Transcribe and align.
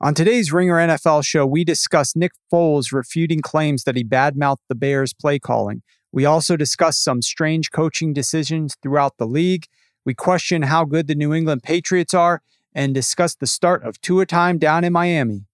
On 0.00 0.14
today's 0.14 0.52
Ringer 0.52 0.76
NFL 0.76 1.24
show, 1.24 1.44
we 1.44 1.64
discuss 1.64 2.14
Nick 2.14 2.30
Foles 2.52 2.92
refuting 2.92 3.40
claims 3.40 3.82
that 3.82 3.96
he 3.96 4.04
badmouthed 4.04 4.62
the 4.68 4.76
Bears' 4.76 5.12
play 5.12 5.40
calling. 5.40 5.82
We 6.12 6.24
also 6.24 6.56
discuss 6.56 7.00
some 7.00 7.20
strange 7.20 7.72
coaching 7.72 8.12
decisions 8.12 8.76
throughout 8.80 9.14
the 9.18 9.26
league. 9.26 9.64
We 10.06 10.14
question 10.14 10.62
how 10.62 10.84
good 10.84 11.08
the 11.08 11.16
New 11.16 11.34
England 11.34 11.64
Patriots 11.64 12.14
are 12.14 12.42
and 12.72 12.94
discuss 12.94 13.34
the 13.34 13.48
start 13.48 13.82
of 13.82 14.00
Tua 14.00 14.24
time 14.24 14.58
down 14.58 14.84
in 14.84 14.92
Miami. 14.92 15.46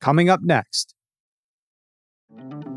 Coming 0.00 0.30
up 0.30 0.40
next. 0.42 0.94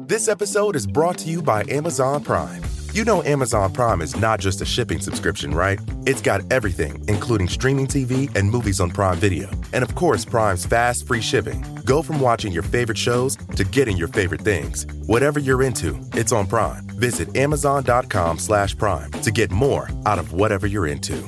This 0.08 0.28
episode 0.28 0.76
is 0.76 0.86
brought 0.86 1.20
to 1.20 1.30
you 1.30 1.42
by 1.42 1.64
Amazon 1.70 2.22
Prime. 2.22 2.64
You 2.98 3.06
know 3.06 3.22
Amazon 3.22 3.74
Prime 3.74 4.02
is 4.02 4.16
not 4.16 4.40
just 4.40 4.60
a 4.60 4.66
shipping 4.66 5.00
subscription, 5.00 5.52
right? 5.54 5.80
It's 6.08 6.20
got 6.20 6.42
everything, 6.52 7.06
including 7.08 7.48
streaming 7.48 7.86
TV 7.86 8.36
and 8.36 8.50
movies 8.50 8.80
on 8.80 8.90
Prime 8.90 9.18
Video. 9.18 9.52
And 9.72 9.84
of 9.84 9.94
course, 9.94 10.26
Prime's 10.26 10.66
fast, 10.66 11.06
free 11.06 11.22
shipping. 11.22 11.64
Go 11.86 12.02
from 12.02 12.20
watching 12.20 12.52
your 12.52 12.64
favorite 12.64 12.98
shows 12.98 13.36
to 13.56 13.64
getting 13.64 13.98
your 13.98 14.08
favorite 14.08 14.42
things. 14.42 14.88
Whatever 15.06 15.40
you're 15.40 15.62
into, 15.62 15.96
it's 16.14 16.32
on 16.32 16.48
Prime. 16.48 16.88
Visit 16.96 17.36
amazon.com 17.36 18.40
slash 18.40 18.76
prime 18.76 19.12
to 19.22 19.30
get 19.30 19.52
more 19.52 19.92
out 20.08 20.18
of 20.18 20.34
whatever 20.34 20.66
you're 20.66 20.88
into. 20.88 21.24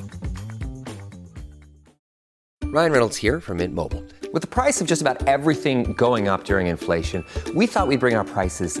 Ryan 2.64 2.90
Reynolds 2.90 3.16
here 3.16 3.38
from 3.38 3.58
Mint 3.58 3.74
Mobile. 3.76 4.04
With 4.32 4.42
the 4.42 4.48
price 4.48 4.80
of 4.80 4.88
just 4.88 5.02
about 5.02 5.24
everything 5.28 5.92
going 5.92 6.26
up 6.26 6.42
during 6.42 6.66
inflation, 6.66 7.24
we 7.54 7.68
thought 7.68 7.86
we'd 7.86 8.00
bring 8.00 8.16
our 8.16 8.24
prices 8.24 8.80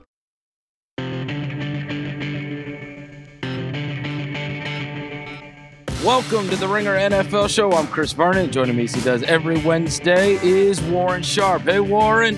Welcome 6.05 6.49
to 6.49 6.55
the 6.55 6.67
Ringer 6.67 6.95
NFL 6.95 7.47
Show. 7.47 7.73
I'm 7.73 7.85
Chris 7.85 8.11
Vernon. 8.11 8.51
Joining 8.51 8.75
me, 8.75 8.85
as 8.85 8.95
he 8.95 9.01
does 9.01 9.21
every 9.21 9.59
Wednesday, 9.59 10.39
is 10.43 10.81
Warren 10.81 11.21
Sharp. 11.21 11.61
Hey, 11.61 11.79
Warren. 11.79 12.37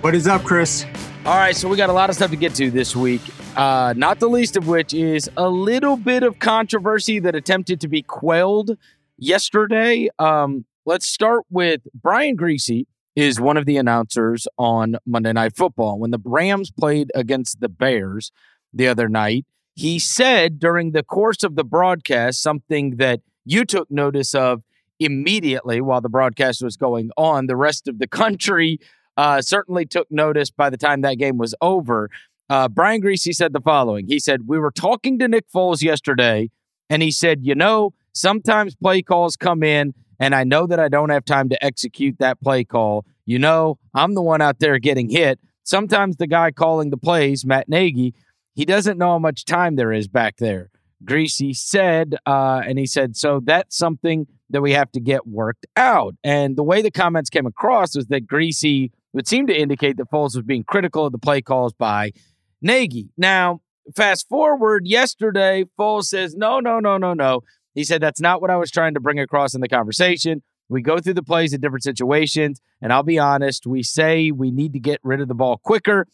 What 0.00 0.14
is 0.14 0.26
up, 0.26 0.44
Chris? 0.44 0.86
All 1.26 1.36
right, 1.36 1.54
so 1.54 1.68
we 1.68 1.76
got 1.76 1.90
a 1.90 1.92
lot 1.92 2.08
of 2.08 2.16
stuff 2.16 2.30
to 2.30 2.36
get 2.36 2.54
to 2.54 2.70
this 2.70 2.96
week. 2.96 3.20
Uh, 3.54 3.92
not 3.98 4.18
the 4.18 4.30
least 4.30 4.56
of 4.56 4.66
which 4.66 4.94
is 4.94 5.28
a 5.36 5.46
little 5.46 5.98
bit 5.98 6.22
of 6.22 6.38
controversy 6.38 7.18
that 7.18 7.34
attempted 7.34 7.82
to 7.82 7.88
be 7.88 8.00
quelled 8.00 8.78
yesterday. 9.18 10.08
Um, 10.18 10.64
let's 10.86 11.06
start 11.06 11.44
with 11.50 11.82
Brian 11.92 12.34
Griese 12.34 12.86
is 13.14 13.38
one 13.38 13.58
of 13.58 13.66
the 13.66 13.76
announcers 13.76 14.48
on 14.56 14.96
Monday 15.04 15.34
Night 15.34 15.54
Football. 15.54 15.98
When 15.98 16.12
the 16.12 16.20
Rams 16.24 16.70
played 16.70 17.12
against 17.14 17.60
the 17.60 17.68
Bears 17.68 18.32
the 18.72 18.88
other 18.88 19.10
night, 19.10 19.44
he 19.74 19.98
said 19.98 20.58
during 20.58 20.92
the 20.92 21.02
course 21.02 21.42
of 21.42 21.56
the 21.56 21.64
broadcast 21.64 22.42
something 22.42 22.96
that 22.96 23.20
you 23.44 23.64
took 23.64 23.90
notice 23.90 24.34
of 24.34 24.62
immediately 25.00 25.80
while 25.80 26.00
the 26.00 26.08
broadcast 26.08 26.62
was 26.62 26.76
going 26.76 27.10
on. 27.16 27.46
The 27.46 27.56
rest 27.56 27.88
of 27.88 27.98
the 27.98 28.06
country 28.06 28.78
uh, 29.16 29.42
certainly 29.42 29.86
took 29.86 30.10
notice 30.10 30.50
by 30.50 30.70
the 30.70 30.76
time 30.76 31.00
that 31.02 31.18
game 31.18 31.38
was 31.38 31.54
over. 31.60 32.10
Uh, 32.48 32.68
Brian 32.68 33.00
Griese 33.00 33.34
said 33.34 33.52
the 33.52 33.60
following 33.60 34.06
He 34.06 34.18
said, 34.18 34.46
We 34.46 34.58
were 34.58 34.70
talking 34.70 35.18
to 35.18 35.28
Nick 35.28 35.50
Foles 35.50 35.82
yesterday, 35.82 36.50
and 36.90 37.02
he 37.02 37.10
said, 37.10 37.40
You 37.42 37.54
know, 37.54 37.94
sometimes 38.12 38.76
play 38.76 39.02
calls 39.02 39.36
come 39.36 39.62
in, 39.62 39.94
and 40.20 40.34
I 40.34 40.44
know 40.44 40.66
that 40.66 40.80
I 40.80 40.88
don't 40.88 41.10
have 41.10 41.24
time 41.24 41.48
to 41.48 41.64
execute 41.64 42.18
that 42.18 42.40
play 42.40 42.64
call. 42.64 43.04
You 43.24 43.38
know, 43.38 43.78
I'm 43.94 44.14
the 44.14 44.22
one 44.22 44.42
out 44.42 44.58
there 44.58 44.78
getting 44.78 45.08
hit. 45.08 45.38
Sometimes 45.64 46.16
the 46.16 46.26
guy 46.26 46.50
calling 46.50 46.90
the 46.90 46.96
plays, 46.96 47.44
Matt 47.44 47.68
Nagy, 47.68 48.14
he 48.54 48.64
doesn't 48.64 48.98
know 48.98 49.12
how 49.12 49.18
much 49.18 49.44
time 49.44 49.76
there 49.76 49.92
is 49.92 50.08
back 50.08 50.36
there. 50.36 50.70
Griese 51.04 51.56
said, 51.56 52.16
uh, 52.26 52.62
and 52.66 52.78
he 52.78 52.86
said, 52.86 53.16
so 53.16 53.40
that's 53.42 53.76
something 53.76 54.26
that 54.50 54.62
we 54.62 54.72
have 54.72 54.92
to 54.92 55.00
get 55.00 55.26
worked 55.26 55.66
out. 55.76 56.14
And 56.22 56.56
the 56.56 56.62
way 56.62 56.82
the 56.82 56.90
comments 56.90 57.30
came 57.30 57.46
across 57.46 57.96
was 57.96 58.06
that 58.06 58.26
Griese 58.26 58.90
would 59.12 59.26
seem 59.26 59.46
to 59.46 59.58
indicate 59.58 59.96
that 59.96 60.10
Foles 60.10 60.36
was 60.36 60.42
being 60.44 60.64
critical 60.64 61.06
of 61.06 61.12
the 61.12 61.18
play 61.18 61.40
calls 61.40 61.72
by 61.72 62.12
Nagy. 62.60 63.08
Now, 63.16 63.60
fast 63.96 64.28
forward 64.28 64.86
yesterday, 64.86 65.64
Foles 65.78 66.04
says, 66.04 66.36
no, 66.36 66.60
no, 66.60 66.78
no, 66.78 66.98
no, 66.98 67.14
no. 67.14 67.40
He 67.74 67.84
said, 67.84 68.00
that's 68.00 68.20
not 68.20 68.40
what 68.40 68.50
I 68.50 68.56
was 68.56 68.70
trying 68.70 68.94
to 68.94 69.00
bring 69.00 69.18
across 69.18 69.54
in 69.54 69.60
the 69.60 69.68
conversation. 69.68 70.42
We 70.68 70.82
go 70.82 70.98
through 70.98 71.14
the 71.14 71.22
plays 71.22 71.52
in 71.52 71.60
different 71.60 71.82
situations, 71.82 72.60
and 72.80 72.92
I'll 72.92 73.02
be 73.02 73.18
honest, 73.18 73.66
we 73.66 73.82
say 73.82 74.30
we 74.30 74.50
need 74.50 74.72
to 74.74 74.78
get 74.78 75.00
rid 75.02 75.20
of 75.20 75.28
the 75.28 75.34
ball 75.34 75.58
quicker. 75.58 76.06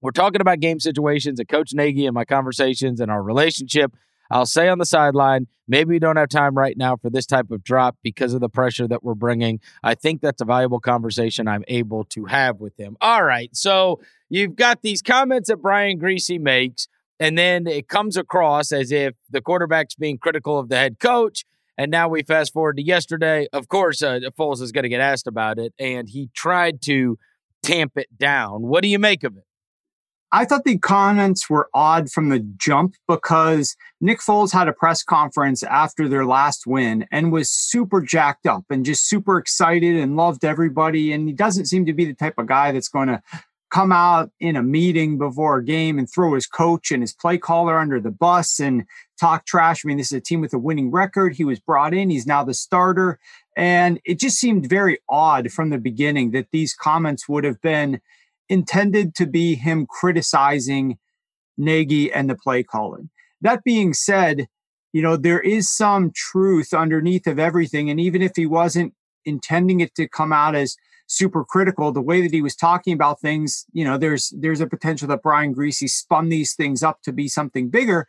We're 0.00 0.10
talking 0.10 0.40
about 0.40 0.60
game 0.60 0.80
situations 0.80 1.38
and 1.38 1.48
Coach 1.48 1.72
Nagy 1.72 2.06
and 2.06 2.14
my 2.14 2.24
conversations 2.24 3.00
and 3.00 3.10
our 3.10 3.22
relationship. 3.22 3.92
I'll 4.30 4.46
say 4.46 4.68
on 4.68 4.78
the 4.78 4.86
sideline, 4.86 5.46
maybe 5.68 5.90
we 5.90 5.98
don't 5.98 6.16
have 6.16 6.28
time 6.28 6.54
right 6.56 6.76
now 6.76 6.96
for 6.96 7.10
this 7.10 7.26
type 7.26 7.50
of 7.50 7.62
drop 7.62 7.96
because 8.02 8.34
of 8.34 8.40
the 8.40 8.48
pressure 8.48 8.88
that 8.88 9.04
we're 9.04 9.14
bringing. 9.14 9.60
I 9.82 9.94
think 9.94 10.20
that's 10.20 10.40
a 10.40 10.44
valuable 10.44 10.80
conversation 10.80 11.48
I'm 11.48 11.64
able 11.68 12.04
to 12.06 12.24
have 12.26 12.60
with 12.60 12.76
him. 12.76 12.96
All 13.00 13.24
right. 13.24 13.54
So 13.54 14.00
you've 14.28 14.56
got 14.56 14.82
these 14.82 15.02
comments 15.02 15.48
that 15.48 15.58
Brian 15.58 15.98
Griese 15.98 16.40
makes, 16.40 16.88
and 17.20 17.38
then 17.38 17.66
it 17.66 17.88
comes 17.88 18.16
across 18.16 18.72
as 18.72 18.92
if 18.92 19.14
the 19.30 19.40
quarterback's 19.40 19.94
being 19.94 20.18
critical 20.18 20.58
of 20.58 20.68
the 20.68 20.76
head 20.76 20.98
coach. 20.98 21.44
And 21.78 21.90
now 21.90 22.08
we 22.08 22.22
fast 22.22 22.52
forward 22.52 22.78
to 22.78 22.82
yesterday. 22.82 23.48
Of 23.52 23.68
course, 23.68 24.02
uh, 24.02 24.20
Foles 24.38 24.62
is 24.62 24.72
going 24.72 24.84
to 24.84 24.88
get 24.88 25.00
asked 25.00 25.26
about 25.26 25.58
it, 25.58 25.74
and 25.78 26.08
he 26.08 26.30
tried 26.34 26.80
to 26.82 27.18
tamp 27.62 27.92
it 27.96 28.16
down. 28.16 28.62
What 28.62 28.82
do 28.82 28.88
you 28.88 28.98
make 28.98 29.24
of 29.24 29.36
it? 29.36 29.45
I 30.32 30.44
thought 30.44 30.64
the 30.64 30.78
comments 30.78 31.48
were 31.48 31.70
odd 31.72 32.10
from 32.10 32.30
the 32.30 32.40
jump 32.56 32.96
because 33.06 33.76
Nick 34.00 34.18
Foles 34.18 34.52
had 34.52 34.68
a 34.68 34.72
press 34.72 35.02
conference 35.02 35.62
after 35.62 36.08
their 36.08 36.26
last 36.26 36.66
win 36.66 37.06
and 37.12 37.32
was 37.32 37.48
super 37.48 38.00
jacked 38.00 38.46
up 38.46 38.64
and 38.68 38.84
just 38.84 39.08
super 39.08 39.38
excited 39.38 39.96
and 39.96 40.16
loved 40.16 40.44
everybody. 40.44 41.12
And 41.12 41.28
he 41.28 41.34
doesn't 41.34 41.66
seem 41.66 41.86
to 41.86 41.92
be 41.92 42.04
the 42.04 42.14
type 42.14 42.38
of 42.38 42.46
guy 42.46 42.72
that's 42.72 42.88
going 42.88 43.08
to 43.08 43.22
come 43.70 43.92
out 43.92 44.30
in 44.40 44.56
a 44.56 44.62
meeting 44.62 45.18
before 45.18 45.58
a 45.58 45.64
game 45.64 45.98
and 45.98 46.10
throw 46.10 46.34
his 46.34 46.46
coach 46.46 46.90
and 46.90 47.02
his 47.02 47.12
play 47.12 47.36
caller 47.38 47.78
under 47.78 48.00
the 48.00 48.10
bus 48.10 48.58
and 48.60 48.84
talk 49.20 49.44
trash. 49.44 49.84
I 49.84 49.88
mean, 49.88 49.96
this 49.96 50.12
is 50.12 50.18
a 50.18 50.20
team 50.20 50.40
with 50.40 50.54
a 50.54 50.58
winning 50.58 50.90
record. 50.90 51.34
He 51.34 51.44
was 51.44 51.60
brought 51.60 51.94
in, 51.94 52.10
he's 52.10 52.26
now 52.26 52.44
the 52.44 52.54
starter. 52.54 53.18
And 53.56 54.00
it 54.04 54.18
just 54.18 54.38
seemed 54.38 54.68
very 54.68 54.98
odd 55.08 55.50
from 55.50 55.70
the 55.70 55.78
beginning 55.78 56.32
that 56.32 56.48
these 56.52 56.74
comments 56.74 57.28
would 57.28 57.44
have 57.44 57.60
been 57.60 58.00
intended 58.48 59.14
to 59.16 59.26
be 59.26 59.54
him 59.54 59.86
criticizing 59.86 60.98
Nagy 61.56 62.12
and 62.12 62.28
the 62.28 62.36
play 62.36 62.62
calling. 62.62 63.10
That 63.40 63.64
being 63.64 63.92
said, 63.92 64.48
you 64.92 65.02
know, 65.02 65.16
there 65.16 65.40
is 65.40 65.70
some 65.70 66.10
truth 66.14 66.72
underneath 66.72 67.26
of 67.26 67.38
everything. 67.38 67.90
And 67.90 68.00
even 68.00 68.22
if 68.22 68.32
he 68.36 68.46
wasn't 68.46 68.94
intending 69.24 69.80
it 69.80 69.94
to 69.96 70.08
come 70.08 70.32
out 70.32 70.54
as 70.54 70.76
super 71.06 71.44
critical, 71.44 71.92
the 71.92 72.00
way 72.00 72.22
that 72.22 72.32
he 72.32 72.42
was 72.42 72.56
talking 72.56 72.92
about 72.92 73.20
things, 73.20 73.66
you 73.72 73.84
know, 73.84 73.98
there's 73.98 74.32
there's 74.36 74.60
a 74.60 74.66
potential 74.66 75.08
that 75.08 75.22
Brian 75.22 75.54
Griese 75.54 75.88
spun 75.90 76.28
these 76.28 76.54
things 76.54 76.82
up 76.82 77.02
to 77.02 77.12
be 77.12 77.28
something 77.28 77.68
bigger. 77.68 78.06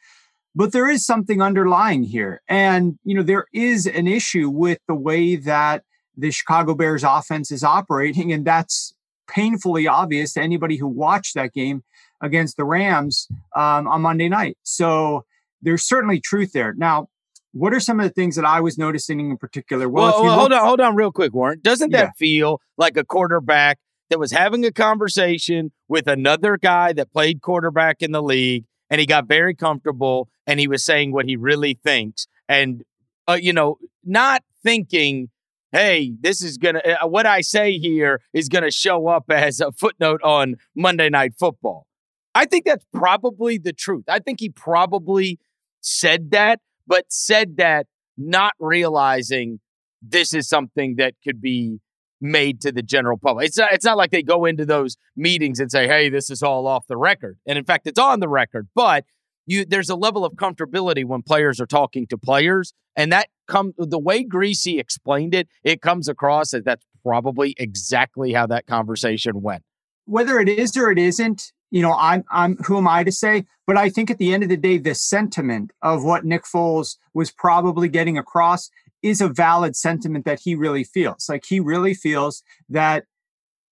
But 0.55 0.71
there 0.71 0.89
is 0.89 1.05
something 1.05 1.41
underlying 1.41 2.03
here. 2.03 2.41
And, 2.47 2.97
you 3.03 3.15
know, 3.15 3.21
there 3.21 3.45
is 3.53 3.85
an 3.85 4.07
issue 4.07 4.49
with 4.49 4.79
the 4.87 4.95
way 4.95 5.35
that 5.35 5.83
the 6.15 6.31
Chicago 6.31 6.73
Bears 6.73 7.03
offense 7.03 7.51
is 7.51 7.63
operating. 7.63 8.33
And 8.33 8.43
that's 8.43 8.95
painfully 9.27 9.87
obvious 9.87 10.33
to 10.33 10.41
anybody 10.41 10.77
who 10.77 10.87
watched 10.87 11.35
that 11.35 11.53
game 11.53 11.83
against 12.21 12.57
the 12.57 12.63
Rams 12.63 13.27
um, 13.55 13.87
on 13.87 14.01
Monday 14.01 14.29
night. 14.29 14.57
So 14.63 15.25
there's 15.61 15.83
certainly 15.83 16.19
truth 16.19 16.51
there. 16.53 16.73
Now, 16.73 17.07
what 17.53 17.73
are 17.73 17.79
some 17.79 17.99
of 17.99 18.05
the 18.05 18.13
things 18.13 18.35
that 18.35 18.45
I 18.45 18.61
was 18.61 18.77
noticing 18.77 19.19
in 19.19 19.37
particular? 19.37 19.89
Well, 19.89 20.11
well, 20.11 20.23
well 20.23 20.39
hold 20.39 20.53
on, 20.53 20.65
hold 20.65 20.81
on, 20.81 20.95
real 20.95 21.11
quick, 21.11 21.33
Warren. 21.33 21.59
Doesn't 21.61 21.91
that 21.91 22.05
yeah. 22.05 22.11
feel 22.17 22.61
like 22.77 22.97
a 22.97 23.03
quarterback 23.03 23.79
that 24.09 24.19
was 24.19 24.31
having 24.31 24.65
a 24.65 24.71
conversation 24.71 25.71
with 25.87 26.07
another 26.07 26.57
guy 26.57 26.93
that 26.93 27.11
played 27.11 27.41
quarterback 27.41 28.01
in 28.01 28.11
the 28.11 28.21
league, 28.21 28.65
and 28.89 28.99
he 28.99 29.05
got 29.05 29.27
very 29.27 29.55
comfortable, 29.55 30.29
and 30.45 30.59
he 30.59 30.67
was 30.67 30.85
saying 30.85 31.11
what 31.11 31.25
he 31.25 31.35
really 31.35 31.73
thinks, 31.73 32.27
and 32.47 32.83
uh, 33.27 33.37
you 33.39 33.53
know, 33.53 33.77
not 34.03 34.43
thinking 34.63 35.29
hey, 35.71 36.13
this 36.19 36.41
is 36.41 36.57
going 36.57 36.75
to, 36.75 37.03
uh, 37.03 37.07
what 37.07 37.25
I 37.25 37.41
say 37.41 37.77
here 37.77 38.21
is 38.33 38.49
going 38.49 38.63
to 38.63 38.71
show 38.71 39.07
up 39.07 39.25
as 39.29 39.59
a 39.59 39.71
footnote 39.71 40.21
on 40.23 40.55
Monday 40.75 41.09
Night 41.09 41.33
Football. 41.37 41.85
I 42.33 42.45
think 42.45 42.65
that's 42.65 42.85
probably 42.93 43.57
the 43.57 43.73
truth. 43.73 44.05
I 44.07 44.19
think 44.19 44.39
he 44.39 44.49
probably 44.49 45.39
said 45.81 46.31
that, 46.31 46.59
but 46.85 47.05
said 47.09 47.57
that 47.57 47.87
not 48.17 48.53
realizing 48.59 49.59
this 50.01 50.33
is 50.33 50.47
something 50.47 50.95
that 50.97 51.15
could 51.23 51.41
be 51.41 51.79
made 52.19 52.61
to 52.61 52.71
the 52.71 52.81
general 52.81 53.17
public. 53.17 53.47
It's 53.47 53.57
not, 53.57 53.73
it's 53.73 53.85
not 53.85 53.97
like 53.97 54.11
they 54.11 54.23
go 54.23 54.45
into 54.45 54.65
those 54.65 54.97
meetings 55.15 55.59
and 55.59 55.71
say, 55.71 55.87
hey, 55.87 56.09
this 56.09 56.29
is 56.29 56.41
all 56.41 56.67
off 56.67 56.87
the 56.87 56.97
record. 56.97 57.37
And 57.45 57.57
in 57.57 57.65
fact, 57.65 57.87
it's 57.87 57.99
on 57.99 58.19
the 58.19 58.29
record. 58.29 58.67
But 58.73 59.05
you 59.47 59.65
there's 59.65 59.89
a 59.89 59.95
level 59.95 60.23
of 60.23 60.33
comfortability 60.33 61.03
when 61.03 61.23
players 61.23 61.59
are 61.59 61.65
talking 61.65 62.05
to 62.07 62.17
players, 62.17 62.73
and 62.95 63.11
that 63.11 63.29
come 63.47 63.73
the 63.77 63.97
way 63.97 64.23
Griese 64.23 64.79
explained 64.79 65.33
it, 65.33 65.47
it 65.63 65.81
comes 65.81 66.07
across 66.07 66.53
as 66.53 66.63
that's 66.63 66.85
probably 67.03 67.55
exactly 67.57 68.33
how 68.33 68.45
that 68.47 68.67
conversation 68.67 69.41
went. 69.41 69.63
Whether 70.05 70.39
it 70.39 70.49
is 70.49 70.77
or 70.77 70.91
it 70.91 70.99
isn't, 70.99 71.51
you 71.71 71.81
know, 71.81 71.95
I'm 71.97 72.23
I'm 72.31 72.57
who 72.57 72.77
am 72.77 72.87
I 72.87 73.03
to 73.03 73.11
say? 73.11 73.45
But 73.65 73.77
I 73.77 73.89
think 73.89 74.11
at 74.11 74.17
the 74.17 74.33
end 74.33 74.43
of 74.43 74.49
the 74.49 74.57
day, 74.57 74.77
the 74.77 74.95
sentiment 74.95 75.71
of 75.81 76.03
what 76.03 76.25
Nick 76.25 76.43
Foles 76.43 76.97
was 77.13 77.31
probably 77.31 77.89
getting 77.89 78.17
across 78.17 78.69
is 79.01 79.21
a 79.21 79.29
valid 79.29 79.75
sentiment 79.75 80.25
that 80.25 80.41
he 80.43 80.55
really 80.55 80.83
feels. 80.83 81.27
Like 81.29 81.45
he 81.47 81.59
really 81.59 81.93
feels 81.93 82.43
that 82.69 83.05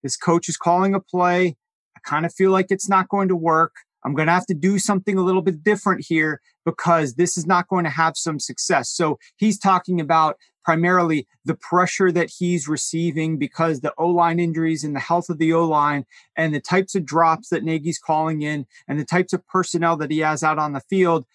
this 0.04 0.18
coach 0.18 0.48
is 0.50 0.58
calling 0.58 0.94
a 0.94 1.00
play. 1.00 1.56
I 1.96 2.00
kind 2.04 2.26
of 2.26 2.34
feel 2.34 2.52
like 2.52 2.68
it's 2.70 2.90
not 2.90 3.10
going 3.10 3.28
to 3.30 3.36
work. 3.36 3.74
I'm 4.06 4.14
going 4.14 4.28
to 4.28 4.34
have 4.34 4.46
to 4.48 4.54
do 4.54 4.78
something 4.78 5.18
a 5.18 5.24
little 5.24 5.42
bit 5.42 5.64
different 5.64 6.06
here 6.08 6.40
because 6.64 7.16
this 7.16 7.38
is 7.38 7.46
not 7.46 7.68
going 7.68 7.84
to 7.86 7.90
have 7.90 8.16
some 8.16 8.40
success. 8.40 8.90
So 8.90 9.18
he's 9.36 9.58
talking 9.58 10.00
about 10.00 10.38
primarily 10.64 11.28
the 11.44 11.56
pressure 11.56 12.12
that 12.12 12.30
he's 12.30 12.68
receiving 12.68 13.38
because 13.38 13.82
the 13.82 13.94
O 13.98 14.08
line 14.08 14.40
injuries 14.40 14.84
and 14.84 14.96
the 14.96 15.00
health 15.00 15.30
of 15.30 15.38
the 15.38 15.54
O 15.54 15.66
line 15.66 16.06
and 16.36 16.54
the 16.54 16.60
types 16.60 16.96
of 16.96 17.06
drops 17.06 17.50
that 17.50 17.64
Nagy's 17.64 18.00
calling 18.00 18.42
in 18.42 18.66
and 18.88 19.00
the 19.00 19.06
types 19.06 19.34
of 19.34 19.46
personnel 19.48 19.98
that 19.98 20.12
he 20.12 20.20
has 20.20 20.44
out 20.44 20.60
on 20.60 20.74
the 20.74 20.82
field. 20.82 21.26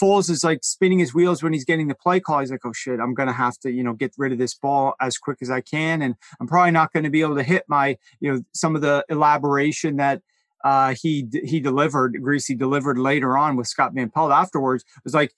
Foles 0.00 0.30
is 0.30 0.44
like 0.44 0.62
spinning 0.62 1.00
his 1.00 1.12
wheels 1.12 1.42
when 1.42 1.52
he's 1.52 1.64
getting 1.64 1.88
the 1.88 1.94
play 1.96 2.20
call. 2.20 2.38
He's 2.38 2.52
like, 2.52 2.64
oh 2.64 2.72
shit, 2.72 3.00
I'm 3.00 3.14
going 3.14 3.26
to 3.26 3.32
have 3.32 3.58
to, 3.60 3.70
you 3.70 3.82
know, 3.82 3.94
get 3.94 4.14
rid 4.16 4.30
of 4.30 4.38
this 4.38 4.54
ball 4.54 4.94
as 5.00 5.18
quick 5.18 5.38
as 5.42 5.50
I 5.50 5.60
can. 5.60 6.02
And 6.02 6.14
I'm 6.40 6.46
probably 6.46 6.70
not 6.70 6.92
going 6.92 7.02
to 7.02 7.10
be 7.10 7.20
able 7.20 7.34
to 7.36 7.42
hit 7.42 7.64
my, 7.66 7.98
you 8.20 8.32
know, 8.32 8.42
some 8.54 8.76
of 8.76 8.82
the 8.82 9.04
elaboration 9.08 9.96
that 9.96 10.22
uh, 10.64 10.94
he 11.00 11.26
he 11.44 11.60
delivered, 11.60 12.16
Griese 12.20 12.56
delivered 12.56 12.98
later 12.98 13.36
on 13.36 13.56
with 13.56 13.66
Scott 13.66 13.92
Van 13.94 14.10
Pelt 14.10 14.32
afterwards. 14.32 14.84
Was 15.04 15.14
like 15.14 15.32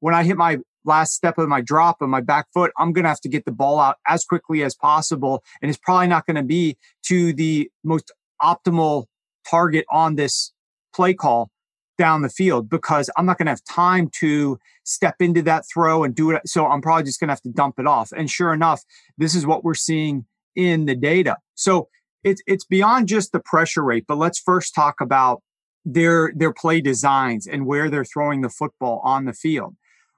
when 0.00 0.14
I 0.14 0.24
hit 0.24 0.36
my 0.36 0.58
last 0.84 1.14
step 1.14 1.38
of 1.38 1.48
my 1.48 1.60
drop 1.60 2.02
of 2.02 2.08
my 2.08 2.20
back 2.20 2.46
foot, 2.52 2.72
I'm 2.78 2.92
going 2.92 3.04
to 3.04 3.08
have 3.08 3.20
to 3.22 3.28
get 3.28 3.44
the 3.44 3.52
ball 3.52 3.78
out 3.78 3.96
as 4.06 4.24
quickly 4.24 4.62
as 4.62 4.74
possible. 4.74 5.42
And 5.62 5.70
it's 5.70 5.78
probably 5.82 6.08
not 6.08 6.26
going 6.26 6.36
to 6.36 6.42
be 6.42 6.76
to 7.04 7.32
the 7.32 7.70
most 7.82 8.12
optimal 8.42 9.06
target 9.48 9.86
on 9.90 10.16
this 10.16 10.52
play 10.94 11.14
call 11.14 11.50
down 11.96 12.22
the 12.22 12.28
field 12.28 12.68
because 12.68 13.08
I'm 13.16 13.26
not 13.26 13.38
going 13.38 13.46
to 13.46 13.52
have 13.52 13.64
time 13.64 14.10
to 14.20 14.58
step 14.84 15.16
into 15.20 15.42
that 15.42 15.64
throw 15.72 16.04
and 16.04 16.14
do 16.14 16.32
it. 16.32 16.42
So 16.46 16.66
I'm 16.66 16.82
probably 16.82 17.04
just 17.04 17.20
going 17.20 17.28
to 17.28 17.32
have 17.32 17.42
to 17.42 17.50
dump 17.50 17.78
it 17.78 17.86
off. 17.86 18.12
And 18.12 18.30
sure 18.30 18.52
enough, 18.52 18.82
this 19.16 19.34
is 19.34 19.46
what 19.46 19.64
we're 19.64 19.74
seeing 19.74 20.26
in 20.56 20.86
the 20.86 20.94
data. 20.94 21.36
So 21.54 21.88
it's 22.24 22.42
it's 22.46 22.64
beyond 22.64 23.08
just 23.08 23.32
the 23.32 23.40
pressure 23.40 23.84
rate, 23.84 24.04
but 24.08 24.18
let's 24.18 24.40
first 24.40 24.74
talk 24.74 25.00
about 25.00 25.42
their 25.84 26.32
their 26.34 26.52
play 26.52 26.80
designs 26.80 27.46
and 27.46 27.66
where 27.66 27.90
they're 27.90 28.04
throwing 28.04 28.40
the 28.40 28.48
football 28.48 29.00
on 29.04 29.26
the 29.26 29.34
field. 29.34 29.76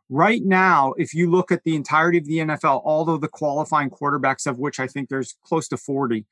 Right 0.09 0.43
now, 0.45 0.93
if 0.97 1.13
you 1.13 1.29
look 1.29 1.51
at 1.51 1.65
the 1.65 1.75
entirety 1.75 2.19
of 2.19 2.27
the 2.27 2.39
NFL, 2.39 2.83
all 2.85 3.11
of 3.11 3.21
the 3.21 3.29
qualifying 3.29 3.91
quarterbacks, 3.91 4.47
of 4.47 4.59
which 4.59 4.79
I 4.79 4.87
think 4.87 5.09
there's 5.09 5.35
close 5.45 5.67
to 5.69 5.77
40, 5.77 6.25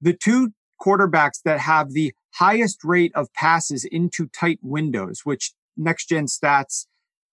the 0.00 0.12
two 0.12 0.52
quarterbacks 0.84 1.40
that 1.44 1.60
have 1.60 1.92
the 1.92 2.12
highest 2.34 2.82
rate 2.82 3.12
of 3.14 3.32
passes 3.32 3.84
into 3.84 4.26
tight 4.26 4.58
windows, 4.60 5.20
which 5.24 5.52
next 5.76 6.08
gen 6.08 6.26
stats 6.26 6.86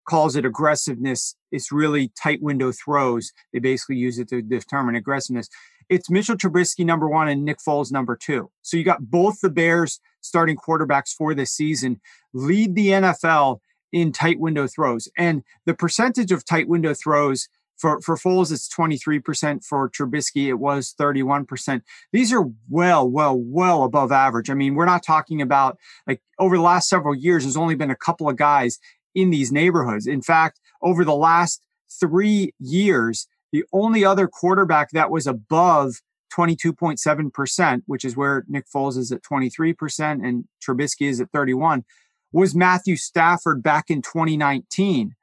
calls 0.07 0.36
it 0.36 0.45
aggressiveness. 0.45 1.36
It's 1.51 1.71
really 1.71 2.12
tight 2.21 2.42
window 2.42 2.71
throws. 2.71 3.31
They 3.51 3.59
basically 3.59 3.98
use 3.98 4.19
it 4.19 4.30
to 4.30 4.42
determine 4.42 4.95
aggressiveness. 4.95 5.50
It's 5.89 6.10
Mitchell 6.10 6.36
Trubisky 6.36 6.86
number 6.86 7.07
one 7.07 7.28
and 7.28 7.45
Nick 7.45 7.60
Foles 7.60 7.92
number 7.92 8.16
two. 8.16 8.51
So 8.62 8.78
you 8.78 8.84
got 8.84 9.10
both 9.10 9.39
the 9.42 9.50
Bears 9.50 10.00
starting 10.22 10.57
quarterbacks 10.57 11.13
for 11.13 11.34
this 11.34 11.51
season 11.51 12.01
lead 12.34 12.75
the 12.75 12.89
NFL 12.89 13.60
in 13.94 14.12
tight 14.12 14.39
window 14.39 14.68
throws. 14.68 15.07
And 15.18 15.44
the 15.66 15.74
percentage 15.74 16.31
of 16.31 16.45
tight 16.45 16.68
window 16.68 16.94
throws 16.94 17.48
for, 17.78 18.01
for 18.01 18.18
Foles, 18.18 18.51
it's 18.51 18.68
23%. 18.74 19.63
For 19.63 19.89
Trubisky, 19.89 20.48
it 20.48 20.56
was 20.56 20.94
31%. 21.00 21.81
These 22.12 22.33
are 22.33 22.45
well, 22.69 23.07
well, 23.07 23.38
well 23.38 23.83
above 23.83 24.12
average. 24.12 24.50
I 24.50 24.56
mean, 24.56 24.75
we're 24.75 24.86
not 24.86 25.04
talking 25.04 25.42
about 25.42 25.78
like 26.07 26.22
over 26.40 26.57
the 26.57 26.63
last 26.63 26.90
several 26.90 27.16
years, 27.16 27.44
there's 27.44 27.57
only 27.57 27.75
been 27.75 27.92
a 27.92 27.95
couple 27.95 28.28
of 28.28 28.36
guys 28.36 28.80
in 29.16 29.30
these 29.30 29.51
neighborhoods. 29.51 30.07
In 30.07 30.22
fact, 30.22 30.60
over 30.81 31.06
the 31.06 31.16
last 31.16 31.62
three 32.00 32.54
years, 32.60 33.28
the 33.51 33.63
only 33.73 34.03
other 34.05 34.27
quarterback 34.27 34.91
that 34.91 35.11
was 35.11 35.27
above 35.27 36.01
22.7%, 36.35 37.81
which 37.85 38.05
is 38.05 38.15
where 38.15 38.44
Nick 38.47 38.65
Foles 38.73 38.97
is 38.97 39.11
at 39.11 39.23
23% 39.23 40.25
and 40.25 40.45
Trubisky 40.65 41.07
is 41.07 41.21
at 41.21 41.31
31, 41.31 41.85
was 42.31 42.55
Matthew 42.55 42.95
Stafford 42.95 43.63
back 43.63 43.89
in 43.89 44.01
2019. 44.01 45.15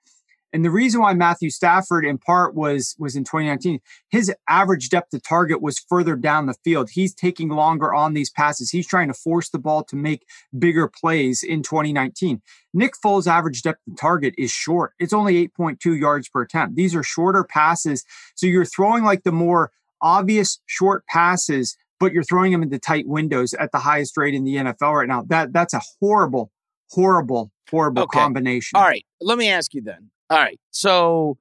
And 0.54 0.64
the 0.64 0.70
reason 0.70 1.00
why 1.00 1.14
Matthew 1.14 1.50
Stafford 1.50 2.06
in 2.06 2.16
part 2.16 2.54
was 2.54 2.94
was 2.96 3.16
in 3.16 3.24
2019, 3.24 3.80
his 4.08 4.32
average 4.48 4.88
depth 4.88 5.12
of 5.12 5.24
target 5.24 5.60
was 5.60 5.80
further 5.80 6.14
down 6.14 6.46
the 6.46 6.54
field. 6.64 6.90
He's 6.90 7.12
taking 7.12 7.48
longer 7.48 7.92
on 7.92 8.14
these 8.14 8.30
passes. 8.30 8.70
He's 8.70 8.86
trying 8.86 9.08
to 9.08 9.14
force 9.14 9.50
the 9.50 9.58
ball 9.58 9.82
to 9.82 9.96
make 9.96 10.24
bigger 10.56 10.86
plays 10.88 11.42
in 11.42 11.64
2019. 11.64 12.40
Nick 12.72 12.92
Foles' 13.04 13.26
average 13.26 13.62
depth 13.62 13.80
of 13.90 13.96
target 13.96 14.32
is 14.38 14.52
short. 14.52 14.92
It's 15.00 15.12
only 15.12 15.48
8.2 15.48 15.98
yards 15.98 16.28
per 16.28 16.42
attempt. 16.42 16.76
These 16.76 16.94
are 16.94 17.02
shorter 17.02 17.42
passes. 17.42 18.04
So 18.36 18.46
you're 18.46 18.64
throwing 18.64 19.02
like 19.02 19.24
the 19.24 19.32
more 19.32 19.72
obvious 20.00 20.60
short 20.66 21.04
passes, 21.08 21.76
but 21.98 22.12
you're 22.12 22.22
throwing 22.22 22.52
them 22.52 22.62
into 22.62 22.78
tight 22.78 23.08
windows 23.08 23.54
at 23.54 23.72
the 23.72 23.80
highest 23.80 24.16
rate 24.16 24.34
in 24.34 24.44
the 24.44 24.54
NFL 24.54 24.94
right 24.94 25.08
now. 25.08 25.22
That 25.22 25.52
that's 25.52 25.74
a 25.74 25.82
horrible, 26.00 26.52
horrible, 26.92 27.50
horrible 27.68 28.04
okay. 28.04 28.20
combination. 28.20 28.76
All 28.76 28.84
right. 28.84 29.04
Let 29.20 29.36
me 29.36 29.48
ask 29.48 29.74
you 29.74 29.82
then 29.82 30.10
all 30.30 30.38
right. 30.38 30.58
So 30.70 31.38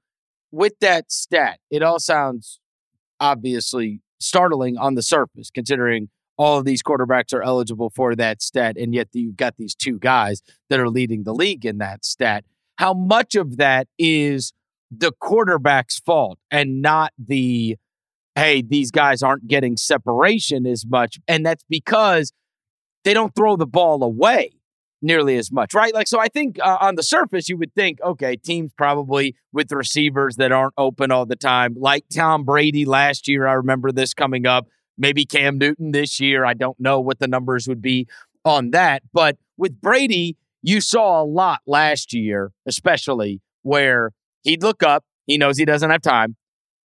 with 0.51 0.73
that 0.81 1.11
stat, 1.11 1.59
it 1.71 1.81
all 1.81 1.99
sounds 1.99 2.59
obviously 3.19 4.01
startling 4.19 4.77
on 4.77 4.95
the 4.95 5.03
surface, 5.03 5.49
considering 5.53 6.09
all 6.37 6.57
of 6.57 6.65
these 6.65 6.81
quarterbacks 6.81 7.33
are 7.33 7.43
eligible 7.43 7.89
for 7.89 8.15
that 8.15 8.41
stat, 8.41 8.75
and 8.77 8.93
yet 8.93 9.07
you've 9.13 9.37
got 9.37 9.55
these 9.57 9.75
two 9.75 9.99
guys 9.99 10.41
that 10.69 10.79
are 10.79 10.89
leading 10.89 11.23
the 11.23 11.33
league 11.33 11.65
in 11.65 11.77
that 11.77 12.03
stat. 12.03 12.43
How 12.77 12.93
much 12.93 13.35
of 13.35 13.57
that 13.57 13.87
is 13.99 14.51
the 14.89 15.11
quarterback's 15.19 15.99
fault 15.99 16.39
and 16.49 16.81
not 16.81 17.13
the, 17.17 17.77
hey, 18.35 18.61
these 18.61 18.91
guys 18.91 19.21
aren't 19.21 19.47
getting 19.47 19.77
separation 19.77 20.65
as 20.65 20.85
much? 20.85 21.19
And 21.27 21.45
that's 21.45 21.63
because 21.69 22.33
they 23.03 23.13
don't 23.13 23.35
throw 23.35 23.55
the 23.55 23.67
ball 23.67 24.03
away 24.03 24.53
nearly 25.03 25.37
as 25.37 25.51
much, 25.51 25.73
right? 25.73 25.93
Like, 25.93 26.07
so 26.07 26.19
I 26.19 26.29
think 26.29 26.57
uh, 26.63 26.77
on 26.79 26.95
the 26.95 27.03
surface, 27.03 27.49
you 27.49 27.57
would 27.57 27.75
think, 27.75 28.01
okay, 28.01 28.35
teams 28.35 28.71
probably 28.75 29.35
with 29.51 29.71
receivers 29.71 30.37
that 30.37 30.51
aren't 30.51 30.73
open 30.77 31.11
all 31.11 31.25
the 31.25 31.35
time, 31.35 31.75
like 31.77 32.05
Tom 32.11 32.45
Brady 32.45 32.85
last 32.85 33.27
year. 33.27 33.45
I 33.45 33.53
remember 33.53 33.91
this 33.91 34.13
coming 34.13 34.47
up. 34.47 34.67
Maybe 34.97 35.25
Cam 35.25 35.57
Newton 35.57 35.91
this 35.91 36.19
year. 36.19 36.45
I 36.45 36.53
don't 36.53 36.79
know 36.79 36.99
what 36.99 37.19
the 37.19 37.27
numbers 37.27 37.67
would 37.67 37.81
be 37.81 38.07
on 38.45 38.71
that. 38.71 39.03
But 39.11 39.37
with 39.57 39.81
Brady, 39.81 40.37
you 40.61 40.81
saw 40.81 41.21
a 41.21 41.25
lot 41.25 41.59
last 41.67 42.13
year, 42.13 42.51
especially 42.65 43.41
where 43.63 44.11
he'd 44.43 44.63
look 44.63 44.83
up, 44.83 45.03
he 45.25 45.37
knows 45.37 45.57
he 45.57 45.65
doesn't 45.65 45.89
have 45.89 46.01
time. 46.01 46.35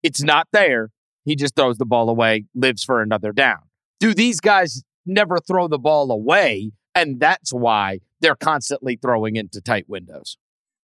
It's 0.03 0.23
not 0.23 0.49
there. 0.53 0.91
He 1.25 1.37
just 1.37 1.55
throws 1.55 1.79
the 1.79 1.85
ball 1.85 2.09
away, 2.09 2.47
lives 2.55 2.83
for 2.83 3.03
another 3.03 3.33
down. 3.33 3.59
Do 4.01 4.15
these 4.15 4.41
guys 4.41 4.83
never 5.05 5.39
throw 5.39 5.69
the 5.69 5.79
ball 5.79 6.11
away? 6.11 6.73
And 6.99 7.21
that's 7.21 7.53
why 7.53 8.01
they're 8.21 8.35
constantly 8.35 8.97
throwing 8.97 9.37
into 9.37 9.61
tight 9.61 9.89
windows. 9.89 10.37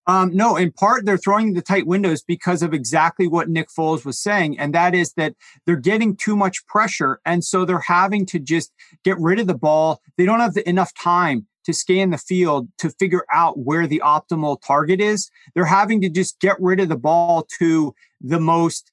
Um, 0.06 0.36
no, 0.36 0.56
in 0.56 0.70
part 0.70 1.06
they're 1.06 1.16
throwing 1.16 1.48
into 1.48 1.62
tight 1.62 1.86
windows 1.86 2.22
because 2.22 2.62
of 2.62 2.74
exactly 2.74 3.26
what 3.26 3.48
Nick 3.48 3.68
Foles 3.68 4.04
was 4.04 4.18
saying, 4.18 4.58
and 4.58 4.74
that 4.74 4.94
is 4.94 5.14
that 5.14 5.34
they're 5.64 5.76
getting 5.76 6.14
too 6.14 6.36
much 6.36 6.66
pressure, 6.66 7.20
and 7.24 7.42
so 7.42 7.64
they're 7.64 7.78
having 7.78 8.26
to 8.26 8.38
just 8.38 8.70
get 9.02 9.18
rid 9.18 9.40
of 9.40 9.46
the 9.46 9.56
ball. 9.56 10.02
They 10.18 10.26
don't 10.26 10.40
have 10.40 10.54
the, 10.54 10.68
enough 10.68 10.92
time 10.94 11.46
to 11.64 11.72
scan 11.72 12.10
the 12.10 12.18
field 12.18 12.68
to 12.78 12.90
figure 12.90 13.24
out 13.32 13.58
where 13.58 13.86
the 13.86 14.02
optimal 14.04 14.60
target 14.60 15.00
is. 15.00 15.30
They're 15.54 15.64
having 15.64 16.02
to 16.02 16.10
just 16.10 16.38
get 16.38 16.60
rid 16.60 16.80
of 16.80 16.90
the 16.90 16.98
ball 16.98 17.46
to 17.58 17.94
the 18.20 18.38
most 18.38 18.92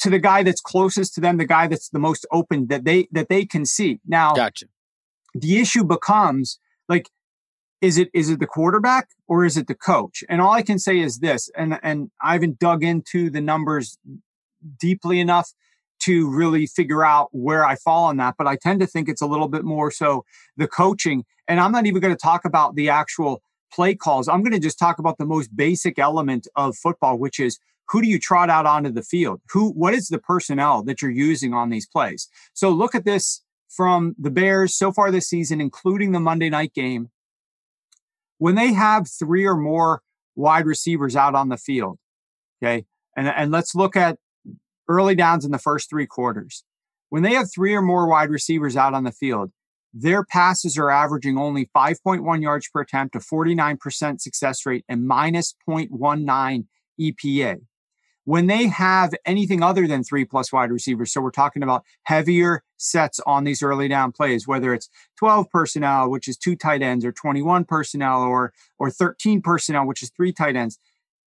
to 0.00 0.10
the 0.10 0.18
guy 0.18 0.42
that's 0.42 0.60
closest 0.60 1.14
to 1.14 1.20
them, 1.20 1.36
the 1.36 1.46
guy 1.46 1.68
that's 1.68 1.90
the 1.90 2.00
most 2.00 2.26
open 2.32 2.66
that 2.66 2.84
they 2.84 3.06
that 3.12 3.28
they 3.28 3.46
can 3.46 3.64
see. 3.64 4.00
Now, 4.06 4.34
gotcha. 4.34 4.66
The 5.34 5.58
issue 5.60 5.84
becomes 5.84 6.58
like 6.88 7.10
is 7.80 7.98
it 7.98 8.08
is 8.14 8.30
it 8.30 8.40
the 8.40 8.46
quarterback 8.46 9.08
or 9.28 9.44
is 9.44 9.56
it 9.56 9.66
the 9.66 9.74
coach? 9.74 10.24
And 10.28 10.40
all 10.40 10.52
I 10.52 10.62
can 10.62 10.78
say 10.78 10.98
is 10.98 11.18
this, 11.18 11.50
and 11.56 11.78
and 11.82 12.10
I 12.22 12.32
haven't 12.32 12.58
dug 12.58 12.82
into 12.82 13.30
the 13.30 13.40
numbers 13.40 13.98
deeply 14.80 15.20
enough 15.20 15.52
to 16.00 16.30
really 16.30 16.66
figure 16.66 17.04
out 17.04 17.28
where 17.32 17.64
I 17.64 17.76
fall 17.76 18.04
on 18.04 18.16
that, 18.18 18.34
but 18.36 18.46
I 18.46 18.56
tend 18.56 18.80
to 18.80 18.86
think 18.86 19.08
it's 19.08 19.22
a 19.22 19.26
little 19.26 19.48
bit 19.48 19.64
more 19.64 19.90
so 19.90 20.24
the 20.56 20.68
coaching. 20.68 21.24
And 21.46 21.60
I'm 21.60 21.72
not 21.72 21.86
even 21.86 22.00
going 22.00 22.14
to 22.14 22.20
talk 22.20 22.44
about 22.44 22.74
the 22.74 22.88
actual 22.88 23.42
play 23.72 23.94
calls. 23.94 24.28
I'm 24.28 24.42
going 24.42 24.52
to 24.52 24.58
just 24.58 24.78
talk 24.78 24.98
about 24.98 25.18
the 25.18 25.26
most 25.26 25.54
basic 25.54 25.98
element 25.98 26.46
of 26.56 26.76
football, 26.76 27.18
which 27.18 27.40
is 27.40 27.58
who 27.88 28.00
do 28.00 28.08
you 28.08 28.18
trot 28.18 28.48
out 28.48 28.66
onto 28.66 28.90
the 28.90 29.02
field? 29.02 29.40
Who 29.50 29.70
what 29.72 29.94
is 29.94 30.08
the 30.08 30.18
personnel 30.18 30.82
that 30.84 31.02
you're 31.02 31.10
using 31.10 31.52
on 31.52 31.70
these 31.70 31.86
plays? 31.86 32.28
So 32.54 32.70
look 32.70 32.94
at 32.94 33.04
this 33.04 33.42
from 33.76 34.14
the 34.18 34.30
Bears 34.30 34.76
so 34.76 34.92
far 34.92 35.10
this 35.10 35.28
season, 35.28 35.60
including 35.60 36.12
the 36.12 36.20
Monday 36.20 36.50
night 36.50 36.72
game. 36.74 37.10
when 38.38 38.56
they 38.56 38.72
have 38.72 39.08
three 39.08 39.46
or 39.46 39.56
more 39.56 40.02
wide 40.34 40.66
receivers 40.66 41.14
out 41.16 41.34
on 41.34 41.48
the 41.48 41.56
field, 41.56 41.98
okay, 42.62 42.84
and, 43.16 43.28
and 43.28 43.50
let's 43.52 43.74
look 43.74 43.96
at 43.96 44.18
early 44.88 45.14
downs 45.14 45.44
in 45.44 45.52
the 45.52 45.58
first 45.58 45.88
three 45.88 46.06
quarters. 46.06 46.64
When 47.08 47.22
they 47.22 47.34
have 47.34 47.46
three 47.54 47.74
or 47.74 47.82
more 47.82 48.08
wide 48.08 48.30
receivers 48.30 48.76
out 48.76 48.92
on 48.92 49.04
the 49.04 49.12
field, 49.12 49.52
their 49.92 50.24
passes 50.24 50.76
are 50.76 50.90
averaging 50.90 51.38
only 51.38 51.70
5.1 51.74 52.42
yards 52.42 52.68
per 52.68 52.80
attempt, 52.80 53.14
a 53.14 53.20
49% 53.20 54.20
success 54.20 54.66
rate, 54.66 54.84
and 54.88 55.06
minus 55.06 55.54
0.19 55.68 56.66
EPA. 57.00 57.60
When 58.24 58.46
they 58.46 58.68
have 58.68 59.14
anything 59.26 59.62
other 59.62 59.86
than 59.86 60.02
three 60.02 60.24
plus 60.24 60.52
wide 60.52 60.70
receivers, 60.70 61.12
so 61.12 61.20
we're 61.20 61.30
talking 61.30 61.62
about 61.62 61.84
heavier 62.04 62.62
sets 62.78 63.20
on 63.26 63.44
these 63.44 63.62
early 63.62 63.86
down 63.86 64.12
plays, 64.12 64.48
whether 64.48 64.72
it's 64.72 64.88
12 65.18 65.50
personnel, 65.50 66.10
which 66.10 66.26
is 66.26 66.38
two 66.38 66.56
tight 66.56 66.82
ends, 66.82 67.04
or 67.04 67.12
21 67.12 67.64
personnel, 67.64 68.22
or 68.22 68.52
or 68.78 68.90
13 68.90 69.42
personnel, 69.42 69.86
which 69.86 70.02
is 70.02 70.10
three 70.10 70.32
tight 70.32 70.56
ends, 70.56 70.78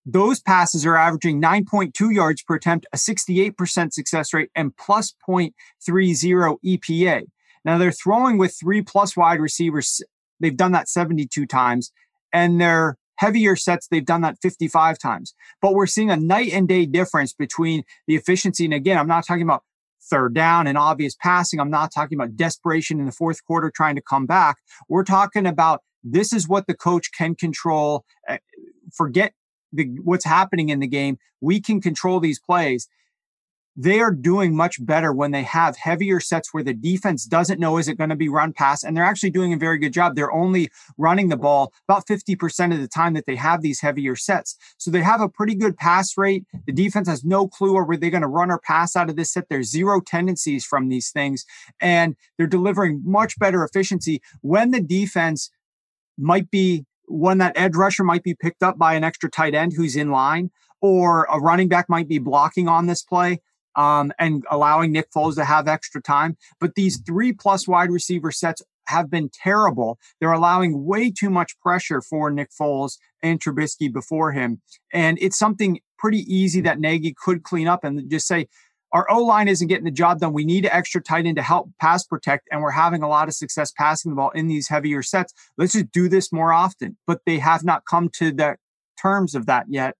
those 0.10 0.39
passes 0.39 0.86
are 0.86 0.96
averaging 0.96 1.42
9.2 1.42 2.13
yards 2.13 2.42
per 2.42 2.56
attempt, 2.56 2.88
a 2.94 2.98
68% 2.98 3.92
success 3.92 4.34
rate, 4.34 4.50
and 4.56 4.75
plus 4.77 5.13
0.30 5.27 6.58
EPA. 6.66 7.24
Now 7.66 7.77
they're 7.77 7.92
throwing 7.92 8.38
with 8.38 8.56
three 8.58 8.82
plus 8.82 9.18
wide 9.18 9.42
receivers. 9.42 10.01
They've 10.39 10.56
done 10.56 10.72
that 10.72 10.88
72 10.88 11.46
times, 11.46 11.92
and 12.32 12.62
their 12.62 12.98
heavier 13.17 13.55
sets, 13.55 13.88
they've 13.88 14.05
done 14.05 14.21
that 14.21 14.38
55 14.41 14.97
times. 14.97 15.33
But 15.62 15.74
we're 15.74 15.88
seeing 15.88 16.09
a 16.09 16.17
night 16.17 16.51
and 16.53 16.67
day 16.67 16.86
difference 16.86 17.33
between 17.33 17.83
the 18.07 18.15
efficiency. 18.15 18.65
And 18.65 18.74
again, 18.74 18.97
I'm 18.97 19.07
not 19.07 19.25
talking 19.25 19.43
about 19.43 19.63
third 20.09 20.33
down 20.33 20.67
and 20.67 20.77
obvious 20.77 21.15
passing. 21.15 21.59
I'm 21.59 21.69
not 21.69 21.91
talking 21.93 22.17
about 22.17 22.36
desperation 22.36 23.00
in 23.00 23.05
the 23.05 23.12
fourth 23.12 23.43
quarter 23.45 23.71
trying 23.74 23.95
to 23.95 24.01
come 24.01 24.25
back. 24.25 24.57
We're 24.88 25.03
talking 25.03 25.45
about 25.45 25.81
this 26.03 26.33
is 26.33 26.47
what 26.47 26.67
the 26.67 26.74
coach 26.74 27.12
can 27.12 27.36
control. 27.36 28.05
Eh, 28.27 28.38
forget 28.93 29.33
the, 29.74 29.86
what's 30.03 30.25
happening 30.25 30.69
in 30.69 30.79
the 30.79 30.88
game. 30.88 31.17
We 31.41 31.59
can 31.59 31.81
control 31.81 32.19
these 32.19 32.39
plays. 32.39 32.88
They 33.79 34.00
are 34.00 34.12
doing 34.12 34.55
much 34.55 34.84
better 34.84 35.13
when 35.13 35.29
they 35.29 35.43
have 35.43 35.77
heavier 35.77 36.19
sets 36.19 36.51
where 36.51 36.63
the 36.63 36.74
defense 36.74 37.25
doesn't 37.25 37.60
know 37.60 37.77
is 37.77 37.88
it 37.88 37.98
going 38.00 38.10
to 38.10 38.15
be 38.15 38.27
run 38.27 38.51
pass, 38.51 38.84
and 38.84 38.98
they're 38.98 39.03
actually 39.03 39.29
doing 39.29 39.53
a 39.53 39.57
very 39.57 39.77
good 39.77 39.93
job. 39.93 40.15
They're 40.15 40.34
only 40.34 40.72
running 40.98 41.29
the 41.29 41.38
ball 41.38 41.72
about 41.88 42.07
50% 42.07 42.74
of 42.74 42.81
the 42.81 42.88
time 42.88 43.13
that 43.13 43.27
they 43.27 43.36
have 43.36 43.62
these 43.62 43.79
heavier 43.79 44.15
sets. 44.15 44.57
So 44.77 44.89
they 44.89 45.01
have 45.01 45.22
a 45.22 45.29
pretty 45.29 45.53
good 45.53 45.77
pass 45.77 46.17
rate. 46.17 46.43
The 46.65 46.74
defense 46.74 47.07
has 47.07 47.24
no 47.24 47.48
clue 47.48 47.75
or 47.75 47.86
where 47.86 47.98
they're 47.98 48.10
going 48.10 48.22
to 48.22 48.27
run 48.27 48.50
or 48.50 48.60
pass 48.60 48.96
out 48.96 49.12
of 49.12 49.15
this 49.15 49.31
set. 49.31 49.48
There's 49.48 49.69
zero 49.69 50.01
tendencies 50.01 50.65
from 50.65 50.89
these 50.89 51.12
things, 51.12 51.46
and 51.79 52.15
they're 52.38 52.48
delivering 52.48 53.03
much 53.05 53.38
better 53.38 53.63
efficiency 53.63 54.24
when 54.41 54.72
the 54.72 54.81
defense 54.81 55.51
might 56.17 56.50
be 56.50 56.86
when 57.10 57.38
that 57.38 57.55
edge 57.55 57.75
rusher 57.75 58.03
might 58.03 58.24
be 58.24 58.34
picked 58.34 58.63
up 58.63 58.77
by 58.77 58.96
an 58.96 59.03
extra 59.03 59.29
tight 59.29 59.53
end 59.53 59.74
who's 59.74 59.96
in 59.96 60.10
line, 60.10 60.50
or 60.81 61.25
a 61.31 61.39
running 61.39 61.67
back 61.67 61.88
might 61.89 62.07
be 62.07 62.17
blocking 62.17 62.67
on 62.67 62.88
this 62.88 63.03
play 63.03 63.39
um, 63.77 64.12
and 64.19 64.43
allowing 64.51 64.91
Nick 64.91 65.12
Foles 65.15 65.36
to 65.36 65.46
have 65.46 65.67
extra 65.67 66.01
time. 66.01 66.36
But 66.60 66.75
these 66.75 67.00
three 67.05 67.31
plus 67.31 67.67
wide 67.67 67.91
receiver 67.91 68.31
sets 68.31 68.62
have 68.88 69.10
been 69.10 69.29
terrible. 69.29 70.00
They're 70.19 70.31
allowing 70.31 70.86
way 70.86 71.12
too 71.12 71.29
much 71.29 71.60
pressure 71.60 72.01
for 72.01 72.29
Nick 72.31 72.50
Foles 72.60 72.98
and 73.22 73.39
Trubisky 73.39 73.91
before 73.91 74.31
him. 74.31 74.62
And 74.91 75.17
it's 75.22 75.38
something 75.38 75.79
pretty 75.98 76.19
easy 76.34 76.62
that 76.62 76.79
Nagy 76.79 77.13
could 77.13 77.43
clean 77.43 77.67
up 77.67 77.84
and 77.84 78.10
just 78.10 78.27
say, 78.27 78.48
our 78.93 79.05
O 79.12 79.22
line 79.22 79.50
isn't 79.50 79.67
getting 79.67 79.84
the 79.84 79.91
job 79.91 80.19
done. 80.19 80.31
We 80.31 80.46
need 80.46 80.63
an 80.63 80.72
extra 80.72 81.01
tight 81.01 81.25
end 81.25 81.36
to 81.36 81.43
help 81.43 81.69
pass 81.79 82.05
protect, 82.05 82.48
and 82.51 82.62
we're 82.62 82.72
having 82.72 83.03
a 83.03 83.10
lot 83.10 83.27
of 83.27 83.34
success 83.34 83.72
passing 83.77 84.12
the 84.12 84.15
ball 84.15 84.29
in 84.29 84.48
these 84.48 84.69
heavier 84.69 85.03
sets. 85.03 85.34
Let's 85.57 85.74
just 85.74 85.91
do 85.91 86.07
this 86.07 86.31
more 86.31 86.53
often. 86.53 86.98
But 87.05 87.19
they 87.25 87.38
have 87.39 87.65
not 87.65 87.84
come 87.86 88.07
to 88.13 88.31
the 88.31 88.55
terms 89.00 89.36
of 89.36 89.46
that 89.48 89.65
yet. 89.67 89.96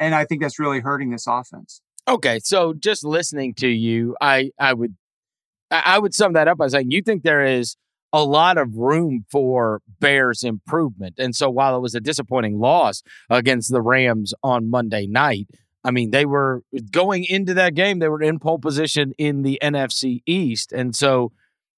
And 0.00 0.14
I 0.14 0.24
think 0.24 0.42
that's 0.42 0.58
really 0.58 0.80
hurting 0.80 1.10
this 1.10 1.28
offense. 1.28 1.80
Okay. 2.08 2.40
So 2.42 2.74
just 2.74 3.04
listening 3.04 3.54
to 3.54 3.68
you, 3.68 4.16
I, 4.20 4.50
I 4.58 4.74
would 4.74 4.96
I 5.72 5.98
would 5.98 6.14
sum 6.14 6.34
that 6.34 6.48
up 6.48 6.58
by 6.58 6.68
saying 6.68 6.90
you 6.90 7.00
think 7.02 7.22
there 7.22 7.44
is 7.44 7.76
a 8.12 8.22
lot 8.22 8.58
of 8.58 8.76
room 8.76 9.24
for 9.30 9.80
Bears 10.00 10.42
improvement. 10.42 11.14
And 11.18 11.34
so 11.34 11.48
while 11.48 11.76
it 11.76 11.80
was 11.80 11.94
a 11.94 12.00
disappointing 12.00 12.58
loss 12.58 13.02
against 13.30 13.72
the 13.72 13.80
Rams 13.80 14.34
on 14.42 14.68
Monday 14.68 15.06
night, 15.06 15.48
I 15.82 15.90
mean, 15.90 16.10
they 16.10 16.26
were 16.26 16.62
going 16.90 17.24
into 17.24 17.54
that 17.54 17.74
game, 17.74 17.98
they 17.98 18.08
were 18.08 18.22
in 18.22 18.38
pole 18.38 18.58
position 18.58 19.14
in 19.16 19.42
the 19.42 19.58
NFC 19.62 20.22
East. 20.26 20.72
And 20.72 20.94
so 20.94 21.32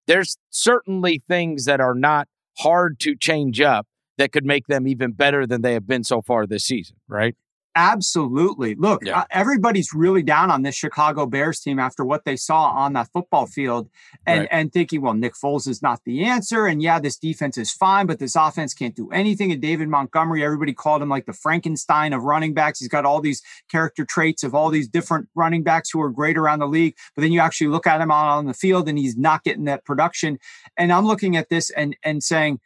there's 0.06 0.36
certainly 0.50 1.22
things 1.26 1.64
that 1.66 1.80
are 1.80 1.94
not 1.94 2.28
hard 2.58 2.98
to 3.00 3.14
change 3.16 3.60
up 3.60 3.86
that 4.18 4.32
could 4.32 4.44
make 4.44 4.66
them 4.66 4.86
even 4.86 5.12
better 5.12 5.46
than 5.46 5.62
they 5.62 5.72
have 5.72 5.86
been 5.86 6.04
so 6.04 6.20
far 6.20 6.46
this 6.46 6.64
season, 6.64 6.96
right? 7.08 7.34
Absolutely. 7.76 8.76
Look, 8.76 9.04
yeah. 9.04 9.20
uh, 9.20 9.24
everybody's 9.32 9.92
really 9.92 10.22
down 10.22 10.50
on 10.50 10.62
this 10.62 10.76
Chicago 10.76 11.26
Bears 11.26 11.58
team 11.58 11.80
after 11.80 12.04
what 12.04 12.24
they 12.24 12.36
saw 12.36 12.66
on 12.70 12.92
that 12.92 13.08
football 13.12 13.46
field 13.46 13.90
and, 14.26 14.40
right. 14.40 14.48
and 14.52 14.72
thinking, 14.72 15.00
well, 15.00 15.14
Nick 15.14 15.34
Foles 15.34 15.66
is 15.66 15.82
not 15.82 16.00
the 16.04 16.24
answer. 16.24 16.66
And 16.66 16.80
yeah, 16.80 17.00
this 17.00 17.16
defense 17.16 17.58
is 17.58 17.72
fine, 17.72 18.06
but 18.06 18.20
this 18.20 18.36
offense 18.36 18.74
can't 18.74 18.94
do 18.94 19.10
anything. 19.10 19.50
And 19.50 19.60
David 19.60 19.88
Montgomery, 19.88 20.44
everybody 20.44 20.72
called 20.72 21.02
him 21.02 21.08
like 21.08 21.26
the 21.26 21.32
Frankenstein 21.32 22.12
of 22.12 22.22
running 22.22 22.54
backs. 22.54 22.78
He's 22.78 22.88
got 22.88 23.04
all 23.04 23.20
these 23.20 23.42
character 23.68 24.04
traits 24.04 24.44
of 24.44 24.54
all 24.54 24.70
these 24.70 24.88
different 24.88 25.28
running 25.34 25.64
backs 25.64 25.90
who 25.90 26.00
are 26.00 26.10
great 26.10 26.38
around 26.38 26.60
the 26.60 26.68
league. 26.68 26.94
But 27.16 27.22
then 27.22 27.32
you 27.32 27.40
actually 27.40 27.68
look 27.68 27.88
at 27.88 28.00
him 28.00 28.12
on 28.12 28.46
the 28.46 28.54
field 28.54 28.88
and 28.88 28.96
he's 28.96 29.16
not 29.16 29.42
getting 29.42 29.64
that 29.64 29.84
production. 29.84 30.38
And 30.76 30.92
I'm 30.92 31.06
looking 31.06 31.36
at 31.36 31.48
this 31.48 31.70
and, 31.70 31.96
and 32.04 32.22
saying, 32.22 32.60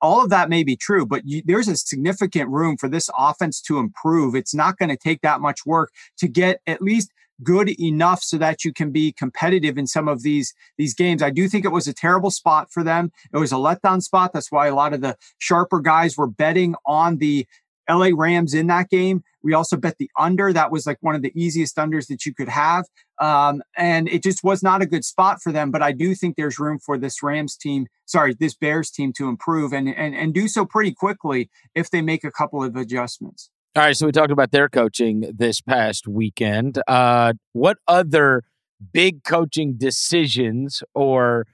all 0.00 0.22
of 0.22 0.30
that 0.30 0.48
may 0.48 0.62
be 0.62 0.76
true, 0.76 1.06
but 1.06 1.22
you, 1.24 1.42
there's 1.44 1.68
a 1.68 1.76
significant 1.76 2.50
room 2.50 2.76
for 2.76 2.88
this 2.88 3.10
offense 3.18 3.60
to 3.62 3.78
improve. 3.78 4.34
It's 4.34 4.54
not 4.54 4.78
going 4.78 4.90
to 4.90 4.96
take 4.96 5.22
that 5.22 5.40
much 5.40 5.66
work 5.66 5.92
to 6.18 6.28
get 6.28 6.60
at 6.66 6.82
least 6.82 7.12
good 7.42 7.68
enough 7.80 8.22
so 8.22 8.36
that 8.38 8.64
you 8.64 8.72
can 8.72 8.90
be 8.90 9.12
competitive 9.12 9.78
in 9.78 9.86
some 9.86 10.08
of 10.08 10.22
these 10.22 10.54
these 10.76 10.94
games. 10.94 11.22
I 11.22 11.30
do 11.30 11.48
think 11.48 11.64
it 11.64 11.72
was 11.72 11.86
a 11.86 11.94
terrible 11.94 12.30
spot 12.30 12.72
for 12.72 12.82
them. 12.82 13.12
It 13.32 13.38
was 13.38 13.52
a 13.52 13.56
letdown 13.56 14.02
spot. 14.02 14.32
That's 14.32 14.50
why 14.50 14.66
a 14.66 14.74
lot 14.74 14.92
of 14.92 15.00
the 15.00 15.16
sharper 15.38 15.80
guys 15.80 16.16
were 16.16 16.26
betting 16.26 16.74
on 16.84 17.18
the 17.18 17.46
LA 17.88 18.10
Rams 18.14 18.54
in 18.54 18.66
that 18.66 18.90
game. 18.90 19.22
We 19.42 19.54
also 19.54 19.76
bet 19.76 19.96
the 19.98 20.10
under. 20.18 20.52
That 20.52 20.70
was 20.70 20.86
like 20.86 20.98
one 21.00 21.14
of 21.14 21.22
the 21.22 21.32
easiest 21.34 21.76
unders 21.76 22.08
that 22.08 22.26
you 22.26 22.34
could 22.34 22.48
have. 22.48 22.84
Um, 23.20 23.62
and 23.76 24.08
it 24.08 24.22
just 24.22 24.44
was 24.44 24.62
not 24.62 24.82
a 24.82 24.86
good 24.86 25.04
spot 25.04 25.42
for 25.42 25.52
them. 25.52 25.70
But 25.70 25.82
I 25.82 25.92
do 25.92 26.14
think 26.14 26.36
there's 26.36 26.58
room 26.58 26.78
for 26.78 26.98
this 26.98 27.22
Rams 27.22 27.56
team, 27.56 27.86
sorry, 28.06 28.34
this 28.38 28.54
Bears 28.54 28.90
team 28.90 29.12
to 29.14 29.28
improve 29.28 29.72
and, 29.72 29.88
and, 29.88 30.14
and 30.14 30.32
do 30.32 30.48
so 30.48 30.64
pretty 30.64 30.92
quickly 30.92 31.50
if 31.74 31.90
they 31.90 32.02
make 32.02 32.24
a 32.24 32.30
couple 32.30 32.62
of 32.62 32.76
adjustments. 32.76 33.50
All 33.76 33.82
right. 33.82 33.96
So 33.96 34.06
we 34.06 34.12
talked 34.12 34.32
about 34.32 34.50
their 34.50 34.68
coaching 34.68 35.30
this 35.36 35.60
past 35.60 36.08
weekend. 36.08 36.82
Uh, 36.88 37.34
what 37.52 37.78
other 37.86 38.44
big 38.92 39.24
coaching 39.24 39.74
decisions 39.76 40.82
or 40.94 41.46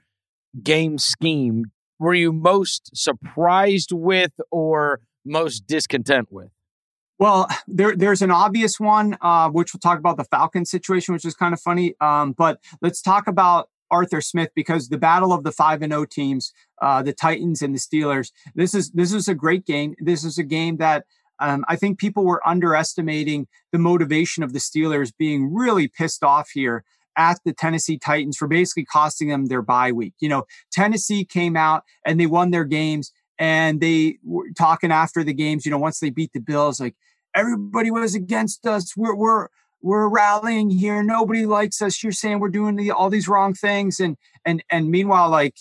game 0.63 0.97
scheme 0.97 1.65
were 1.99 2.13
you 2.13 2.31
most 2.31 2.95
surprised 2.95 3.91
with 3.91 4.31
or 4.51 5.01
most 5.25 5.67
discontent 5.67 6.31
with? 6.31 6.49
Well, 7.17 7.47
there, 7.67 7.95
there's 7.95 8.21
an 8.21 8.31
obvious 8.31 8.79
one, 8.79 9.17
uh, 9.21 9.49
which 9.49 9.73
we'll 9.73 9.79
talk 9.79 9.99
about 9.99 10.17
the 10.17 10.25
Falcon 10.25 10.65
situation, 10.65 11.13
which 11.13 11.25
is 11.25 11.33
kind 11.33 11.53
of 11.53 11.61
funny. 11.61 11.95
Um, 12.01 12.33
but 12.33 12.59
let's 12.81 13.01
talk 13.01 13.27
about 13.27 13.69
Arthur 13.89 14.19
Smith 14.19 14.49
because 14.55 14.89
the 14.89 14.97
battle 14.97 15.31
of 15.31 15.43
the 15.43 15.51
five 15.51 15.81
and 15.81 15.93
O 15.93 15.99
oh 15.99 16.05
teams, 16.05 16.51
uh, 16.81 17.01
the 17.01 17.13
Titans 17.13 17.61
and 17.61 17.73
the 17.73 17.79
Steelers. 17.79 18.31
This 18.53 18.73
is 18.73 18.91
this 18.91 19.13
is 19.13 19.27
a 19.27 19.35
great 19.35 19.65
game. 19.65 19.95
This 19.99 20.23
is 20.23 20.37
a 20.37 20.43
game 20.43 20.77
that 20.77 21.05
um, 21.39 21.63
I 21.67 21.75
think 21.75 21.99
people 21.99 22.25
were 22.25 22.45
underestimating 22.47 23.47
the 23.71 23.79
motivation 23.79 24.43
of 24.43 24.53
the 24.53 24.59
Steelers 24.59 25.11
being 25.17 25.53
really 25.53 25.87
pissed 25.87 26.23
off 26.23 26.49
here 26.49 26.83
at 27.17 27.39
the 27.45 27.53
Tennessee 27.53 27.97
Titans 27.97 28.37
for 28.37 28.47
basically 28.47 28.85
costing 28.85 29.29
them 29.29 29.45
their 29.45 29.61
bye 29.61 29.91
week. 29.91 30.13
You 30.19 30.29
know, 30.29 30.43
Tennessee 30.71 31.23
came 31.23 31.55
out 31.55 31.83
and 32.05 32.19
they 32.19 32.25
won 32.25 32.51
their 32.51 32.65
games 32.65 33.11
and 33.37 33.81
they 33.81 34.17
were 34.23 34.49
talking 34.57 34.91
after 34.91 35.23
the 35.23 35.33
games, 35.33 35.65
you 35.65 35.71
know, 35.71 35.77
once 35.77 35.99
they 35.99 36.09
beat 36.09 36.31
the 36.33 36.39
Bills, 36.39 36.79
like 36.79 36.95
everybody 37.35 37.91
was 37.91 38.15
against 38.15 38.65
us. 38.65 38.95
We're 38.95 39.15
we're 39.15 39.47
we're 39.81 40.07
rallying 40.07 40.69
here. 40.69 41.03
Nobody 41.03 41.45
likes 41.45 41.81
us. 41.81 42.01
You're 42.01 42.11
saying 42.11 42.39
we're 42.39 42.49
doing 42.49 42.75
the, 42.75 42.91
all 42.91 43.09
these 43.09 43.27
wrong 43.27 43.53
things, 43.53 43.99
and 43.99 44.17
and 44.45 44.63
and 44.69 44.89
meanwhile, 44.89 45.29
like 45.29 45.55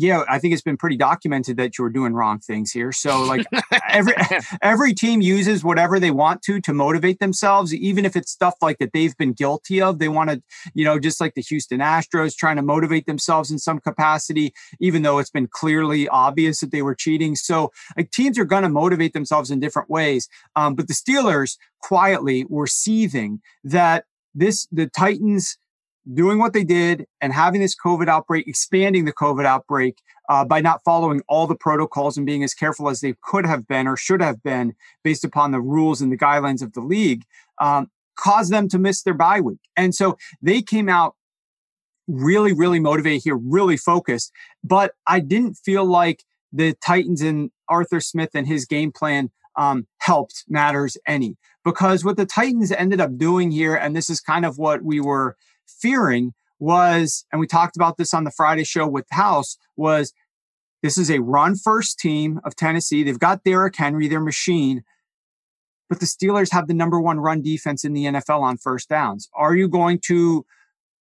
yeah, 0.00 0.22
I 0.28 0.38
think 0.38 0.52
it's 0.52 0.62
been 0.62 0.76
pretty 0.76 0.96
documented 0.96 1.56
that 1.56 1.76
you're 1.76 1.90
doing 1.90 2.14
wrong 2.14 2.38
things 2.38 2.70
here. 2.70 2.92
So 2.92 3.20
like 3.24 3.44
every 3.88 4.14
every 4.62 4.94
team 4.94 5.20
uses 5.20 5.64
whatever 5.64 5.98
they 5.98 6.12
want 6.12 6.40
to 6.42 6.60
to 6.60 6.72
motivate 6.72 7.18
themselves, 7.18 7.74
even 7.74 8.04
if 8.04 8.14
it's 8.14 8.30
stuff 8.30 8.54
like 8.62 8.78
that 8.78 8.92
they've 8.92 9.16
been 9.16 9.32
guilty 9.32 9.82
of. 9.82 9.98
They 9.98 10.08
want 10.08 10.30
to, 10.30 10.40
you 10.72 10.84
know, 10.84 11.00
just 11.00 11.20
like 11.20 11.34
the 11.34 11.42
Houston 11.42 11.80
Astros 11.80 12.36
trying 12.36 12.56
to 12.56 12.62
motivate 12.62 13.06
themselves 13.06 13.50
in 13.50 13.58
some 13.58 13.80
capacity, 13.80 14.52
even 14.78 15.02
though 15.02 15.18
it's 15.18 15.30
been 15.30 15.48
clearly 15.48 16.06
obvious 16.08 16.60
that 16.60 16.70
they 16.70 16.82
were 16.82 16.94
cheating. 16.94 17.34
So 17.34 17.72
like 17.96 18.12
teams 18.12 18.38
are 18.38 18.44
going 18.44 18.62
to 18.62 18.68
motivate 18.68 19.14
themselves 19.14 19.50
in 19.50 19.58
different 19.58 19.90
ways. 19.90 20.28
Um, 20.54 20.76
but 20.76 20.86
the 20.86 20.94
Steelers 20.94 21.56
quietly 21.82 22.46
were 22.48 22.68
seething 22.68 23.40
that 23.64 24.04
this 24.32 24.68
the 24.70 24.86
Titans 24.86 25.58
doing 26.12 26.38
what 26.38 26.52
they 26.52 26.64
did 26.64 27.06
and 27.20 27.32
having 27.32 27.60
this 27.60 27.76
COVID 27.76 28.08
outbreak, 28.08 28.46
expanding 28.46 29.04
the 29.04 29.12
COVID 29.12 29.44
outbreak 29.44 29.98
uh, 30.28 30.44
by 30.44 30.60
not 30.60 30.82
following 30.84 31.22
all 31.28 31.46
the 31.46 31.56
protocols 31.56 32.16
and 32.16 32.26
being 32.26 32.42
as 32.42 32.54
careful 32.54 32.88
as 32.88 33.00
they 33.00 33.14
could 33.22 33.46
have 33.46 33.66
been 33.66 33.86
or 33.86 33.96
should 33.96 34.22
have 34.22 34.42
been 34.42 34.74
based 35.02 35.24
upon 35.24 35.50
the 35.50 35.60
rules 35.60 36.00
and 36.00 36.12
the 36.12 36.18
guidelines 36.18 36.62
of 36.62 36.72
the 36.72 36.80
league, 36.80 37.24
um, 37.60 37.90
caused 38.16 38.52
them 38.52 38.68
to 38.68 38.78
miss 38.78 39.02
their 39.02 39.14
bye 39.14 39.40
week. 39.40 39.60
And 39.76 39.94
so 39.94 40.16
they 40.42 40.62
came 40.62 40.88
out 40.88 41.14
really, 42.06 42.52
really 42.52 42.80
motivated 42.80 43.22
here, 43.22 43.36
really 43.36 43.76
focused. 43.76 44.32
But 44.64 44.92
I 45.06 45.20
didn't 45.20 45.54
feel 45.54 45.84
like 45.84 46.24
the 46.52 46.74
Titans 46.84 47.20
and 47.20 47.50
Arthur 47.68 48.00
Smith 48.00 48.30
and 48.34 48.46
his 48.46 48.64
game 48.64 48.92
plan 48.92 49.30
um, 49.56 49.86
helped 49.98 50.44
matters 50.48 50.96
any. 51.06 51.36
Because 51.64 52.04
what 52.04 52.16
the 52.16 52.24
Titans 52.24 52.72
ended 52.72 53.00
up 53.00 53.18
doing 53.18 53.50
here, 53.50 53.74
and 53.74 53.94
this 53.94 54.08
is 54.08 54.20
kind 54.20 54.46
of 54.46 54.56
what 54.56 54.82
we 54.82 55.00
were 55.00 55.36
fearing, 55.68 56.34
was, 56.58 57.24
and 57.30 57.40
we 57.40 57.46
talked 57.46 57.76
about 57.76 57.96
this 57.96 58.12
on 58.12 58.24
the 58.24 58.30
Friday 58.30 58.64
show 58.64 58.86
with 58.86 59.06
House, 59.10 59.56
was 59.76 60.12
this 60.82 60.98
is 60.98 61.10
a 61.10 61.20
run 61.20 61.56
first 61.56 61.98
team 61.98 62.40
of 62.44 62.56
Tennessee. 62.56 63.02
They've 63.02 63.18
got 63.18 63.44
Derrick 63.44 63.76
Henry, 63.76 64.08
their 64.08 64.20
machine, 64.20 64.82
but 65.88 66.00
the 66.00 66.06
Steelers 66.06 66.52
have 66.52 66.68
the 66.68 66.74
number 66.74 67.00
one 67.00 67.20
run 67.20 67.42
defense 67.42 67.84
in 67.84 67.92
the 67.92 68.04
NFL 68.04 68.40
on 68.40 68.58
first 68.58 68.88
downs. 68.88 69.28
Are 69.34 69.54
you 69.54 69.68
going 69.68 70.00
to 70.06 70.44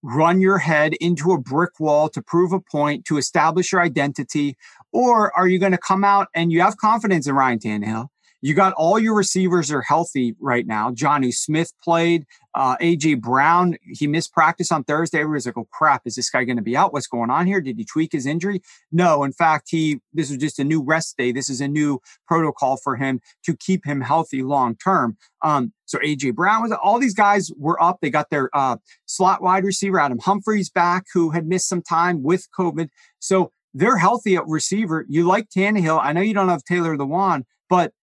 run 0.02 0.40
your 0.40 0.58
head 0.58 0.92
into 1.00 1.32
a 1.32 1.40
brick 1.40 1.80
wall 1.80 2.08
to 2.10 2.20
prove 2.20 2.52
a 2.52 2.60
point, 2.60 3.06
to 3.06 3.16
establish 3.16 3.72
your 3.72 3.80
identity? 3.80 4.56
Or 4.92 5.36
are 5.36 5.48
you 5.48 5.58
going 5.58 5.72
to 5.72 5.78
come 5.78 6.04
out 6.04 6.28
and 6.34 6.52
you 6.52 6.60
have 6.60 6.76
confidence 6.76 7.26
in 7.26 7.34
Ryan 7.34 7.58
Tannehill? 7.58 8.08
You 8.44 8.52
got 8.52 8.74
all 8.74 8.98
your 8.98 9.14
receivers 9.14 9.72
are 9.72 9.80
healthy 9.80 10.36
right 10.38 10.66
now. 10.66 10.90
Jonnu 10.90 11.32
Smith 11.32 11.72
played. 11.82 12.26
Uh, 12.54 12.76
AJ 12.76 13.22
Brown, 13.22 13.78
he 13.82 14.06
missed 14.06 14.34
practice 14.34 14.70
on 14.70 14.84
Thursday. 14.84 15.20
Everybody's 15.20 15.46
like, 15.46 15.56
oh 15.56 15.66
crap, 15.72 16.02
is 16.04 16.14
this 16.14 16.28
guy 16.28 16.44
going 16.44 16.58
to 16.58 16.62
be 16.62 16.76
out? 16.76 16.92
What's 16.92 17.06
going 17.06 17.30
on 17.30 17.46
here? 17.46 17.62
Did 17.62 17.78
he 17.78 17.86
tweak 17.86 18.12
his 18.12 18.26
injury? 18.26 18.60
No, 18.92 19.24
in 19.24 19.32
fact, 19.32 19.68
he, 19.70 20.00
this 20.12 20.30
is 20.30 20.36
just 20.36 20.58
a 20.58 20.64
new 20.64 20.82
rest 20.82 21.16
day. 21.16 21.32
This 21.32 21.48
is 21.48 21.62
a 21.62 21.68
new 21.68 22.02
protocol 22.28 22.76
for 22.76 22.96
him 22.96 23.22
to 23.46 23.56
keep 23.56 23.86
him 23.86 24.02
healthy 24.02 24.42
long 24.42 24.76
term. 24.76 25.16
Um, 25.40 25.72
so 25.86 25.98
AJ 26.00 26.34
Brown 26.34 26.64
was, 26.64 26.72
all 26.72 26.98
these 26.98 27.14
guys 27.14 27.50
were 27.56 27.82
up. 27.82 28.00
They 28.02 28.10
got 28.10 28.28
their, 28.28 28.50
uh, 28.52 28.76
slot 29.06 29.40
wide 29.40 29.64
receiver, 29.64 29.98
Adam 29.98 30.18
Humphries 30.18 30.68
back, 30.68 31.06
who 31.14 31.30
had 31.30 31.46
missed 31.46 31.66
some 31.66 31.80
time 31.80 32.22
with 32.22 32.46
COVID. 32.56 32.90
So 33.20 33.52
they're 33.72 33.96
healthy 33.96 34.36
at 34.36 34.46
receiver. 34.46 35.06
You 35.08 35.26
like 35.26 35.48
Tannehill. 35.48 35.98
I 36.02 36.12
know 36.12 36.20
you 36.20 36.34
don't 36.34 36.50
have 36.50 36.62
Taylor 36.62 36.94
Lewan, 36.94 37.44
but 37.70 37.94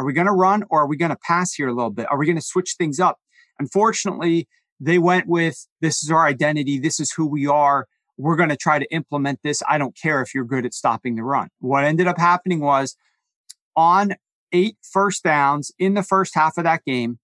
are 0.00 0.04
we 0.06 0.14
going 0.14 0.26
to 0.26 0.32
run 0.32 0.64
or 0.70 0.80
are 0.80 0.86
we 0.86 0.96
going 0.96 1.10
to 1.10 1.18
pass 1.18 1.52
here 1.52 1.68
a 1.68 1.74
little 1.74 1.90
bit? 1.90 2.06
Are 2.10 2.16
we 2.16 2.24
going 2.24 2.38
to 2.38 2.42
switch 2.42 2.76
things 2.78 2.98
up? 2.98 3.18
Unfortunately, 3.58 4.48
they 4.80 4.98
went 4.98 5.26
with 5.26 5.66
this 5.82 6.02
is 6.02 6.10
our 6.10 6.24
identity. 6.24 6.78
This 6.78 6.98
is 7.00 7.12
who 7.12 7.26
we 7.26 7.46
are. 7.46 7.86
We're 8.16 8.36
going 8.36 8.48
to 8.48 8.56
try 8.56 8.78
to 8.78 8.90
implement 8.90 9.40
this. 9.44 9.62
I 9.68 9.76
don't 9.76 9.94
care 9.94 10.22
if 10.22 10.34
you're 10.34 10.46
good 10.46 10.64
at 10.64 10.72
stopping 10.72 11.16
the 11.16 11.22
run. 11.22 11.48
What 11.58 11.84
ended 11.84 12.06
up 12.06 12.16
happening 12.16 12.60
was 12.60 12.96
on 13.76 14.14
eight 14.52 14.78
first 14.80 15.22
downs 15.22 15.70
in 15.78 15.92
the 15.92 16.02
first 16.02 16.34
half 16.34 16.56
of 16.56 16.64
that 16.64 16.82
game, 16.86 17.18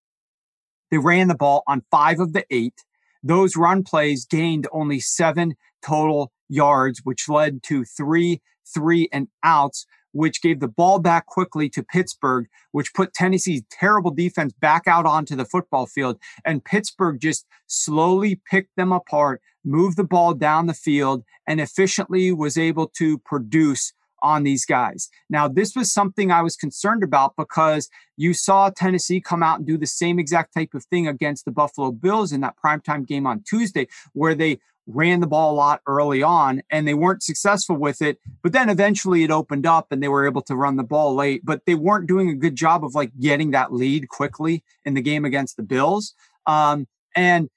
they 0.91 0.99
ran 0.99 1.29
the 1.29 1.35
ball 1.35 1.63
on 1.67 1.83
five 1.91 2.21
of 2.21 2.35
the 2.35 2.45
eight. 2.51 2.85
Those 3.23 3.57
run 3.57 3.85
plays 3.85 4.27
gained 4.27 4.69
only 4.71 5.01
seven 5.01 5.55
total 5.83 6.31
yards, 6.47 7.01
which 7.05 7.27
led 7.27 7.63
to 7.65 7.87
three 7.87 8.43
three 8.75 9.09
and 9.13 9.29
outs, 9.43 9.87
which 10.17 10.41
gave 10.41 10.61
the 10.61 10.69
ball 10.69 10.99
back 10.99 11.27
quickly 11.27 11.69
to 11.69 11.83
Pittsburgh, 11.83 12.47
which 12.73 12.95
put 12.95 13.13
Tennessee's 13.13 13.63
terrible 13.71 14.11
defense 14.11 14.55
back 14.61 14.85
out 14.87 15.05
onto 15.05 15.37
the 15.37 15.45
football 15.45 15.87
field. 15.87 16.19
And 16.45 16.65
Pittsburgh 16.65 17.21
just 17.21 17.47
slowly 17.67 18.41
picked 18.51 18.75
them 18.77 18.93
apart, 18.93 19.43
moved 19.63 19.99
the 19.99 20.05
ball 20.05 20.33
down 20.33 20.67
the 20.67 20.75
field, 20.75 21.23
and 21.47 21.61
efficiently 21.61 22.33
was 22.33 22.57
able 22.57 22.89
to 22.97 23.19
produce 23.19 23.93
on 24.23 24.43
these 24.43 24.65
guys. 24.65 25.11
Now, 25.29 25.47
this 25.47 25.77
was 25.77 25.93
something 25.93 26.31
I 26.31 26.41
was 26.41 26.57
concerned 26.57 27.03
about 27.03 27.35
because 27.37 27.91
you 28.17 28.33
saw 28.33 28.71
Tennessee 28.71 29.21
come 29.21 29.43
out 29.43 29.59
and 29.59 29.67
do 29.67 29.77
the 29.77 29.87
same 29.87 30.19
exact 30.19 30.55
type 30.55 30.73
of 30.73 30.85
thing 30.87 31.07
against 31.07 31.45
the 31.45 31.51
Buffalo 31.51 31.93
Bills 31.93 32.33
in 32.33 32.41
that 32.41 32.57
primetime 32.63 33.07
game 33.07 33.27
on 33.27 33.45
Tuesday, 33.47 33.87
where 34.15 34.35
they 34.35 34.59
ran 34.87 35.21
the 35.21 35.27
ball 35.27 35.53
a 35.53 35.57
lot 35.57 35.81
early 35.87 36.23
on 36.23 36.63
and 36.71 36.87
they 36.87 36.95
weren't 36.95 37.23
successful 37.23 37.77
with 37.77 38.01
it. 38.01 38.19
But 38.43 38.53
then 38.53 38.69
eventually 38.69 39.25
it 39.25 39.31
opened 39.31 39.67
up 39.67 39.91
and 39.91 40.03
they 40.03 40.09
were 40.09 40.27
able 40.27 40.43
to 40.43 40.57
run 40.57 40.77
the 40.77 40.85
ball 40.85 41.15
late, 41.15 41.45
but 41.45 41.63
they 41.67 41.75
weren't 41.75 42.07
doing 42.07 42.31
a 42.31 42.35
good 42.35 42.57
job 42.57 42.85
of 42.85 42.95
like 42.95 43.11
getting 43.19 43.51
that 43.51 43.73
lead 43.73 44.09
quickly 44.09 44.65
in 44.85 44.95
the 44.95 45.03
game 45.03 45.25
against 45.25 45.57
the 45.57 45.63
Bills. 45.63 46.15
Um, 46.47 46.87
and 47.15 47.49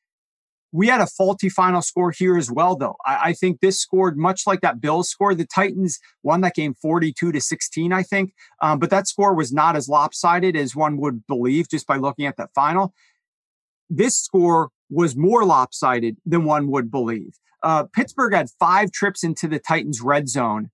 we 0.71 0.87
had 0.87 1.01
a 1.01 1.07
faulty 1.07 1.49
final 1.49 1.81
score 1.81 2.11
here 2.11 2.37
as 2.37 2.51
well, 2.51 2.75
though. 2.75 2.95
I, 3.05 3.29
I, 3.29 3.33
think 3.33 3.59
this 3.59 3.79
scored 3.79 4.17
much 4.17 4.45
like 4.45 4.61
that 4.61 4.79
Bills 4.79 5.09
score. 5.09 5.33
The 5.33 5.45
Titans 5.45 5.99
won 6.21 6.41
that 6.41 6.53
game 6.53 6.75
42 6.75 7.31
to 7.31 7.41
16, 7.41 7.91
I 7.91 8.03
think. 8.03 8.33
Um, 8.61 8.77
but 8.77 8.91
that 8.91 9.07
score 9.07 9.33
was 9.33 9.51
not 9.51 9.75
as 9.75 9.89
lopsided 9.89 10.55
as 10.55 10.75
one 10.75 10.97
would 10.97 11.25
believe 11.25 11.69
just 11.69 11.87
by 11.87 11.97
looking 11.97 12.27
at 12.27 12.37
that 12.37 12.51
final. 12.53 12.93
This 13.89 14.17
score 14.17 14.69
was 14.89 15.15
more 15.15 15.45
lopsided 15.45 16.17
than 16.25 16.45
one 16.45 16.69
would 16.71 16.89
believe. 16.91 17.38
Uh, 17.62 17.84
Pittsburgh 17.84 18.34
had 18.34 18.49
five 18.60 18.91
trips 18.91 19.23
into 19.23 19.47
the 19.47 19.60
Titans' 19.60 20.02
red 20.02 20.30
zone. 20.30 20.69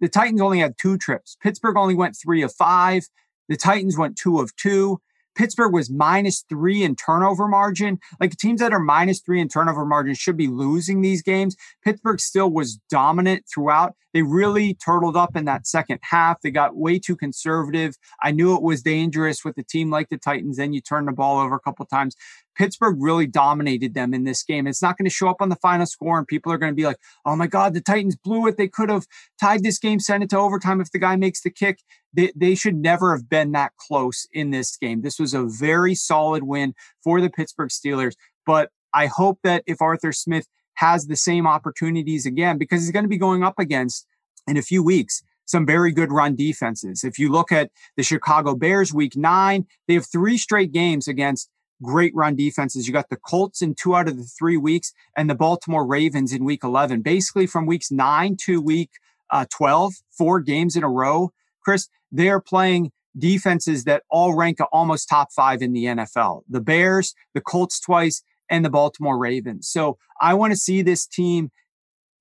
The 0.00 0.08
Titans 0.08 0.40
only 0.40 0.60
had 0.60 0.78
two 0.78 0.98
trips. 0.98 1.36
Pittsburgh 1.42 1.76
only 1.76 1.94
went 1.94 2.16
three 2.16 2.42
of 2.42 2.52
five. 2.52 3.04
The 3.48 3.56
Titans 3.56 3.96
went 3.98 4.16
two 4.16 4.40
of 4.40 4.54
two. 4.56 5.00
Pittsburgh 5.34 5.72
was 5.72 5.90
minus 5.90 6.44
three 6.48 6.82
in 6.82 6.94
turnover 6.96 7.48
margin. 7.48 7.98
Like 8.20 8.36
teams 8.36 8.60
that 8.60 8.72
are 8.72 8.80
minus 8.80 9.20
three 9.20 9.40
in 9.40 9.48
turnover 9.48 9.84
margin 9.84 10.14
should 10.14 10.36
be 10.36 10.48
losing 10.48 11.00
these 11.00 11.22
games. 11.22 11.56
Pittsburgh 11.84 12.20
still 12.20 12.50
was 12.50 12.78
dominant 12.90 13.44
throughout. 13.52 13.94
They 14.12 14.22
really 14.22 14.74
turtled 14.74 15.16
up 15.16 15.36
in 15.36 15.46
that 15.46 15.66
second 15.66 16.00
half. 16.02 16.40
They 16.42 16.50
got 16.50 16.76
way 16.76 16.98
too 16.98 17.16
conservative. 17.16 17.96
I 18.22 18.30
knew 18.30 18.54
it 18.54 18.62
was 18.62 18.82
dangerous 18.82 19.44
with 19.44 19.56
a 19.56 19.62
team 19.62 19.90
like 19.90 20.10
the 20.10 20.18
Titans. 20.18 20.58
Then 20.58 20.74
you 20.74 20.82
turn 20.82 21.06
the 21.06 21.12
ball 21.12 21.38
over 21.38 21.54
a 21.54 21.60
couple 21.60 21.86
times. 21.86 22.14
Pittsburgh 22.56 22.96
really 22.98 23.26
dominated 23.26 23.94
them 23.94 24.12
in 24.14 24.24
this 24.24 24.42
game. 24.42 24.66
It's 24.66 24.82
not 24.82 24.98
going 24.98 25.06
to 25.06 25.14
show 25.14 25.28
up 25.28 25.40
on 25.40 25.48
the 25.48 25.56
final 25.56 25.86
score, 25.86 26.18
and 26.18 26.26
people 26.26 26.52
are 26.52 26.58
going 26.58 26.72
to 26.72 26.76
be 26.76 26.84
like, 26.84 26.98
oh 27.24 27.36
my 27.36 27.46
God, 27.46 27.74
the 27.74 27.80
Titans 27.80 28.16
blew 28.16 28.46
it. 28.46 28.56
They 28.56 28.68
could 28.68 28.90
have 28.90 29.06
tied 29.40 29.62
this 29.62 29.78
game, 29.78 30.00
sent 30.00 30.22
it 30.22 30.30
to 30.30 30.38
overtime 30.38 30.80
if 30.80 30.90
the 30.92 30.98
guy 30.98 31.16
makes 31.16 31.42
the 31.42 31.50
kick. 31.50 31.80
They, 32.12 32.32
they 32.36 32.54
should 32.54 32.76
never 32.76 33.16
have 33.16 33.28
been 33.28 33.52
that 33.52 33.72
close 33.76 34.26
in 34.32 34.50
this 34.50 34.76
game. 34.76 35.02
This 35.02 35.18
was 35.18 35.34
a 35.34 35.44
very 35.44 35.94
solid 35.94 36.44
win 36.44 36.74
for 37.02 37.20
the 37.20 37.30
Pittsburgh 37.30 37.70
Steelers. 37.70 38.14
But 38.44 38.70
I 38.92 39.06
hope 39.06 39.38
that 39.44 39.62
if 39.66 39.80
Arthur 39.80 40.12
Smith 40.12 40.46
has 40.74 41.06
the 41.06 41.16
same 41.16 41.46
opportunities 41.46 42.26
again, 42.26 42.58
because 42.58 42.82
he's 42.82 42.90
going 42.90 43.04
to 43.04 43.08
be 43.08 43.18
going 43.18 43.42
up 43.42 43.58
against 43.58 44.06
in 44.46 44.56
a 44.56 44.62
few 44.62 44.82
weeks 44.82 45.22
some 45.46 45.66
very 45.66 45.92
good 45.92 46.12
run 46.12 46.34
defenses. 46.34 47.04
If 47.04 47.18
you 47.18 47.30
look 47.30 47.52
at 47.52 47.70
the 47.96 48.02
Chicago 48.02 48.54
Bears 48.54 48.92
week 48.92 49.16
nine, 49.16 49.66
they 49.86 49.94
have 49.94 50.06
three 50.06 50.38
straight 50.38 50.72
games 50.72 51.08
against 51.08 51.50
great 51.82 52.14
run 52.14 52.36
defenses. 52.36 52.86
You 52.86 52.92
got 52.92 53.10
the 53.10 53.16
Colts 53.16 53.62
in 53.62 53.74
two 53.74 53.94
out 53.94 54.08
of 54.08 54.16
the 54.16 54.24
three 54.24 54.56
weeks 54.56 54.92
and 55.16 55.28
the 55.28 55.34
Baltimore 55.34 55.86
Ravens 55.86 56.32
in 56.32 56.44
week 56.44 56.64
11. 56.64 57.02
Basically, 57.02 57.46
from 57.46 57.66
weeks 57.66 57.90
nine 57.90 58.36
to 58.42 58.60
week 58.60 58.90
uh, 59.30 59.46
12, 59.50 59.94
four 60.10 60.40
games 60.40 60.76
in 60.76 60.82
a 60.82 60.88
row, 60.88 61.32
Chris, 61.62 61.88
they're 62.10 62.40
playing 62.40 62.92
defenses 63.16 63.84
that 63.84 64.02
all 64.10 64.34
rank 64.34 64.58
almost 64.72 65.08
top 65.08 65.32
five 65.32 65.62
in 65.62 65.72
the 65.72 65.84
NFL. 65.84 66.42
The 66.48 66.60
Bears, 66.60 67.14
the 67.34 67.40
Colts 67.40 67.80
twice, 67.80 68.22
and 68.48 68.64
the 68.64 68.70
Baltimore 68.70 69.18
Ravens. 69.18 69.68
So 69.68 69.98
I 70.20 70.34
want 70.34 70.52
to 70.52 70.58
see 70.58 70.82
this 70.82 71.06
team 71.06 71.50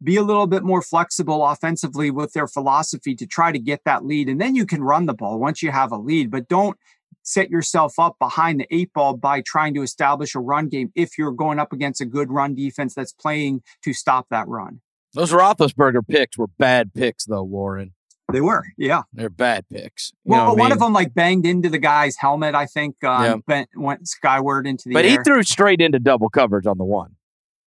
be 0.03 0.15
a 0.15 0.23
little 0.23 0.47
bit 0.47 0.63
more 0.63 0.81
flexible 0.81 1.45
offensively 1.45 2.09
with 2.09 2.33
their 2.33 2.47
philosophy 2.47 3.15
to 3.15 3.27
try 3.27 3.51
to 3.51 3.59
get 3.59 3.81
that 3.85 4.03
lead. 4.03 4.29
And 4.29 4.41
then 4.41 4.55
you 4.55 4.65
can 4.65 4.81
run 4.81 5.05
the 5.05 5.13
ball 5.13 5.39
once 5.39 5.61
you 5.61 5.71
have 5.71 5.91
a 5.91 5.97
lead, 5.97 6.31
but 6.31 6.47
don't 6.47 6.77
set 7.23 7.49
yourself 7.49 7.99
up 7.99 8.17
behind 8.19 8.59
the 8.59 8.67
eight 8.71 8.91
ball 8.93 9.15
by 9.15 9.41
trying 9.41 9.73
to 9.75 9.81
establish 9.81 10.35
a 10.35 10.39
run 10.39 10.67
game 10.67 10.91
if 10.95 11.17
you're 11.17 11.31
going 11.31 11.59
up 11.59 11.71
against 11.73 12.01
a 12.01 12.05
good 12.05 12.31
run 12.31 12.55
defense 12.55 12.93
that's 12.95 13.13
playing 13.13 13.61
to 13.83 13.93
stop 13.93 14.27
that 14.29 14.47
run. 14.47 14.81
Those 15.13 15.31
Roethlisberger 15.31 16.07
picks 16.07 16.37
were 16.37 16.47
bad 16.47 16.93
picks, 16.93 17.25
though, 17.25 17.43
Warren. 17.43 17.93
They 18.31 18.39
were, 18.39 18.63
yeah. 18.77 19.01
They're 19.11 19.29
bad 19.29 19.65
picks. 19.69 20.13
You 20.23 20.31
well, 20.31 20.55
one 20.55 20.57
mean? 20.57 20.71
of 20.71 20.79
them 20.79 20.93
like 20.93 21.13
banged 21.13 21.45
into 21.45 21.67
the 21.69 21.79
guy's 21.79 22.15
helmet, 22.15 22.55
I 22.55 22.65
think, 22.65 22.95
yeah. 23.03 23.35
bent, 23.45 23.69
went 23.75 24.07
skyward 24.07 24.65
into 24.65 24.87
the 24.87 24.93
But 24.93 25.03
air. 25.03 25.11
he 25.11 25.17
threw 25.25 25.43
straight 25.43 25.81
into 25.81 25.99
double 25.99 26.29
coverage 26.29 26.65
on 26.65 26.77
the 26.77 26.85
one. 26.85 27.15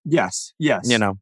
Yes, 0.06 0.54
yes. 0.58 0.88
You 0.90 0.98
know, 0.98 1.18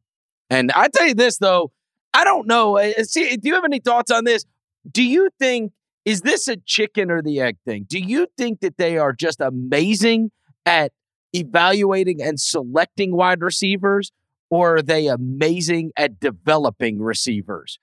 and 0.49 0.71
I 0.71 0.87
tell 0.87 1.07
you 1.07 1.13
this, 1.13 1.39
though, 1.39 1.71
I 2.13 2.23
don't 2.23 2.47
know. 2.47 2.77
Uh, 2.77 3.03
see, 3.03 3.35
do 3.35 3.49
you 3.49 3.55
have 3.55 3.65
any 3.65 3.79
thoughts 3.79 4.11
on 4.11 4.23
this? 4.23 4.45
Do 4.89 5.03
you 5.03 5.29
think 5.39 5.73
is 6.05 6.21
this 6.21 6.47
a 6.47 6.57
chicken 6.57 7.09
or 7.09 7.21
the 7.21 7.39
egg 7.39 7.57
thing? 7.65 7.85
Do 7.87 7.99
you 7.99 8.27
think 8.37 8.59
that 8.61 8.77
they 8.77 8.97
are 8.97 9.13
just 9.13 9.39
amazing 9.39 10.31
at 10.65 10.91
evaluating 11.33 12.21
and 12.21 12.39
selecting 12.39 13.15
wide 13.15 13.41
receivers, 13.41 14.11
or 14.49 14.77
are 14.77 14.81
they 14.81 15.07
amazing 15.07 15.91
at 15.97 16.19
developing 16.19 16.99
receivers? 16.99 17.79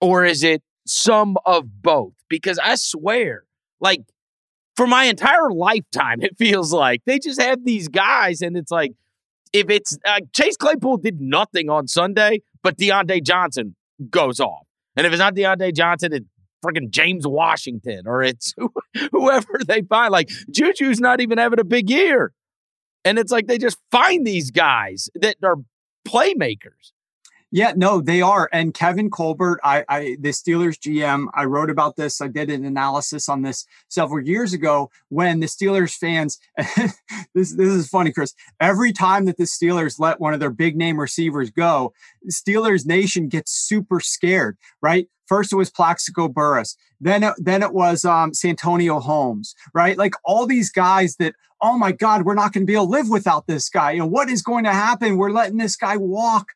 Or 0.00 0.24
is 0.24 0.42
it 0.42 0.62
some 0.86 1.36
of 1.46 1.82
both? 1.82 2.12
Because 2.28 2.58
I 2.58 2.74
swear, 2.74 3.44
like 3.80 4.02
for 4.76 4.86
my 4.86 5.04
entire 5.04 5.50
lifetime, 5.50 6.20
it 6.22 6.36
feels 6.36 6.72
like 6.72 7.02
they 7.06 7.18
just 7.18 7.40
have 7.40 7.64
these 7.64 7.88
guys, 7.88 8.42
and 8.42 8.56
it's 8.56 8.70
like 8.70 8.92
if 9.52 9.70
it's 9.70 9.96
uh, 10.04 10.20
Chase 10.34 10.56
Claypool 10.56 10.98
did 10.98 11.20
nothing 11.20 11.70
on 11.70 11.86
Sunday, 11.86 12.42
but 12.62 12.76
Diontae 12.76 13.22
Johnson 13.22 13.76
goes 14.10 14.40
off. 14.40 14.66
And 14.96 15.06
if 15.06 15.12
it's 15.12 15.20
not 15.20 15.34
Diontae 15.34 15.74
Johnson, 15.74 16.12
it's 16.12 16.26
freaking 16.64 16.90
James 16.90 17.26
Washington 17.26 18.06
or 18.06 18.22
it's 18.22 18.54
whoever 19.12 19.60
they 19.66 19.82
find. 19.82 20.12
Like 20.12 20.28
Juju's 20.50 21.00
not 21.00 21.20
even 21.20 21.38
having 21.38 21.60
a 21.60 21.64
big 21.64 21.90
year. 21.90 22.32
And 23.04 23.18
it's 23.18 23.30
like 23.30 23.46
they 23.46 23.58
just 23.58 23.78
find 23.90 24.26
these 24.26 24.50
guys 24.50 25.08
that 25.14 25.36
are 25.44 25.56
playmakers. 26.06 26.92
Yeah, 27.56 27.72
no, 27.74 28.02
they 28.02 28.20
are. 28.20 28.50
And 28.52 28.74
Kevin 28.74 29.08
Colbert, 29.08 29.60
I, 29.64 29.82
I, 29.88 30.18
the 30.20 30.28
Steelers 30.28 30.78
GM, 30.78 31.28
I 31.32 31.46
wrote 31.46 31.70
about 31.70 31.96
this. 31.96 32.20
I 32.20 32.28
did 32.28 32.50
an 32.50 32.66
analysis 32.66 33.30
on 33.30 33.40
this 33.40 33.64
several 33.88 34.22
years 34.22 34.52
ago 34.52 34.90
when 35.08 35.40
the 35.40 35.46
Steelers 35.46 35.96
fans. 35.96 36.38
this 37.34 37.54
this 37.54 37.72
is 37.72 37.88
funny, 37.88 38.12
Chris. 38.12 38.34
Every 38.60 38.92
time 38.92 39.24
that 39.24 39.38
the 39.38 39.44
Steelers 39.44 39.98
let 39.98 40.20
one 40.20 40.34
of 40.34 40.40
their 40.40 40.50
big 40.50 40.76
name 40.76 41.00
receivers 41.00 41.50
go, 41.50 41.94
Steelers 42.30 42.84
Nation 42.84 43.26
gets 43.26 43.52
super 43.52 44.00
scared. 44.00 44.58
Right? 44.82 45.08
First 45.24 45.50
it 45.50 45.56
was 45.56 45.70
Plaxico 45.70 46.28
Burress, 46.28 46.76
then 47.00 47.22
it, 47.22 47.32
then 47.38 47.62
it 47.62 47.72
was 47.72 48.04
um, 48.04 48.34
Santonio 48.34 49.00
Holmes. 49.00 49.54
Right? 49.72 49.96
Like 49.96 50.12
all 50.26 50.44
these 50.44 50.70
guys 50.70 51.16
that. 51.16 51.34
Oh 51.62 51.78
my 51.78 51.90
God, 51.90 52.26
we're 52.26 52.34
not 52.34 52.52
going 52.52 52.64
to 52.64 52.70
be 52.70 52.74
able 52.74 52.84
to 52.84 52.90
live 52.90 53.08
without 53.08 53.46
this 53.46 53.70
guy. 53.70 53.92
You 53.92 54.00
know 54.00 54.06
what 54.06 54.28
is 54.28 54.42
going 54.42 54.64
to 54.64 54.74
happen? 54.74 55.16
We're 55.16 55.30
letting 55.30 55.56
this 55.56 55.74
guy 55.74 55.96
walk 55.96 56.48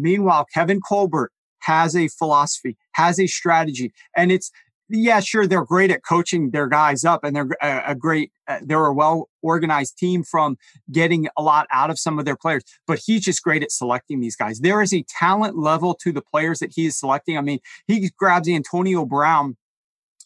Meanwhile, 0.00 0.46
Kevin 0.52 0.80
Colbert 0.80 1.32
has 1.60 1.94
a 1.94 2.08
philosophy, 2.08 2.76
has 2.92 3.20
a 3.20 3.26
strategy, 3.26 3.92
and 4.16 4.32
it's 4.32 4.50
yeah, 4.92 5.20
sure, 5.20 5.46
they're 5.46 5.64
great 5.64 5.90
at 5.90 6.04
coaching 6.04 6.50
their 6.50 6.66
guys 6.66 7.04
up, 7.04 7.22
and 7.22 7.34
they're 7.34 7.48
a, 7.62 7.94
great, 7.94 8.32
uh, 8.48 8.58
they're 8.62 8.86
a 8.86 8.92
well 8.92 9.28
organized 9.40 9.96
team 9.96 10.24
from 10.24 10.56
getting 10.90 11.28
a 11.38 11.42
lot 11.42 11.68
out 11.70 11.90
of 11.90 11.98
some 11.98 12.18
of 12.18 12.24
their 12.24 12.36
players. 12.36 12.64
But 12.86 13.00
he's 13.04 13.22
just 13.22 13.42
great 13.42 13.62
at 13.62 13.70
selecting 13.70 14.20
these 14.20 14.34
guys. 14.34 14.60
There 14.60 14.82
is 14.82 14.92
a 14.92 15.04
talent 15.08 15.56
level 15.56 15.94
to 16.02 16.12
the 16.12 16.22
players 16.22 16.58
that 16.58 16.72
he 16.74 16.86
is 16.86 16.98
selecting. 16.98 17.38
I 17.38 17.40
mean, 17.40 17.60
he 17.86 18.10
grabs 18.18 18.48
Antonio 18.48 19.04
Brown 19.04 19.56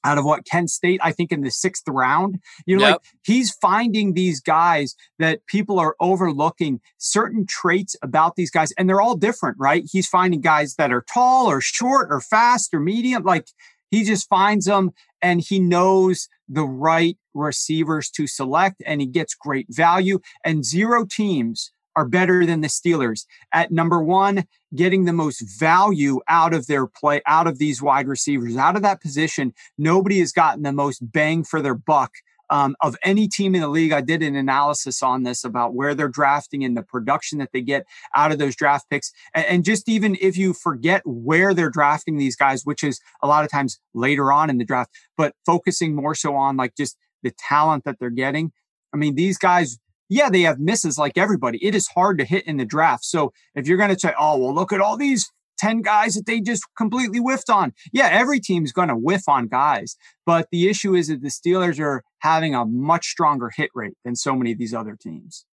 out 0.04 0.18
of 0.18 0.24
what 0.24 0.44
Kent 0.44 0.70
State, 0.70 1.00
I 1.02 1.12
think 1.12 1.32
in 1.32 1.40
the 1.40 1.50
sixth 1.50 1.84
round. 1.88 2.38
You 2.66 2.76
know, 2.76 2.86
yep. 2.86 2.92
like 2.92 3.00
he's 3.24 3.52
finding 3.52 4.14
these 4.14 4.40
guys 4.40 4.94
that 5.18 5.46
people 5.46 5.78
are 5.78 5.96
overlooking 6.00 6.80
certain 6.98 7.46
traits 7.46 7.96
about 8.02 8.36
these 8.36 8.50
guys, 8.50 8.72
and 8.72 8.88
they're 8.88 9.00
all 9.00 9.16
different, 9.16 9.56
right? 9.58 9.84
He's 9.90 10.08
finding 10.08 10.40
guys 10.40 10.76
that 10.76 10.92
are 10.92 11.04
tall 11.12 11.50
or 11.50 11.60
short 11.60 12.08
or 12.10 12.20
fast 12.20 12.72
or 12.74 12.80
medium. 12.80 13.24
Like 13.24 13.48
he 13.90 14.04
just 14.04 14.28
finds 14.28 14.66
them 14.66 14.90
and 15.22 15.40
he 15.40 15.60
knows 15.60 16.28
the 16.48 16.64
right 16.64 17.16
receivers 17.32 18.10
to 18.10 18.26
select 18.26 18.82
and 18.86 19.00
he 19.00 19.06
gets 19.06 19.34
great 19.34 19.66
value. 19.70 20.20
And 20.44 20.64
zero 20.64 21.04
teams 21.04 21.70
are 21.96 22.06
better 22.06 22.44
than 22.46 22.60
the 22.60 22.68
Steelers 22.68 23.26
at 23.52 23.70
number 23.70 24.02
one, 24.02 24.44
getting 24.74 25.04
the 25.04 25.12
most 25.12 25.40
value 25.58 26.20
out 26.28 26.54
of 26.54 26.66
their 26.66 26.86
play, 26.86 27.20
out 27.26 27.46
of 27.46 27.58
these 27.58 27.80
wide 27.80 28.08
receivers, 28.08 28.56
out 28.56 28.76
of 28.76 28.82
that 28.82 29.00
position. 29.00 29.52
Nobody 29.78 30.18
has 30.20 30.32
gotten 30.32 30.62
the 30.62 30.72
most 30.72 31.00
bang 31.12 31.44
for 31.44 31.62
their 31.62 31.74
buck 31.74 32.12
um, 32.50 32.76
of 32.80 32.96
any 33.04 33.28
team 33.28 33.54
in 33.54 33.60
the 33.60 33.68
league. 33.68 33.92
I 33.92 34.00
did 34.00 34.22
an 34.22 34.36
analysis 34.36 35.02
on 35.02 35.22
this 35.22 35.44
about 35.44 35.74
where 35.74 35.94
they're 35.94 36.08
drafting 36.08 36.64
and 36.64 36.76
the 36.76 36.82
production 36.82 37.38
that 37.38 37.50
they 37.52 37.60
get 37.60 37.86
out 38.14 38.32
of 38.32 38.38
those 38.38 38.56
draft 38.56 38.88
picks. 38.90 39.12
And, 39.34 39.46
and, 39.46 39.64
just 39.64 39.88
even 39.88 40.16
if 40.20 40.36
you 40.36 40.52
forget 40.52 41.02
where 41.04 41.54
they're 41.54 41.70
drafting 41.70 42.18
these 42.18 42.36
guys, 42.36 42.64
which 42.64 42.84
is 42.84 43.00
a 43.22 43.26
lot 43.26 43.44
of 43.44 43.50
times 43.50 43.78
later 43.94 44.32
on 44.32 44.50
in 44.50 44.58
the 44.58 44.64
draft, 44.64 44.90
but 45.16 45.34
focusing 45.46 45.94
more 45.94 46.14
so 46.14 46.36
on 46.36 46.56
like 46.56 46.76
just 46.76 46.96
the 47.22 47.32
talent 47.32 47.84
that 47.84 47.98
they're 47.98 48.10
getting. 48.10 48.52
I 48.92 48.96
mean, 48.96 49.14
these 49.14 49.38
guys 49.38 49.78
yeah, 50.14 50.30
they 50.30 50.42
have 50.42 50.60
misses 50.60 50.96
like 50.96 51.18
everybody. 51.18 51.58
It 51.64 51.74
is 51.74 51.88
hard 51.88 52.18
to 52.18 52.24
hit 52.24 52.46
in 52.46 52.56
the 52.56 52.64
draft. 52.64 53.04
So 53.04 53.32
if 53.54 53.66
you're 53.66 53.78
going 53.78 53.92
to 53.92 53.98
say, 53.98 54.14
oh, 54.18 54.38
well, 54.38 54.54
look 54.54 54.72
at 54.72 54.80
all 54.80 54.96
these 54.96 55.30
10 55.58 55.82
guys 55.82 56.14
that 56.14 56.26
they 56.26 56.40
just 56.40 56.64
completely 56.76 57.18
whiffed 57.18 57.50
on. 57.50 57.72
Yeah, 57.92 58.08
every 58.10 58.38
team's 58.38 58.70
going 58.70 58.88
to 58.88 58.96
whiff 58.96 59.28
on 59.28 59.48
guys. 59.48 59.96
But 60.24 60.48
the 60.52 60.68
issue 60.68 60.94
is 60.94 61.08
that 61.08 61.20
the 61.20 61.28
Steelers 61.28 61.80
are 61.80 62.04
having 62.20 62.54
a 62.54 62.64
much 62.64 63.06
stronger 63.06 63.50
hit 63.54 63.70
rate 63.74 63.94
than 64.04 64.14
so 64.14 64.36
many 64.36 64.52
of 64.52 64.58
these 64.58 64.72
other 64.72 64.96
teams. 64.96 65.44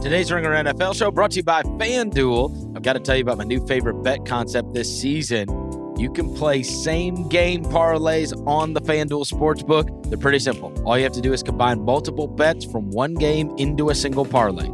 Today's 0.00 0.32
Ringer 0.32 0.50
NFL 0.50 0.94
show 0.94 1.10
brought 1.10 1.32
to 1.32 1.38
you 1.38 1.44
by 1.44 1.62
FanDuel. 1.62 2.76
I've 2.76 2.82
got 2.82 2.94
to 2.94 3.00
tell 3.00 3.16
you 3.16 3.22
about 3.22 3.38
my 3.38 3.44
new 3.44 3.64
favorite 3.66 4.02
bet 4.02 4.24
concept 4.26 4.72
this 4.74 5.00
season. 5.00 5.71
You 6.02 6.12
can 6.12 6.34
play 6.34 6.64
same 6.64 7.28
game 7.28 7.64
parlays 7.64 8.34
on 8.44 8.72
the 8.72 8.80
FanDuel 8.80 9.24
Sportsbook. 9.24 10.08
They're 10.08 10.18
pretty 10.18 10.40
simple. 10.40 10.72
All 10.84 10.98
you 10.98 11.04
have 11.04 11.12
to 11.12 11.20
do 11.20 11.32
is 11.32 11.44
combine 11.44 11.80
multiple 11.84 12.26
bets 12.26 12.64
from 12.64 12.90
one 12.90 13.14
game 13.14 13.54
into 13.56 13.90
a 13.90 13.94
single 13.94 14.24
parlay. 14.24 14.68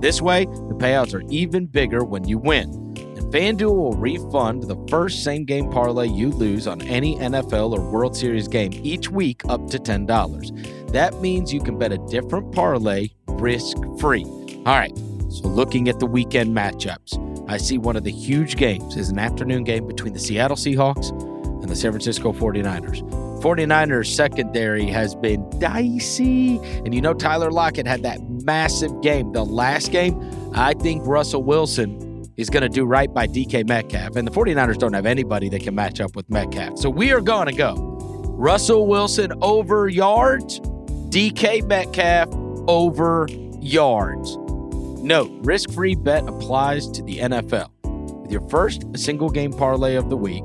This 0.00 0.22
way, 0.22 0.44
the 0.44 0.76
payouts 0.78 1.14
are 1.14 1.24
even 1.30 1.66
bigger 1.66 2.04
when 2.04 2.28
you 2.28 2.38
win. 2.38 2.70
And 2.96 3.32
FanDuel 3.32 3.74
will 3.74 3.94
refund 3.94 4.62
the 4.62 4.76
first 4.88 5.24
same 5.24 5.44
game 5.44 5.68
parlay 5.68 6.06
you 6.06 6.28
lose 6.28 6.68
on 6.68 6.80
any 6.82 7.16
NFL 7.16 7.76
or 7.76 7.80
World 7.80 8.16
Series 8.16 8.46
game 8.46 8.70
each 8.74 9.10
week 9.10 9.42
up 9.48 9.68
to 9.70 9.78
$10. 9.78 10.92
That 10.92 11.20
means 11.20 11.52
you 11.52 11.60
can 11.60 11.76
bet 11.76 11.90
a 11.90 11.98
different 12.06 12.54
parlay 12.54 13.08
risk 13.26 13.76
free. 13.98 14.22
All 14.64 14.78
right, 14.78 14.96
so 15.28 15.48
looking 15.48 15.88
at 15.88 15.98
the 15.98 16.06
weekend 16.06 16.56
matchups. 16.56 17.27
I 17.48 17.56
see 17.56 17.78
one 17.78 17.96
of 17.96 18.04
the 18.04 18.12
huge 18.12 18.56
games 18.56 18.96
is 18.96 19.08
an 19.08 19.18
afternoon 19.18 19.64
game 19.64 19.86
between 19.86 20.12
the 20.12 20.18
Seattle 20.18 20.56
Seahawks 20.56 21.10
and 21.62 21.68
the 21.68 21.76
San 21.76 21.92
Francisco 21.92 22.32
49ers. 22.32 23.02
49ers 23.40 24.14
secondary 24.14 24.86
has 24.86 25.14
been 25.14 25.48
dicey. 25.58 26.58
And 26.58 26.94
you 26.94 27.00
know, 27.00 27.14
Tyler 27.14 27.50
Lockett 27.50 27.86
had 27.86 28.02
that 28.02 28.20
massive 28.28 29.00
game. 29.00 29.32
The 29.32 29.44
last 29.44 29.92
game, 29.92 30.20
I 30.54 30.74
think 30.74 31.06
Russell 31.06 31.42
Wilson 31.42 32.26
is 32.36 32.50
going 32.50 32.62
to 32.62 32.68
do 32.68 32.84
right 32.84 33.12
by 33.12 33.26
DK 33.26 33.66
Metcalf. 33.66 34.16
And 34.16 34.26
the 34.26 34.32
49ers 34.32 34.78
don't 34.78 34.92
have 34.92 35.06
anybody 35.06 35.48
that 35.48 35.62
can 35.62 35.74
match 35.74 36.00
up 36.00 36.14
with 36.16 36.28
Metcalf. 36.28 36.78
So 36.78 36.90
we 36.90 37.12
are 37.12 37.20
going 37.20 37.46
to 37.46 37.54
go 37.54 37.74
Russell 38.36 38.86
Wilson 38.86 39.32
over 39.40 39.88
yards, 39.88 40.60
DK 41.10 41.66
Metcalf 41.66 42.28
over 42.68 43.26
yards. 43.60 44.36
Note, 45.08 45.30
risk-free 45.40 45.94
bet 45.94 46.28
applies 46.28 46.86
to 46.90 47.02
the 47.02 47.16
NFL. 47.16 47.70
With 48.20 48.30
your 48.30 48.46
first 48.50 48.84
single 48.94 49.30
game 49.30 49.54
parlay 49.54 49.94
of 49.94 50.10
the 50.10 50.18
week, 50.18 50.44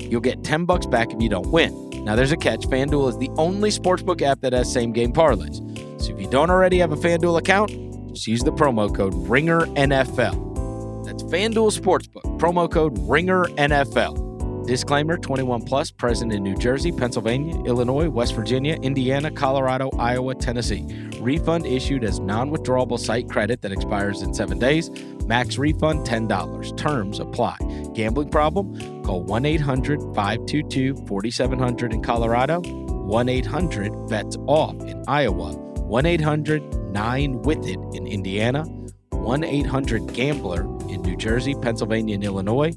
you'll 0.00 0.20
get 0.20 0.44
10 0.44 0.66
bucks 0.66 0.84
back 0.84 1.14
if 1.14 1.22
you 1.22 1.30
don't 1.30 1.50
win. 1.50 1.88
Now 2.04 2.14
there's 2.14 2.30
a 2.30 2.36
catch. 2.36 2.66
FanDuel 2.66 3.08
is 3.08 3.16
the 3.16 3.30
only 3.38 3.70
sportsbook 3.70 4.20
app 4.20 4.42
that 4.42 4.52
has 4.52 4.70
same 4.70 4.92
game 4.92 5.14
parlays. 5.14 5.56
So 5.98 6.12
if 6.14 6.20
you 6.20 6.28
don't 6.28 6.50
already 6.50 6.76
have 6.80 6.92
a 6.92 6.96
FanDuel 6.96 7.38
account, 7.38 7.70
just 8.12 8.26
use 8.26 8.42
the 8.42 8.52
promo 8.52 8.94
code 8.94 9.14
RINGERNFL. 9.14 11.06
That's 11.06 11.22
FanDuel 11.22 11.72
Sportsbook, 11.80 12.38
promo 12.38 12.70
code 12.70 12.94
RINGERNFL. 12.96 14.31
Disclaimer 14.66 15.18
21 15.18 15.62
plus, 15.62 15.90
present 15.90 16.32
in 16.32 16.42
New 16.42 16.56
Jersey, 16.56 16.92
Pennsylvania, 16.92 17.60
Illinois, 17.64 18.08
West 18.08 18.34
Virginia, 18.34 18.74
Indiana, 18.82 19.30
Colorado, 19.30 19.90
Iowa, 19.98 20.36
Tennessee. 20.36 20.86
Refund 21.20 21.66
issued 21.66 22.04
as 22.04 22.20
non 22.20 22.50
withdrawable 22.50 22.98
site 22.98 23.28
credit 23.28 23.60
that 23.62 23.72
expires 23.72 24.22
in 24.22 24.32
seven 24.32 24.58
days. 24.60 24.88
Max 25.26 25.58
refund 25.58 26.06
$10. 26.06 26.76
Terms 26.76 27.18
apply. 27.18 27.56
Gambling 27.94 28.30
problem? 28.30 29.02
Call 29.02 29.22
1 29.24 29.44
800 29.44 30.00
522 30.14 30.94
4700 31.06 31.92
in 31.92 32.02
Colorado, 32.02 32.60
1 32.60 33.28
800 33.28 34.08
bets 34.08 34.36
off 34.46 34.74
in 34.82 35.02
Iowa, 35.08 35.54
1 35.54 36.06
800 36.06 36.92
9 36.92 37.42
with 37.42 37.66
it 37.66 37.78
in 37.94 38.06
Indiana, 38.06 38.64
1 39.10 39.44
800 39.44 40.12
gambler 40.12 40.62
in 40.88 41.02
New 41.02 41.16
Jersey, 41.16 41.54
Pennsylvania, 41.60 42.14
and 42.14 42.24
Illinois 42.24 42.72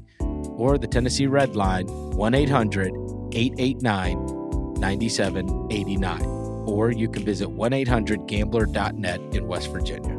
or 0.56 0.78
the 0.78 0.86
Tennessee 0.86 1.26
Red 1.26 1.54
Line 1.54 1.86
1 1.86 2.34
800 2.34 2.92
889 3.32 4.74
9789. 4.78 6.22
Or 6.66 6.90
you 6.90 7.08
can 7.08 7.24
visit 7.24 7.50
1 7.50 7.72
800 7.72 8.26
gambler.net 8.26 9.20
in 9.32 9.46
West 9.46 9.70
Virginia. 9.70 10.16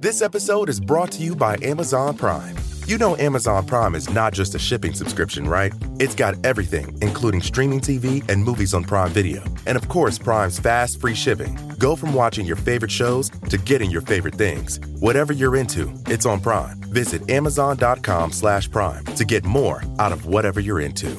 This 0.00 0.20
episode 0.20 0.68
is 0.68 0.80
brought 0.80 1.12
to 1.12 1.22
you 1.22 1.34
by 1.34 1.56
Amazon 1.62 2.16
Prime. 2.16 2.56
You 2.86 2.98
know 2.98 3.16
Amazon 3.16 3.64
Prime 3.64 3.94
is 3.94 4.10
not 4.10 4.34
just 4.34 4.54
a 4.54 4.58
shipping 4.58 4.92
subscription, 4.92 5.48
right? 5.48 5.72
It's 5.98 6.14
got 6.14 6.34
everything, 6.44 6.98
including 7.00 7.40
streaming 7.40 7.80
TV 7.80 8.22
and 8.28 8.44
movies 8.44 8.74
on 8.74 8.84
Prime 8.84 9.08
Video. 9.08 9.42
And 9.64 9.78
of 9.78 9.88
course, 9.88 10.18
Prime's 10.18 10.58
fast, 10.58 11.00
free 11.00 11.14
shipping. 11.14 11.58
Go 11.78 11.96
from 11.96 12.12
watching 12.12 12.44
your 12.44 12.56
favorite 12.56 12.90
shows 12.90 13.30
to 13.48 13.56
getting 13.56 13.90
your 13.90 14.02
favorite 14.02 14.34
things. 14.34 14.80
Whatever 15.00 15.32
you're 15.32 15.56
into, 15.56 15.90
it's 16.08 16.26
on 16.26 16.40
Prime. 16.40 16.78
Visit 16.92 17.26
amazon.com 17.30 18.32
slash 18.32 18.70
prime 18.70 19.02
to 19.16 19.24
get 19.24 19.46
more 19.46 19.82
out 19.98 20.12
of 20.12 20.26
whatever 20.26 20.60
you're 20.60 20.80
into. 20.80 21.10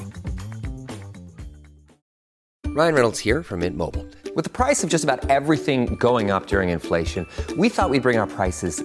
Ryan 2.66 2.94
Reynolds 2.94 3.18
here 3.18 3.42
from 3.42 3.60
Mint 3.60 3.76
Mobile. 3.76 4.06
With 4.36 4.44
the 4.44 4.50
price 4.50 4.84
of 4.84 4.90
just 4.90 5.02
about 5.02 5.28
everything 5.30 5.96
going 5.96 6.30
up 6.30 6.46
during 6.46 6.68
inflation, 6.68 7.26
we 7.56 7.68
thought 7.68 7.90
we'd 7.90 8.02
bring 8.02 8.18
our 8.18 8.28
prices 8.28 8.84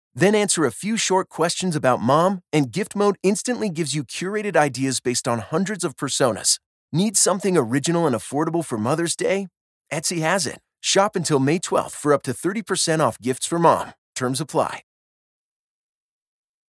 Then 0.13 0.35
answer 0.35 0.65
a 0.65 0.71
few 0.71 0.97
short 0.97 1.29
questions 1.29 1.75
about 1.75 2.01
mom, 2.01 2.41
and 2.51 2.71
gift 2.71 2.95
mode 2.95 3.17
instantly 3.23 3.69
gives 3.69 3.95
you 3.95 4.03
curated 4.03 4.55
ideas 4.57 4.99
based 4.99 5.27
on 5.27 5.39
hundreds 5.39 5.83
of 5.83 5.95
personas. 5.95 6.59
Need 6.91 7.15
something 7.15 7.57
original 7.57 8.05
and 8.07 8.15
affordable 8.15 8.63
for 8.63 8.77
Mother's 8.77 9.15
Day? 9.15 9.47
Etsy 9.91 10.19
has 10.19 10.45
it. 10.45 10.59
Shop 10.81 11.15
until 11.15 11.39
May 11.39 11.59
12th 11.59 11.91
for 11.91 12.13
up 12.13 12.23
to 12.23 12.31
30% 12.31 12.99
off 12.99 13.19
gifts 13.19 13.47
for 13.47 13.59
mom. 13.59 13.93
Terms 14.15 14.41
apply. 14.41 14.81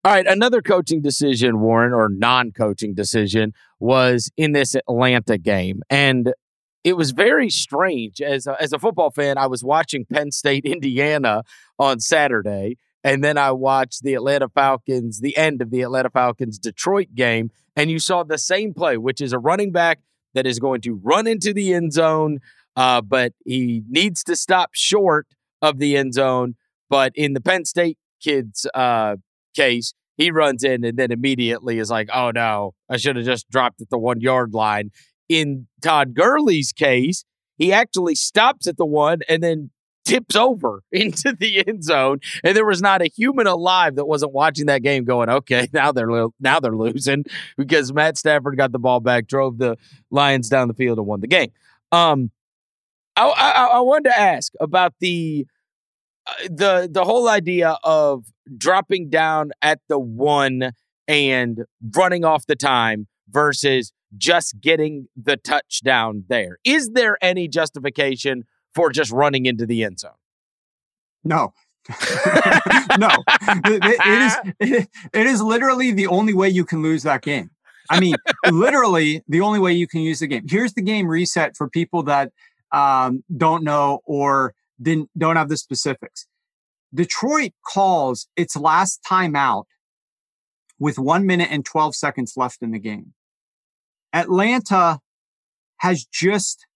All 0.02 0.12
right, 0.12 0.26
another 0.26 0.62
coaching 0.62 1.02
decision, 1.02 1.60
Warren, 1.60 1.92
or 1.92 2.08
non-coaching 2.08 2.94
decision, 2.94 3.52
was 3.78 4.30
in 4.38 4.52
this 4.52 4.74
Atlanta 4.74 5.36
game, 5.36 5.82
and 5.90 6.32
it 6.84 6.94
was 6.96 7.10
very 7.10 7.50
strange. 7.50 8.22
As 8.22 8.46
a, 8.46 8.56
as 8.62 8.72
a 8.72 8.78
football 8.78 9.10
fan, 9.10 9.36
I 9.36 9.46
was 9.46 9.62
watching 9.62 10.06
Penn 10.06 10.32
State, 10.32 10.64
Indiana 10.66 11.42
on 11.78 12.00
Saturday, 12.00 12.78
and 13.02 13.24
then 13.24 13.38
I 13.38 13.52
watched 13.52 14.02
the 14.02 14.14
Atlanta 14.14 14.48
Falcons, 14.48 15.20
the 15.20 15.36
end 15.36 15.62
of 15.62 15.70
the 15.70 15.82
Atlanta 15.82 16.10
Falcons 16.10 16.58
Detroit 16.58 17.14
game, 17.14 17.50
and 17.76 17.90
you 17.90 17.98
saw 17.98 18.22
the 18.22 18.38
same 18.38 18.74
play, 18.74 18.96
which 18.96 19.20
is 19.20 19.32
a 19.32 19.38
running 19.38 19.72
back 19.72 20.00
that 20.34 20.46
is 20.46 20.58
going 20.58 20.80
to 20.82 21.00
run 21.02 21.26
into 21.26 21.52
the 21.52 21.72
end 21.72 21.92
zone, 21.92 22.40
uh, 22.76 23.00
but 23.00 23.32
he 23.44 23.82
needs 23.88 24.22
to 24.24 24.36
stop 24.36 24.70
short 24.72 25.26
of 25.62 25.78
the 25.78 25.96
end 25.96 26.14
zone. 26.14 26.54
But 26.88 27.12
in 27.14 27.32
the 27.32 27.40
Penn 27.40 27.64
State 27.64 27.98
kids' 28.22 28.66
uh, 28.74 29.16
case, 29.54 29.94
he 30.16 30.30
runs 30.30 30.62
in 30.62 30.84
and 30.84 30.98
then 30.98 31.10
immediately 31.10 31.78
is 31.78 31.90
like, 31.90 32.08
oh 32.12 32.30
no, 32.30 32.74
I 32.90 32.98
should 32.98 33.16
have 33.16 33.24
just 33.24 33.48
dropped 33.48 33.80
at 33.80 33.88
the 33.88 33.98
one 33.98 34.20
yard 34.20 34.52
line. 34.52 34.90
In 35.28 35.68
Todd 35.80 36.14
Gurley's 36.14 36.72
case, 36.72 37.24
he 37.56 37.72
actually 37.72 38.14
stops 38.14 38.66
at 38.66 38.76
the 38.76 38.84
one 38.86 39.20
and 39.28 39.42
then 39.42 39.70
tips 40.10 40.36
over 40.36 40.82
into 40.92 41.32
the 41.38 41.66
end 41.66 41.84
zone, 41.84 42.20
and 42.42 42.56
there 42.56 42.66
was 42.66 42.82
not 42.82 43.02
a 43.02 43.06
human 43.06 43.46
alive 43.46 43.96
that 43.96 44.06
wasn't 44.06 44.32
watching 44.32 44.66
that 44.66 44.82
game 44.82 45.04
going, 45.04 45.28
okay, 45.28 45.68
now 45.72 45.92
they're 45.92 46.10
lo- 46.10 46.34
now 46.40 46.60
they're 46.60 46.76
losing 46.76 47.24
because 47.56 47.92
Matt 47.92 48.18
Stafford 48.18 48.56
got 48.56 48.72
the 48.72 48.78
ball 48.78 49.00
back, 49.00 49.26
drove 49.26 49.58
the 49.58 49.76
Lions 50.10 50.48
down 50.48 50.68
the 50.68 50.74
field, 50.74 50.98
and 50.98 51.06
won 51.06 51.20
the 51.20 51.26
game. 51.26 51.50
Um, 51.92 52.30
I, 53.16 53.28
I, 53.28 53.64
I 53.76 53.80
wanted 53.80 54.10
to 54.10 54.18
ask 54.18 54.52
about 54.60 54.94
the 55.00 55.46
uh, 56.26 56.32
the 56.44 56.88
the 56.90 57.04
whole 57.04 57.28
idea 57.28 57.76
of 57.84 58.26
dropping 58.56 59.10
down 59.10 59.52
at 59.62 59.80
the 59.88 59.98
one 59.98 60.72
and 61.08 61.64
running 61.96 62.24
off 62.24 62.46
the 62.46 62.56
time 62.56 63.06
versus 63.28 63.92
just 64.16 64.60
getting 64.60 65.06
the 65.16 65.36
touchdown 65.36 66.24
there. 66.28 66.58
Is 66.64 66.90
there 66.90 67.16
any 67.22 67.48
justification 67.48 68.44
for 68.74 68.90
just 68.90 69.10
running 69.10 69.46
into 69.46 69.66
the 69.66 69.84
end 69.84 70.00
zone? 70.00 70.12
No. 71.24 71.52
no. 72.98 73.10
It, 73.64 73.82
it 73.84 74.22
is 74.60 74.86
it 75.12 75.26
is 75.26 75.42
literally 75.42 75.92
the 75.92 76.06
only 76.06 76.34
way 76.34 76.48
you 76.48 76.64
can 76.64 76.82
lose 76.82 77.02
that 77.02 77.22
game. 77.22 77.50
I 77.90 77.98
mean, 77.98 78.14
literally 78.50 79.22
the 79.28 79.40
only 79.40 79.58
way 79.58 79.72
you 79.72 79.88
can 79.88 80.00
use 80.00 80.20
the 80.20 80.26
game. 80.26 80.44
Here's 80.48 80.74
the 80.74 80.82
game 80.82 81.08
reset 81.08 81.56
for 81.56 81.68
people 81.68 82.04
that 82.04 82.30
um, 82.72 83.24
don't 83.36 83.64
know 83.64 84.00
or 84.04 84.54
didn't 84.80 85.10
don't 85.18 85.36
have 85.36 85.48
the 85.48 85.56
specifics. 85.56 86.26
Detroit 86.94 87.52
calls 87.66 88.28
its 88.36 88.56
last 88.56 89.00
timeout 89.08 89.64
with 90.78 90.98
one 90.98 91.26
minute 91.26 91.48
and 91.50 91.64
12 91.64 91.94
seconds 91.94 92.34
left 92.36 92.62
in 92.62 92.72
the 92.72 92.78
game. 92.78 93.12
Atlanta 94.12 94.98
has 95.78 96.04
just 96.04 96.66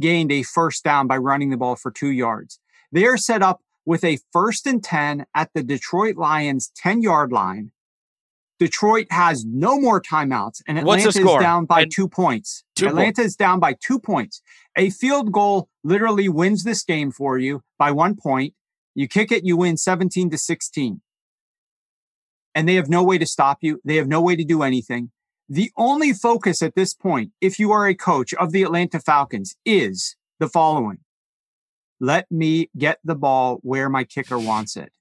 gained 0.00 0.32
a 0.32 0.42
first 0.42 0.82
down 0.82 1.06
by 1.06 1.16
running 1.16 1.50
the 1.50 1.56
ball 1.56 1.76
for 1.76 1.90
two 1.90 2.10
yards. 2.10 2.58
They 2.90 3.04
are 3.04 3.16
set 3.16 3.42
up 3.42 3.60
with 3.84 4.04
a 4.04 4.18
first 4.32 4.66
and 4.66 4.82
10 4.82 5.26
at 5.34 5.50
the 5.54 5.62
Detroit 5.62 6.16
Lions 6.16 6.72
10 6.76 7.02
yard 7.02 7.32
line. 7.32 7.72
Detroit 8.58 9.06
has 9.10 9.46
no 9.46 9.80
more 9.80 10.02
timeouts, 10.02 10.60
and 10.68 10.78
Atlanta 10.78 11.08
is 11.08 11.14
down 11.14 11.64
by 11.64 11.82
and 11.82 11.92
two 11.92 12.06
points. 12.06 12.62
Two 12.76 12.88
Atlanta 12.88 13.22
is 13.22 13.34
down 13.34 13.58
by 13.58 13.72
two 13.72 13.98
points. 13.98 14.42
A 14.76 14.90
field 14.90 15.32
goal 15.32 15.70
literally 15.82 16.28
wins 16.28 16.62
this 16.62 16.84
game 16.84 17.10
for 17.10 17.38
you 17.38 17.62
by 17.78 17.90
one 17.90 18.16
point. 18.16 18.52
You 18.94 19.08
kick 19.08 19.32
it, 19.32 19.44
you 19.46 19.56
win 19.56 19.78
17 19.78 20.28
to 20.28 20.36
16. 20.36 21.00
And 22.54 22.68
they 22.68 22.74
have 22.74 22.90
no 22.90 23.02
way 23.02 23.16
to 23.16 23.24
stop 23.24 23.58
you. 23.62 23.80
They 23.82 23.96
have 23.96 24.08
no 24.08 24.20
way 24.20 24.36
to 24.36 24.44
do 24.44 24.62
anything. 24.62 25.10
The 25.52 25.72
only 25.76 26.12
focus 26.12 26.62
at 26.62 26.76
this 26.76 26.94
point, 26.94 27.32
if 27.40 27.58
you 27.58 27.72
are 27.72 27.88
a 27.88 27.94
coach 27.94 28.32
of 28.34 28.52
the 28.52 28.62
Atlanta 28.62 29.00
Falcons, 29.00 29.56
is 29.66 30.14
the 30.38 30.48
following. 30.48 30.98
Let 31.98 32.30
me 32.30 32.70
get 32.78 33.00
the 33.02 33.16
ball 33.16 33.58
where 33.62 33.88
my 33.88 34.04
kicker 34.04 34.38
wants 34.38 34.76
it. 34.76 34.92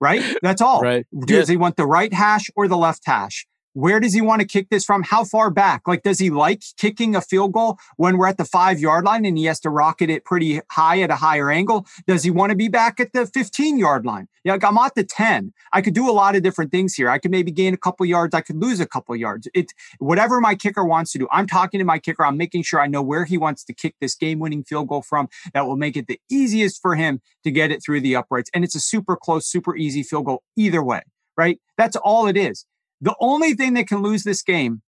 Right? 0.00 0.22
That's 0.42 0.62
all. 0.62 0.80
Right. 0.80 1.06
Does 1.12 1.30
yes. 1.30 1.48
he 1.48 1.58
want 1.58 1.76
the 1.76 1.86
right 1.86 2.12
hash 2.14 2.50
or 2.56 2.66
the 2.66 2.78
left 2.78 3.02
hash? 3.04 3.46
Where 3.78 4.00
does 4.00 4.12
he 4.12 4.20
want 4.20 4.40
to 4.40 4.46
kick 4.46 4.70
this 4.70 4.84
from? 4.84 5.04
How 5.04 5.22
far 5.22 5.50
back? 5.50 5.86
Like, 5.86 6.02
does 6.02 6.18
he 6.18 6.30
like 6.30 6.64
kicking 6.76 7.14
a 7.14 7.20
field 7.20 7.52
goal 7.52 7.78
when 7.96 8.18
we're 8.18 8.26
at 8.26 8.36
the 8.36 8.44
five 8.44 8.80
yard 8.80 9.04
line 9.04 9.24
and 9.24 9.38
he 9.38 9.44
has 9.44 9.60
to 9.60 9.70
rocket 9.70 10.10
it 10.10 10.24
pretty 10.24 10.60
high 10.68 11.00
at 11.00 11.12
a 11.12 11.14
higher 11.14 11.48
angle? 11.48 11.86
Does 12.08 12.24
he 12.24 12.30
want 12.32 12.50
to 12.50 12.56
be 12.56 12.66
back 12.66 12.98
at 12.98 13.12
the 13.12 13.24
15 13.24 13.78
yard 13.78 14.04
line? 14.04 14.26
Yeah, 14.42 14.54
like 14.54 14.64
I'm 14.64 14.76
at 14.78 14.96
the 14.96 15.04
10. 15.04 15.52
I 15.72 15.80
could 15.80 15.94
do 15.94 16.10
a 16.10 16.12
lot 16.12 16.34
of 16.34 16.42
different 16.42 16.72
things 16.72 16.94
here. 16.94 17.08
I 17.08 17.20
could 17.20 17.30
maybe 17.30 17.52
gain 17.52 17.72
a 17.72 17.76
couple 17.76 18.04
yards. 18.04 18.34
I 18.34 18.40
could 18.40 18.56
lose 18.56 18.80
a 18.80 18.86
couple 18.86 19.14
yards. 19.14 19.46
It 19.54 19.72
whatever 20.00 20.40
my 20.40 20.56
kicker 20.56 20.84
wants 20.84 21.12
to 21.12 21.18
do. 21.20 21.28
I'm 21.30 21.46
talking 21.46 21.78
to 21.78 21.84
my 21.84 22.00
kicker. 22.00 22.24
I'm 22.24 22.36
making 22.36 22.64
sure 22.64 22.80
I 22.80 22.88
know 22.88 23.02
where 23.02 23.26
he 23.26 23.38
wants 23.38 23.62
to 23.62 23.72
kick 23.72 23.94
this 24.00 24.16
game 24.16 24.40
winning 24.40 24.64
field 24.64 24.88
goal 24.88 25.02
from. 25.02 25.28
That 25.54 25.68
will 25.68 25.76
make 25.76 25.96
it 25.96 26.08
the 26.08 26.20
easiest 26.28 26.82
for 26.82 26.96
him 26.96 27.20
to 27.44 27.52
get 27.52 27.70
it 27.70 27.80
through 27.84 28.00
the 28.00 28.16
uprights. 28.16 28.50
And 28.52 28.64
it's 28.64 28.74
a 28.74 28.80
super 28.80 29.14
close, 29.14 29.46
super 29.46 29.76
easy 29.76 30.02
field 30.02 30.24
goal 30.24 30.42
either 30.56 30.82
way, 30.82 31.02
right? 31.36 31.60
That's 31.76 31.94
all 31.94 32.26
it 32.26 32.36
is. 32.36 32.66
The 33.00 33.14
only 33.20 33.54
thing 33.54 33.74
that 33.74 33.86
can 33.86 34.02
lose 34.02 34.24
this 34.24 34.42
game 34.42 34.82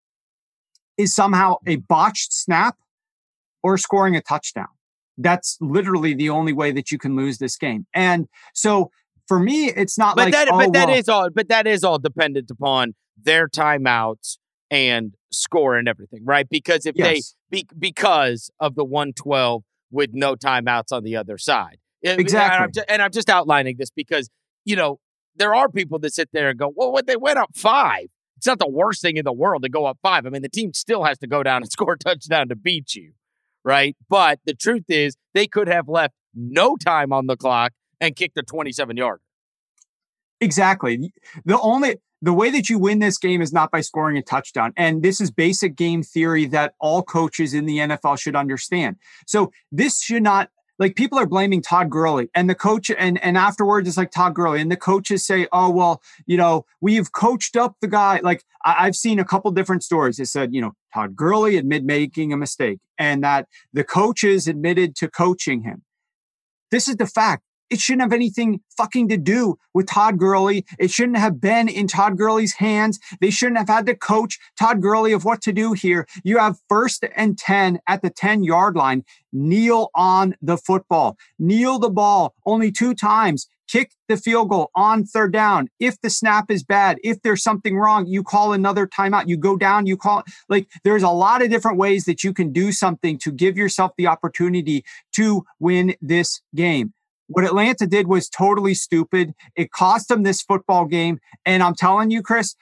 is 0.97 1.15
somehow 1.15 1.57
a 1.67 1.77
botched 1.77 2.33
snap 2.33 2.77
or 3.63 3.77
scoring 3.79 4.17
a 4.17 4.21
touchdown. 4.21 4.69
That's 5.17 5.59
literally 5.61 6.15
the 6.15 6.31
only 6.31 6.53
way 6.53 6.73
that 6.73 6.91
you 6.91 6.99
can 6.99 7.17
lose 7.17 7.39
this 7.39 7.57
game. 7.57 7.87
And 7.95 8.29
so 8.55 8.91
for 9.27 9.39
me, 9.39 9.71
it's 9.71 9.99
not 9.99 10.17
but 10.17 10.27
like 10.27 10.33
that, 10.33 10.49
oh, 10.51 10.59
but 10.59 10.73
that 10.73 10.89
well, 10.89 10.97
is 10.97 11.09
all. 11.09 11.29
But 11.31 11.49
that 11.49 11.67
is 11.67 11.85
all 11.85 11.99
dependent 11.99 12.51
upon 12.51 12.95
their 13.23 13.49
timeouts 13.49 14.39
and 14.71 15.15
score 15.33 15.77
and 15.77 15.89
everything, 15.89 16.25
right? 16.25 16.49
Because 16.49 16.87
if 16.87 16.95
yes. 16.97 17.35
they 17.51 17.63
be, 17.63 17.69
because 17.79 18.51
of 18.61 18.75
the 18.75 18.85
one 18.85 19.13
twelve 19.13 19.65
with 19.91 20.11
no 20.13 20.35
timeouts 20.35 20.93
on 20.93 21.03
the 21.03 21.17
other 21.17 21.37
side, 21.37 21.79
exactly. 22.03 22.55
And 22.55 22.65
I'm, 22.65 22.73
just, 22.73 22.87
and 22.89 23.03
I'm 23.03 23.13
just 23.13 23.29
outlining 23.29 23.77
this 23.79 23.91
because 23.91 24.31
you 24.65 24.77
know 24.77 24.99
there 25.39 25.55
are 25.55 25.69
people 25.69 25.99
that 26.01 26.15
sit 26.15 26.31
there 26.33 26.51
and 26.51 26.59
go, 26.59 26.73
well, 26.75 26.93
what 26.93 27.07
they 27.07 27.17
went 27.17 27.39
up 27.39 27.51
five. 27.55 28.07
It's 28.37 28.47
not 28.47 28.59
the 28.61 28.69
worst 28.69 29.03
thing 29.03 29.17
in 29.17 29.25
the 29.25 29.33
world 29.33 29.63
to 29.65 29.69
go 29.69 29.87
up 29.87 29.99
five. 30.01 30.25
I 30.25 30.31
mean, 30.31 30.43
the 30.43 30.49
team 30.49 30.73
still 30.73 31.05
has 31.05 31.19
to 31.19 31.27
go 31.27 31.43
down 31.43 31.63
and 31.63 31.73
score 31.73 31.95
a 31.95 31.99
touchdown 31.99 32.49
to 32.49 32.57
beat 32.57 32.95
you, 32.95 33.13
right? 33.65 33.97
But 34.09 34.41
the 34.45 34.55
truth 34.55 34.85
is, 34.89 35.17
they 35.35 35.47
could 35.47 35.69
have 35.69 35.89
left 35.89 36.15
no 36.35 36.77
time 36.77 37.13
on 37.13 37.27
the 37.27 37.37
clock 37.37 37.73
and 38.01 38.15
kicked 38.15 38.39
a 38.39 38.43
27 38.43 38.97
yard. 38.97 39.21
Exactly. 40.41 41.13
The 41.45 41.59
only 41.59 41.97
the 42.21 42.33
way 42.33 42.51
that 42.51 42.69
you 42.69 42.79
win 42.79 42.99
this 42.99 43.19
game 43.19 43.41
is 43.41 43.53
not 43.53 43.71
by 43.71 43.81
scoring 43.81 44.17
a 44.17 44.23
touchdown. 44.23 44.73
And 44.77 45.03
this 45.03 45.21
is 45.21 45.31
basic 45.31 45.77
game 45.77 46.03
theory 46.03 46.47
that 46.47 46.75
all 46.81 47.03
coaches 47.03 47.55
in 47.55 47.67
the 47.67 47.79
NFL 47.79 48.19
should 48.19 48.35
understand. 48.35 48.97
So 49.27 49.53
this 49.71 50.01
should 50.01 50.23
not 50.23 50.51
like 50.79 50.97
people 50.97 51.19
are 51.19 51.27
blaming 51.27 51.61
Todd 51.61 51.91
Gurley 51.91 52.29
and 52.35 52.49
the 52.49 52.55
coach 52.55 52.91
and 52.91 53.23
and 53.23 53.37
afterwards 53.37 53.89
it's 53.89 53.97
like 53.97 54.11
Todd 54.11 54.35
Gurley 54.35 54.61
and 54.61 54.71
the 54.71 54.77
coaches 54.77 55.27
say, 55.27 55.47
oh 55.53 55.71
well, 55.71 56.03
you 56.27 56.37
know, 56.37 56.65
we've 56.81 57.13
coached 57.13 57.57
up 57.57 57.77
the 57.81 57.89
guy. 57.89 58.21
Like 58.23 58.45
I, 58.65 58.85
have 58.85 58.97
seen 58.97 59.19
a 59.19 59.25
couple 59.25 59.51
different 59.51 59.83
stories. 59.83 60.19
It 60.19 60.27
said, 60.27 60.55
you 60.55 60.61
know, 60.61 60.73
Todd 60.95 61.17
Gurley 61.17 61.57
admitted 61.57 61.85
making 61.85 62.33
a 62.33 62.37
mistake 62.37 62.79
and 62.99 63.23
that 63.25 63.49
the 63.73 63.85
coaches 63.85 64.47
admitted 64.47 64.95
to 64.97 65.09
coaching 65.09 65.63
him. 65.63 65.83
This 66.71 66.89
is 66.89 66.97
the 66.97 67.07
fact. 67.07 67.43
It 67.71 67.81
shouldn't 67.81 68.03
have 68.03 68.13
anything 68.13 68.61
fucking 68.77 69.09
to 69.09 69.17
do 69.17 69.59
with 69.75 69.87
Todd 69.87 70.19
Gurley. 70.19 70.65
It 70.79 70.91
shouldn't 70.91 71.19
have 71.19 71.41
been 71.41 71.69
in 71.69 71.87
Todd 71.87 72.17
Gurley's 72.17 72.55
hands. 72.55 72.99
They 73.21 73.31
shouldn't 73.31 73.59
have 73.59 73.69
had 73.69 73.87
to 73.87 73.95
coach 73.95 74.39
Todd 74.59 74.81
Gurley 74.81 75.13
of 75.13 75.25
what 75.25 75.43
to 75.43 75.53
do 75.53 75.73
here. 75.73 76.07
You 76.25 76.39
have 76.39 76.59
first 76.69 77.05
and 77.17 77.39
10 77.39 77.81
at 77.87 78.03
the 78.03 78.11
10 78.11 78.45
yard 78.45 78.77
line. 78.77 79.05
Kneel 79.33 79.91
on 79.95 80.35
the 80.41 80.57
football. 80.57 81.17
Kneel 81.39 81.79
the 81.79 81.91
ball 81.91 82.35
only 82.47 82.73
two 82.73 82.95
times 82.95 83.47
kick 83.69 83.93
the 84.09 84.17
field 84.17 84.49
goal 84.49 84.71
on 84.75 85.05
third 85.05 85.33
down. 85.33 85.69
If 85.79 86.01
the 86.01 86.11
snap 86.11 86.51
is 86.51 86.65
bad, 86.65 86.99
if 87.05 87.23
there's 87.23 87.43
something 87.43 87.77
wrong, 87.77 88.07
you 88.07 88.25
call 88.25 88.53
another 88.53 88.87
timeout. 88.87 89.29
You 89.29 89.37
go 89.37 89.57
down, 89.57 89.87
you 89.87 89.97
call 89.97 90.25
like 90.49 90.69
there's 90.83 91.03
a 91.03 91.11
lot 91.11 91.43
of 91.43 91.51
different 91.51 91.79
ways 91.79 92.07
that 92.07 92.25
you 92.25 92.33
can 92.33 92.53
do 92.53 92.73
something 92.73 93.19
to 93.19 93.31
give 93.31 93.57
yourself 93.57 93.93
the 93.97 94.07
opportunity 94.07 94.85
to 95.13 95.45
win 95.61 95.95
this 96.01 96.41
game. 96.55 96.95
What 97.29 97.45
Atlanta 97.45 97.87
did 97.87 98.09
was 98.09 98.29
totally 98.29 98.75
stupid. 98.75 99.35
It 99.55 99.71
cost 99.71 100.09
them 100.09 100.23
this 100.23 100.43
football 100.43 100.87
game. 100.87 101.21
And 101.45 101.63
I'm 101.63 101.75
telling 101.75 102.11
you, 102.11 102.23
Chris, 102.23 102.57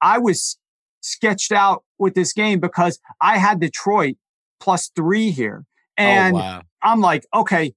I 0.00 0.18
was 0.18 0.58
sketched 1.00 1.52
out 1.52 1.84
with 1.98 2.14
this 2.14 2.32
game 2.32 2.60
because 2.60 3.00
I 3.20 3.38
had 3.38 3.60
Detroit 3.60 4.16
plus 4.60 4.90
three 4.94 5.30
here. 5.30 5.64
Oh, 5.98 6.02
and 6.02 6.36
oh, 6.36 6.38
wow. 6.38 6.62
I'm 6.82 7.00
like, 7.00 7.26
okay, 7.34 7.74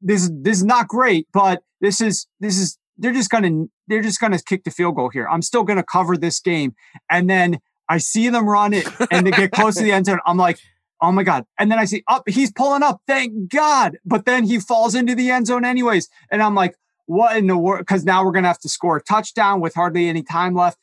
this 0.00 0.30
this 0.32 0.58
is 0.58 0.64
not 0.64 0.88
great, 0.88 1.26
but 1.32 1.62
this 1.80 2.00
is 2.00 2.26
this 2.40 2.58
is 2.58 2.78
they're 2.96 3.12
just 3.12 3.30
gonna 3.30 3.66
they're 3.88 4.02
just 4.02 4.20
gonna 4.20 4.38
kick 4.38 4.64
the 4.64 4.70
field 4.70 4.96
goal 4.96 5.10
here. 5.10 5.28
I'm 5.28 5.42
still 5.42 5.64
gonna 5.64 5.84
cover 5.84 6.16
this 6.16 6.40
game, 6.40 6.74
and 7.10 7.28
then 7.28 7.58
I 7.88 7.98
see 7.98 8.28
them 8.28 8.48
run 8.48 8.72
it, 8.72 8.88
and 9.10 9.26
they 9.26 9.30
get 9.30 9.52
close 9.52 9.76
to 9.76 9.84
the 9.84 9.92
end 9.92 10.06
zone. 10.06 10.18
I'm 10.26 10.36
like, 10.36 10.58
oh 11.00 11.12
my 11.12 11.22
god! 11.22 11.44
And 11.58 11.70
then 11.70 11.78
I 11.78 11.84
see 11.84 12.02
up, 12.08 12.28
he's 12.28 12.52
pulling 12.52 12.82
up. 12.82 13.00
Thank 13.06 13.50
God! 13.50 13.98
But 14.04 14.24
then 14.24 14.44
he 14.44 14.58
falls 14.58 14.94
into 14.94 15.14
the 15.14 15.30
end 15.30 15.46
zone 15.46 15.64
anyways, 15.64 16.08
and 16.30 16.42
I'm 16.42 16.54
like, 16.54 16.76
what 17.06 17.36
in 17.36 17.46
the 17.46 17.56
world? 17.56 17.80
Because 17.80 18.04
now 18.04 18.24
we're 18.24 18.32
gonna 18.32 18.48
have 18.48 18.60
to 18.60 18.68
score 18.68 18.96
a 18.96 19.02
touchdown 19.02 19.60
with 19.60 19.74
hardly 19.74 20.08
any 20.08 20.22
time 20.22 20.54
left. 20.54 20.78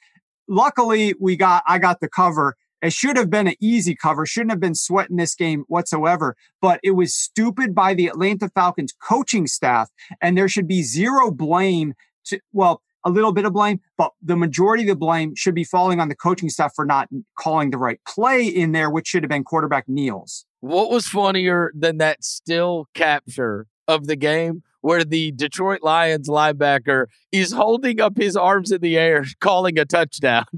Luckily, 0.47 1.13
we 1.19 1.36
got 1.36 1.63
I 1.67 1.80
got 1.80 1.99
the 1.99 2.10
cover, 2.10 2.56
it 2.84 2.91
should 2.91 3.15
have 3.15 3.30
been 3.30 3.47
an 3.47 3.56
easy 3.62 3.95
cover, 3.95 4.26
shouldn't 4.26 4.52
have 4.52 4.60
been 4.60 4.76
sweating 4.76 5.15
this 5.15 5.36
game 5.36 5.63
whatsoever, 5.69 6.36
but 6.62 6.82
it 6.84 6.91
was 6.91 7.15
stupid 7.15 7.73
by 7.73 7.93
the 7.93 8.08
Atlanta 8.08 8.49
Falcons 8.49 8.93
coaching 9.02 9.47
staff. 9.47 9.89
And 10.21 10.38
there 10.38 10.49
should 10.49 10.67
be 10.67 10.84
zero 10.84 11.32
blame 11.32 11.93
to, 12.26 12.41
well, 12.52 12.82
a 13.05 13.09
little 13.09 13.31
bit 13.31 13.45
of 13.45 13.53
blame, 13.53 13.79
but 13.97 14.11
the 14.21 14.35
majority 14.35 14.83
of 14.83 14.89
the 14.89 14.95
blame 14.95 15.35
should 15.35 15.55
be 15.55 15.63
falling 15.63 15.99
on 15.99 16.09
the 16.09 16.15
coaching 16.15 16.49
staff 16.49 16.73
for 16.75 16.85
not 16.85 17.09
calling 17.37 17.71
the 17.71 17.77
right 17.77 17.99
play 18.07 18.45
in 18.45 18.71
there, 18.71 18.89
which 18.89 19.07
should 19.07 19.23
have 19.23 19.29
been 19.29 19.43
quarterback 19.43 19.87
kneels. 19.87 20.45
What 20.61 20.89
was 20.89 21.07
funnier 21.07 21.71
than 21.75 21.97
that 21.97 22.23
still 22.23 22.87
capture 22.93 23.67
of 23.87 24.07
the 24.07 24.15
game 24.15 24.63
where 24.81 25.03
the 25.03 25.31
Detroit 25.31 25.81
Lions 25.81 26.29
linebacker 26.29 27.05
is 27.31 27.51
holding 27.51 27.99
up 27.99 28.17
his 28.17 28.35
arms 28.35 28.71
in 28.71 28.81
the 28.81 28.97
air, 28.97 29.25
calling 29.39 29.77
a 29.77 29.85
touchdown? 29.85 30.45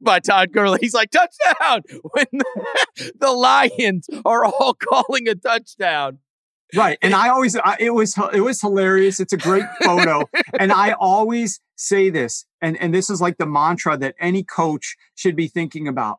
by 0.00 0.20
Todd 0.20 0.52
Gurley. 0.52 0.78
He's 0.80 0.94
like, 0.94 1.10
touchdown! 1.10 1.82
When 2.12 2.26
the, 2.32 3.12
the 3.18 3.32
Lions 3.32 4.08
are 4.24 4.44
all 4.44 4.74
calling 4.74 5.28
a 5.28 5.34
touchdown. 5.34 6.18
Right. 6.74 6.98
And 7.00 7.14
I 7.14 7.28
always, 7.28 7.56
I, 7.56 7.76
it 7.78 7.90
was, 7.90 8.16
it 8.32 8.40
was 8.40 8.60
hilarious. 8.60 9.20
It's 9.20 9.32
a 9.32 9.36
great 9.36 9.64
photo. 9.82 10.28
and 10.58 10.72
I 10.72 10.92
always 10.92 11.60
say 11.76 12.10
this, 12.10 12.46
and, 12.60 12.76
and 12.78 12.92
this 12.92 13.08
is 13.10 13.20
like 13.20 13.38
the 13.38 13.46
mantra 13.46 13.96
that 13.98 14.14
any 14.18 14.42
coach 14.42 14.96
should 15.14 15.36
be 15.36 15.48
thinking 15.48 15.86
about. 15.86 16.18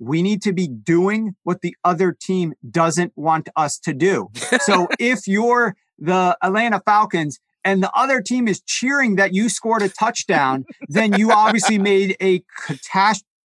We 0.00 0.22
need 0.22 0.42
to 0.42 0.52
be 0.52 0.68
doing 0.68 1.34
what 1.42 1.60
the 1.60 1.76
other 1.84 2.12
team 2.12 2.54
doesn't 2.68 3.12
want 3.16 3.48
us 3.56 3.78
to 3.80 3.92
do. 3.92 4.28
So 4.60 4.88
if 4.98 5.26
you're 5.26 5.76
the 5.98 6.36
Atlanta 6.40 6.80
Falcons 6.84 7.40
and 7.64 7.82
the 7.82 7.90
other 7.92 8.22
team 8.22 8.46
is 8.46 8.60
cheering 8.60 9.16
that 9.16 9.34
you 9.34 9.48
scored 9.48 9.82
a 9.82 9.88
touchdown, 9.88 10.64
then 10.88 11.12
you 11.14 11.32
obviously 11.32 11.78
made 11.92 12.16
a 12.22 12.42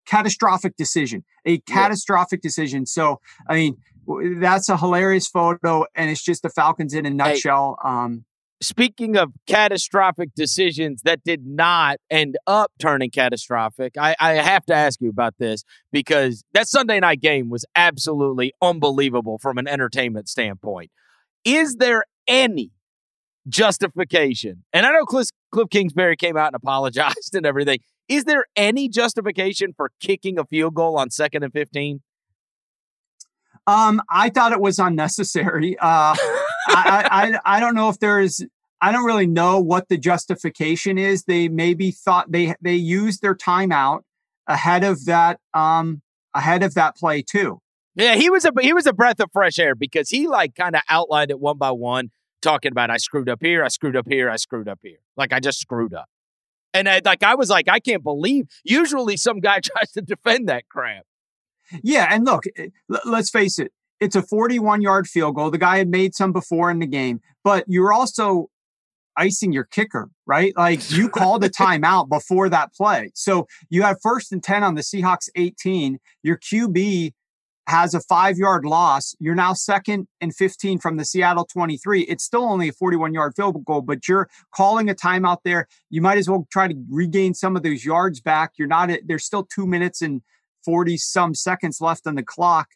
catastrophic 0.06 0.76
decision, 0.76 1.24
a 1.46 1.58
catastrophic 1.60 2.40
yeah. 2.42 2.48
decision. 2.48 2.86
So, 2.86 3.20
I 3.48 3.54
mean, 3.54 3.76
that's 4.06 4.68
a 4.68 4.76
hilarious 4.76 5.28
photo, 5.28 5.84
and 5.94 6.10
it's 6.10 6.22
just 6.22 6.42
the 6.42 6.50
Falcons 6.50 6.94
in 6.94 7.06
a 7.06 7.10
nutshell. 7.10 7.78
Hey, 7.82 7.88
um, 7.88 8.24
speaking 8.60 9.16
of 9.16 9.32
catastrophic 9.46 10.30
decisions 10.34 11.02
that 11.02 11.24
did 11.24 11.46
not 11.46 11.98
end 12.10 12.36
up 12.46 12.72
turning 12.78 13.10
catastrophic, 13.10 13.94
I, 13.98 14.16
I 14.20 14.34
have 14.34 14.64
to 14.66 14.74
ask 14.74 15.00
you 15.00 15.10
about 15.10 15.34
this 15.38 15.64
because 15.90 16.44
that 16.52 16.68
Sunday 16.68 17.00
night 17.00 17.20
game 17.20 17.48
was 17.48 17.64
absolutely 17.76 18.52
unbelievable 18.60 19.38
from 19.38 19.58
an 19.58 19.68
entertainment 19.68 20.28
standpoint. 20.28 20.90
Is 21.44 21.76
there 21.76 22.04
any 22.28 22.70
justification. 23.48 24.64
And 24.72 24.86
I 24.86 24.92
know 24.92 25.04
Cliff, 25.04 25.28
Cliff 25.50 25.68
Kingsbury 25.70 26.16
came 26.16 26.36
out 26.36 26.48
and 26.48 26.56
apologized 26.56 27.34
and 27.34 27.46
everything. 27.46 27.80
Is 28.08 28.24
there 28.24 28.44
any 28.56 28.88
justification 28.88 29.72
for 29.76 29.90
kicking 30.00 30.38
a 30.38 30.44
field 30.44 30.74
goal 30.74 30.98
on 30.98 31.10
second 31.10 31.42
and 31.42 31.52
15? 31.52 32.00
Um, 33.66 34.02
I 34.10 34.30
thought 34.30 34.52
it 34.52 34.60
was 34.60 34.78
unnecessary. 34.78 35.76
Uh, 35.78 36.14
I, 36.16 37.36
I, 37.46 37.56
I 37.56 37.60
don't 37.60 37.74
know 37.74 37.88
if 37.88 37.98
there's, 37.98 38.44
I 38.80 38.92
don't 38.92 39.04
really 39.04 39.26
know 39.26 39.60
what 39.60 39.88
the 39.88 39.96
justification 39.96 40.98
is. 40.98 41.24
They 41.24 41.48
maybe 41.48 41.90
thought 41.90 42.32
they, 42.32 42.54
they 42.60 42.74
used 42.74 43.22
their 43.22 43.34
timeout 43.34 44.00
ahead 44.46 44.82
of 44.82 45.04
that, 45.04 45.38
um, 45.54 46.02
ahead 46.34 46.62
of 46.62 46.74
that 46.74 46.96
play 46.96 47.22
too. 47.22 47.60
Yeah, 47.94 48.14
he 48.14 48.30
was 48.30 48.44
a 48.44 48.52
he 48.60 48.72
was 48.72 48.86
a 48.86 48.92
breath 48.92 49.20
of 49.20 49.30
fresh 49.32 49.58
air 49.58 49.74
because 49.74 50.08
he 50.08 50.26
like 50.26 50.54
kind 50.54 50.74
of 50.74 50.82
outlined 50.88 51.30
it 51.30 51.38
one 51.38 51.58
by 51.58 51.70
one 51.72 52.10
talking 52.40 52.72
about 52.72 52.90
I 52.90 52.96
screwed 52.96 53.28
up 53.28 53.40
here, 53.42 53.62
I 53.62 53.68
screwed 53.68 53.96
up 53.96 54.06
here, 54.08 54.30
I 54.30 54.36
screwed 54.36 54.68
up 54.68 54.80
here. 54.82 54.98
Like 55.16 55.32
I 55.32 55.40
just 55.40 55.60
screwed 55.60 55.94
up. 55.94 56.06
And 56.74 56.88
I, 56.88 57.02
like 57.04 57.22
I 57.22 57.34
was 57.34 57.50
like, 57.50 57.68
I 57.68 57.80
can't 57.80 58.02
believe. 58.02 58.46
Usually, 58.64 59.16
some 59.16 59.40
guy 59.40 59.60
tries 59.64 59.92
to 59.92 60.00
defend 60.00 60.48
that 60.48 60.68
crap. 60.68 61.04
Yeah, 61.82 62.08
and 62.10 62.24
look, 62.24 62.44
eh, 62.56 62.68
let's 63.04 63.30
face 63.30 63.58
it. 63.58 63.72
It's 64.00 64.16
a 64.16 64.22
41 64.22 64.82
yard 64.82 65.06
field 65.06 65.36
goal. 65.36 65.50
The 65.50 65.58
guy 65.58 65.78
had 65.78 65.88
made 65.88 66.14
some 66.14 66.32
before 66.32 66.70
in 66.70 66.80
the 66.80 66.86
game, 66.86 67.20
but 67.44 67.64
you're 67.68 67.92
also 67.92 68.48
icing 69.16 69.52
your 69.52 69.64
kicker, 69.64 70.10
right? 70.26 70.52
Like 70.56 70.90
you 70.90 71.08
called 71.10 71.44
a 71.44 71.48
timeout 71.48 72.08
before 72.08 72.48
that 72.48 72.74
play. 72.74 73.10
So 73.14 73.46
you 73.70 73.82
have 73.82 73.98
first 74.02 74.32
and 74.32 74.42
10 74.42 74.62
on 74.62 74.74
the 74.74 74.82
Seahawks 74.82 75.28
18. 75.36 75.98
Your 76.22 76.38
QB 76.38 77.12
has 77.68 77.94
a 77.94 78.00
five 78.00 78.36
yard 78.38 78.64
loss. 78.64 79.14
You're 79.20 79.34
now 79.34 79.52
second 79.52 80.08
and 80.20 80.34
15 80.34 80.78
from 80.78 80.96
the 80.96 81.04
Seattle 81.04 81.46
23. 81.46 82.02
It's 82.02 82.24
still 82.24 82.44
only 82.44 82.68
a 82.68 82.72
41 82.72 83.14
yard 83.14 83.34
field 83.36 83.64
goal, 83.64 83.82
but 83.82 84.08
you're 84.08 84.28
calling 84.54 84.90
a 84.90 84.94
timeout 84.94 85.38
there. 85.44 85.68
You 85.90 86.02
might 86.02 86.18
as 86.18 86.28
well 86.28 86.46
try 86.50 86.68
to 86.68 86.74
regain 86.90 87.34
some 87.34 87.56
of 87.56 87.62
those 87.62 87.84
yards 87.84 88.20
back. 88.20 88.52
You're 88.58 88.68
not, 88.68 88.90
there's 89.06 89.24
still 89.24 89.44
two 89.44 89.66
minutes 89.66 90.02
and 90.02 90.22
40 90.64 90.96
some 90.96 91.34
seconds 91.34 91.80
left 91.80 92.06
on 92.06 92.14
the 92.14 92.22
clock. 92.22 92.68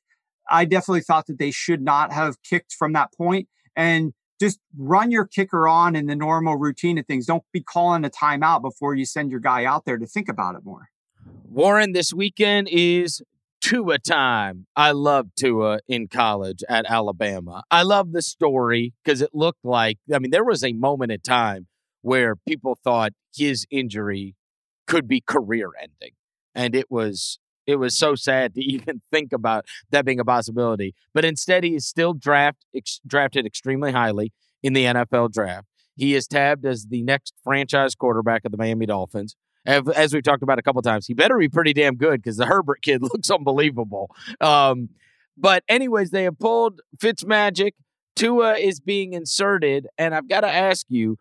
I 0.51 0.65
definitely 0.65 1.03
thought 1.03 1.27
that 1.27 1.39
they 1.39 1.51
should 1.51 1.83
not 1.83 2.13
have 2.13 2.43
kicked 2.43 2.73
from 2.73 2.93
that 2.93 3.13
point 3.13 3.49
and 3.75 4.13
just 4.41 4.61
run 4.77 5.11
your 5.11 5.27
kicker 5.27 5.67
on 5.67 5.97
in 5.97 6.07
the 6.07 6.17
normal 6.17 6.57
routine 6.57 6.99
of 6.99 7.07
things. 7.07 7.27
Don't 7.27 7.45
be 7.53 7.63
calling 7.63 8.05
a 8.05 8.11
timeout 8.11 8.63
before 8.63 8.95
you 8.95 9.05
send 9.05 9.31
your 9.31 9.41
guy 9.41 9.65
out 9.65 9.85
there 9.85 9.97
to 9.97 10.07
think 10.07 10.29
about 10.29 10.55
it 10.55 10.61
more. 10.65 10.89
Warren, 11.49 11.93
this 11.93 12.13
weekend 12.13 12.69
is 12.71 13.23
Tua 13.61 13.99
time. 13.99 14.67
I 14.77 14.93
loved 14.93 15.31
Tua 15.37 15.81
in 15.89 16.09
college 16.09 16.63
at 16.69 16.85
Alabama. 16.89 17.65
I 17.71 17.83
love 17.83 18.13
the 18.13 18.23
story 18.23 18.93
because 19.03 19.23
it 19.23 19.31
looked 19.33 19.65
like, 19.65 19.99
I 20.13 20.19
mean, 20.19 20.31
there 20.31 20.45
was 20.45 20.63
a 20.63 20.73
moment 20.73 21.13
in 21.13 21.21
time 21.21 21.67
where 22.03 22.37
people 22.37 22.79
thought 22.85 23.13
his 23.35 23.67
injury 23.71 24.37
could 24.87 25.09
be 25.09 25.21
career 25.21 25.71
ending. 25.81 26.13
And 26.55 26.75
it 26.75 26.91
was 26.91 27.39
it 27.67 27.77
was 27.77 27.97
so 27.97 28.15
sad 28.15 28.55
to 28.55 28.61
even 28.65 29.01
think 29.11 29.33
about 29.33 29.67
that 29.91 30.05
being 30.05 30.21
a 30.21 30.25
possibility. 30.25 30.95
But 31.15 31.25
instead, 31.25 31.65
he 31.65 31.75
is 31.75 31.87
still 31.87 32.15
draft 32.15 32.65
ex, 32.75 33.01
drafted 33.07 33.47
extremely 33.47 33.93
highly 33.93 34.33
in 34.63 34.73
the 34.73 34.85
NFL 34.85 35.33
draft. 35.33 35.67
He 35.97 36.15
is 36.15 36.27
tabbed 36.27 36.67
as 36.67 36.87
the 36.87 37.03
next 37.03 37.35
franchise 37.43 37.95
quarterback 37.95 38.45
of 38.45 38.53
the 38.53 38.59
Miami 38.59 38.87
Dolphins 38.87 39.37
as 39.67 40.15
we've 40.15 40.23
talked 40.23 40.43
about 40.43 40.59
a 40.59 40.63
couple 40.63 40.81
times, 40.83 41.07
he 41.07 41.15
better 41.15 41.39
be 41.39 41.49
pretty 41.49 41.73
damn 41.73 41.97
good 41.97 42.23
because 42.23 42.37
the 42.37 42.47
Herbert 42.47 42.83
kid 42.83 43.03
looks 43.03 43.31
unbelievable. 43.31 44.11
Um, 44.41 44.91
but 45.37 45.65
anyways, 45.69 46.11
they 46.11 46.25
have 46.25 46.39
pulled 46.39 46.81
Fitzmagic. 46.99 47.73
Tua 48.15 48.55
is 48.55 48.81
being 48.81 49.13
inserted, 49.13 49.87
and 49.99 50.15
I've 50.15 50.29
got 50.29 50.41
to 50.41 50.49
ask 50.49 50.87
you: 50.89 51.19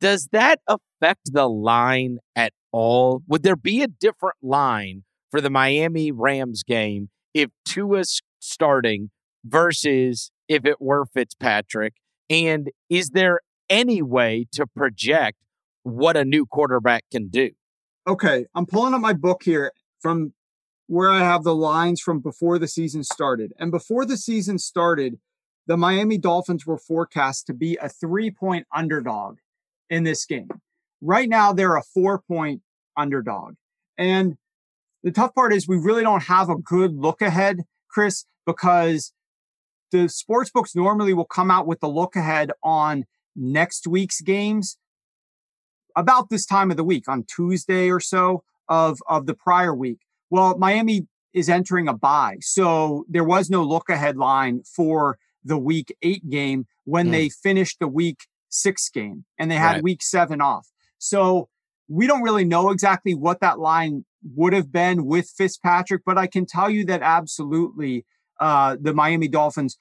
Does 0.00 0.28
that 0.30 0.60
affect 0.68 1.32
the 1.32 1.48
line 1.48 2.18
at 2.36 2.52
all? 2.70 3.22
Would 3.26 3.42
there 3.42 3.56
be 3.56 3.82
a 3.82 3.88
different 3.88 4.36
line 4.40 5.02
for 5.32 5.40
the 5.40 5.50
Miami 5.50 6.12
Rams 6.12 6.62
game 6.62 7.08
if 7.34 7.50
Tua's 7.64 8.20
starting 8.38 9.10
versus 9.44 10.30
if 10.46 10.64
it 10.64 10.80
were 10.80 11.06
Fitzpatrick? 11.06 11.94
And 12.30 12.70
is 12.88 13.10
there 13.10 13.40
any 13.68 14.02
way 14.02 14.46
to 14.52 14.66
project 14.66 15.38
what 15.82 16.16
a 16.16 16.24
new 16.24 16.46
quarterback 16.46 17.04
can 17.10 17.28
do? 17.28 17.50
Okay, 18.06 18.46
I'm 18.54 18.66
pulling 18.66 18.94
up 18.94 19.00
my 19.00 19.14
book 19.14 19.42
here 19.42 19.72
from 20.00 20.34
where 20.86 21.10
I 21.10 21.20
have 21.20 21.42
the 21.42 21.54
lines 21.54 22.00
from 22.00 22.20
before 22.20 22.58
the 22.58 22.68
season 22.68 23.02
started. 23.02 23.52
And 23.58 23.70
before 23.70 24.04
the 24.04 24.16
season 24.16 24.58
started, 24.58 25.18
the 25.66 25.76
Miami 25.76 26.18
Dolphins 26.18 26.66
were 26.66 26.78
forecast 26.78 27.46
to 27.46 27.54
be 27.54 27.78
a 27.80 27.88
three 27.88 28.30
point 28.30 28.66
underdog 28.74 29.38
in 29.88 30.02
this 30.02 30.26
game. 30.26 30.48
Right 31.00 31.28
now, 31.28 31.52
they're 31.52 31.76
a 31.76 31.82
four 31.82 32.20
point 32.20 32.60
underdog. 32.96 33.54
And 33.96 34.36
the 35.02 35.10
tough 35.10 35.34
part 35.34 35.52
is 35.52 35.66
we 35.66 35.76
really 35.76 36.02
don't 36.02 36.24
have 36.24 36.48
a 36.48 36.56
good 36.56 36.94
look 36.96 37.22
ahead, 37.22 37.62
Chris, 37.88 38.24
because 38.46 39.12
the 39.90 40.08
sports 40.08 40.50
books 40.50 40.74
normally 40.74 41.12
will 41.12 41.24
come 41.24 41.50
out 41.50 41.66
with 41.66 41.80
the 41.80 41.88
look 41.88 42.16
ahead 42.16 42.50
on 42.62 43.04
next 43.36 43.86
week's 43.86 44.20
games 44.20 44.78
about 45.96 46.30
this 46.30 46.46
time 46.46 46.70
of 46.70 46.76
the 46.76 46.84
week 46.84 47.08
on 47.08 47.24
Tuesday 47.24 47.90
or 47.90 48.00
so 48.00 48.42
of, 48.68 48.98
of 49.06 49.26
the 49.26 49.34
prior 49.34 49.74
week. 49.74 49.98
Well, 50.30 50.56
Miami 50.56 51.06
is 51.34 51.48
entering 51.48 51.88
a 51.88 51.94
bye. 51.94 52.38
So 52.40 53.04
there 53.08 53.24
was 53.24 53.50
no 53.50 53.62
look 53.62 53.88
ahead 53.88 54.16
line 54.16 54.62
for 54.64 55.18
the 55.44 55.58
week 55.58 55.94
eight 56.02 56.28
game 56.28 56.66
when 56.84 57.08
mm. 57.08 57.12
they 57.12 57.28
finished 57.28 57.78
the 57.80 57.88
week 57.88 58.20
six 58.48 58.88
game 58.88 59.24
and 59.38 59.50
they 59.50 59.56
had 59.56 59.74
right. 59.74 59.82
week 59.82 60.02
seven 60.02 60.40
off. 60.40 60.68
So 60.98 61.48
we 61.88 62.06
don't 62.06 62.22
really 62.22 62.44
know 62.44 62.70
exactly 62.70 63.14
what 63.14 63.40
that 63.40 63.58
line 63.58 64.04
would 64.34 64.52
have 64.52 64.72
been 64.72 65.04
with 65.04 65.28
Fitzpatrick, 65.36 66.02
but 66.04 66.18
I 66.18 66.26
can 66.26 66.46
tell 66.46 66.70
you 66.70 66.84
that 66.86 67.02
absolutely 67.02 68.04
uh, 68.40 68.76
the 68.80 68.94
Miami 68.94 69.28
Dolphins 69.28 69.78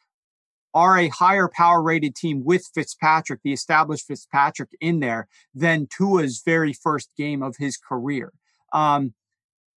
are 0.73 0.97
a 0.97 1.09
higher 1.09 1.49
power 1.49 1.81
rated 1.81 2.15
team 2.15 2.43
with 2.45 2.69
Fitzpatrick, 2.73 3.41
the 3.43 3.53
established 3.53 4.07
Fitzpatrick 4.07 4.69
in 4.79 4.99
there, 4.99 5.27
than 5.53 5.87
Tua's 5.87 6.41
very 6.45 6.73
first 6.73 7.09
game 7.17 7.43
of 7.43 7.55
his 7.57 7.77
career. 7.77 8.31
Um, 8.71 9.13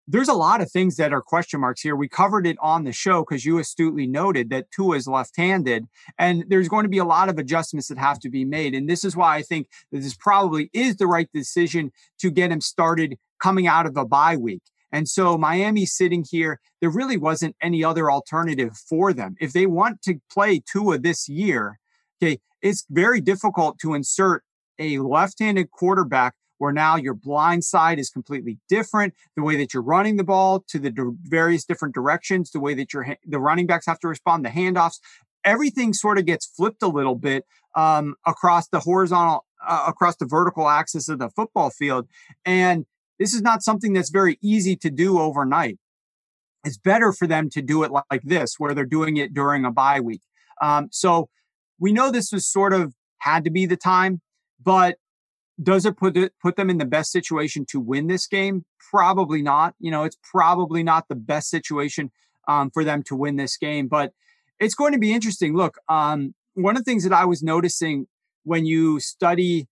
there's 0.06 0.28
a 0.28 0.34
lot 0.34 0.60
of 0.60 0.70
things 0.70 0.96
that 0.96 1.12
are 1.12 1.22
question 1.22 1.60
marks 1.60 1.80
here. 1.80 1.96
We 1.96 2.08
covered 2.08 2.46
it 2.46 2.56
on 2.60 2.84
the 2.84 2.92
show 2.92 3.22
because 3.22 3.44
you 3.44 3.58
astutely 3.58 4.06
noted 4.06 4.50
that 4.50 4.70
Tua 4.70 4.96
is 4.96 5.06
left-handed, 5.06 5.86
and 6.18 6.44
there's 6.48 6.68
going 6.68 6.82
to 6.84 6.90
be 6.90 6.98
a 6.98 7.04
lot 7.04 7.28
of 7.28 7.38
adjustments 7.38 7.88
that 7.88 7.98
have 7.98 8.18
to 8.20 8.28
be 8.28 8.44
made. 8.44 8.74
And 8.74 8.88
this 8.88 9.04
is 9.04 9.16
why 9.16 9.36
I 9.36 9.42
think 9.42 9.68
that 9.92 10.00
this 10.00 10.14
probably 10.14 10.70
is 10.72 10.96
the 10.96 11.06
right 11.06 11.28
decision 11.32 11.90
to 12.18 12.30
get 12.30 12.52
him 12.52 12.60
started 12.60 13.16
coming 13.42 13.66
out 13.66 13.86
of 13.86 13.96
a 13.96 14.04
bye 14.04 14.36
week. 14.36 14.62
And 14.92 15.08
so 15.08 15.36
Miami 15.36 15.86
sitting 15.86 16.24
here, 16.30 16.60
there 16.80 16.90
really 16.90 17.16
wasn't 17.16 17.56
any 17.60 17.82
other 17.82 18.10
alternative 18.10 18.76
for 18.76 19.12
them. 19.12 19.34
If 19.40 19.52
they 19.52 19.66
want 19.66 20.02
to 20.02 20.20
play 20.30 20.60
Tua 20.60 20.98
this 20.98 21.28
year, 21.28 21.80
okay, 22.22 22.38
it's 22.62 22.84
very 22.88 23.20
difficult 23.20 23.78
to 23.80 23.94
insert 23.94 24.44
a 24.78 24.98
left-handed 24.98 25.70
quarterback 25.70 26.34
where 26.64 26.72
now 26.72 26.96
your 26.96 27.12
blind 27.12 27.62
side 27.62 27.98
is 27.98 28.08
completely 28.08 28.56
different. 28.70 29.12
The 29.36 29.42
way 29.42 29.54
that 29.56 29.74
you're 29.74 29.82
running 29.82 30.16
the 30.16 30.24
ball 30.24 30.64
to 30.68 30.78
the 30.78 30.88
d- 30.88 31.02
various 31.24 31.66
different 31.66 31.94
directions, 31.94 32.52
the 32.52 32.58
way 32.58 32.72
that 32.72 32.94
your 32.94 33.02
ha- 33.02 33.18
the 33.26 33.38
running 33.38 33.66
backs 33.66 33.84
have 33.84 33.98
to 33.98 34.08
respond, 34.08 34.46
the 34.46 34.48
handoffs, 34.48 34.98
everything 35.44 35.92
sort 35.92 36.16
of 36.16 36.24
gets 36.24 36.46
flipped 36.46 36.82
a 36.82 36.88
little 36.88 37.16
bit 37.16 37.44
um, 37.74 38.14
across 38.26 38.68
the 38.68 38.80
horizontal, 38.80 39.44
uh, 39.62 39.84
across 39.86 40.16
the 40.16 40.24
vertical 40.24 40.66
axis 40.66 41.06
of 41.10 41.18
the 41.18 41.28
football 41.28 41.68
field, 41.68 42.08
and 42.46 42.86
this 43.18 43.34
is 43.34 43.42
not 43.42 43.62
something 43.62 43.92
that's 43.92 44.10
very 44.10 44.38
easy 44.40 44.74
to 44.76 44.88
do 44.88 45.20
overnight. 45.20 45.78
It's 46.64 46.78
better 46.78 47.12
for 47.12 47.26
them 47.26 47.50
to 47.50 47.60
do 47.60 47.82
it 47.82 47.90
like 47.92 48.22
this, 48.22 48.54
where 48.56 48.72
they're 48.72 48.86
doing 48.86 49.18
it 49.18 49.34
during 49.34 49.66
a 49.66 49.70
bye 49.70 50.00
week. 50.00 50.22
Um, 50.62 50.88
so 50.90 51.28
we 51.78 51.92
know 51.92 52.10
this 52.10 52.32
was 52.32 52.46
sort 52.46 52.72
of 52.72 52.94
had 53.18 53.44
to 53.44 53.50
be 53.50 53.66
the 53.66 53.76
time, 53.76 54.22
but 54.62 54.96
does 55.62 55.86
it 55.86 55.96
put 55.96 56.16
it, 56.16 56.32
put 56.42 56.56
them 56.56 56.70
in 56.70 56.78
the 56.78 56.84
best 56.84 57.12
situation 57.12 57.64
to 57.66 57.80
win 57.80 58.06
this 58.06 58.26
game? 58.26 58.64
Probably 58.90 59.42
not. 59.42 59.74
You 59.78 59.90
know, 59.90 60.04
it's 60.04 60.18
probably 60.22 60.82
not 60.82 61.08
the 61.08 61.14
best 61.14 61.48
situation 61.48 62.10
um, 62.48 62.70
for 62.70 62.84
them 62.84 63.02
to 63.04 63.16
win 63.16 63.36
this 63.36 63.56
game, 63.56 63.88
but 63.88 64.12
it's 64.58 64.74
going 64.74 64.92
to 64.92 64.98
be 64.98 65.12
interesting. 65.12 65.56
Look, 65.56 65.78
um, 65.88 66.34
one 66.54 66.76
of 66.76 66.84
the 66.84 66.90
things 66.90 67.04
that 67.04 67.12
I 67.12 67.24
was 67.24 67.42
noticing 67.42 68.06
when 68.44 68.66
you 68.66 69.00
study 69.00 69.68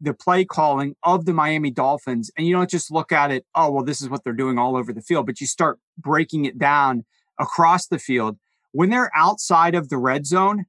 the 0.00 0.14
play 0.14 0.44
calling 0.44 0.94
of 1.02 1.24
the 1.24 1.32
Miami 1.32 1.70
Dolphins, 1.70 2.30
and 2.36 2.46
you 2.46 2.54
don't 2.54 2.70
just 2.70 2.90
look 2.90 3.10
at 3.10 3.30
it, 3.30 3.44
oh, 3.54 3.70
well, 3.70 3.84
this 3.84 4.00
is 4.00 4.08
what 4.08 4.22
they're 4.22 4.32
doing 4.32 4.58
all 4.58 4.76
over 4.76 4.92
the 4.92 5.02
field, 5.02 5.26
but 5.26 5.40
you 5.40 5.46
start 5.46 5.78
breaking 5.96 6.44
it 6.44 6.58
down 6.58 7.04
across 7.38 7.86
the 7.86 7.98
field. 7.98 8.38
When 8.72 8.90
they're 8.90 9.10
outside 9.16 9.74
of 9.74 9.88
the 9.88 9.98
red 9.98 10.26
zone, 10.26 10.66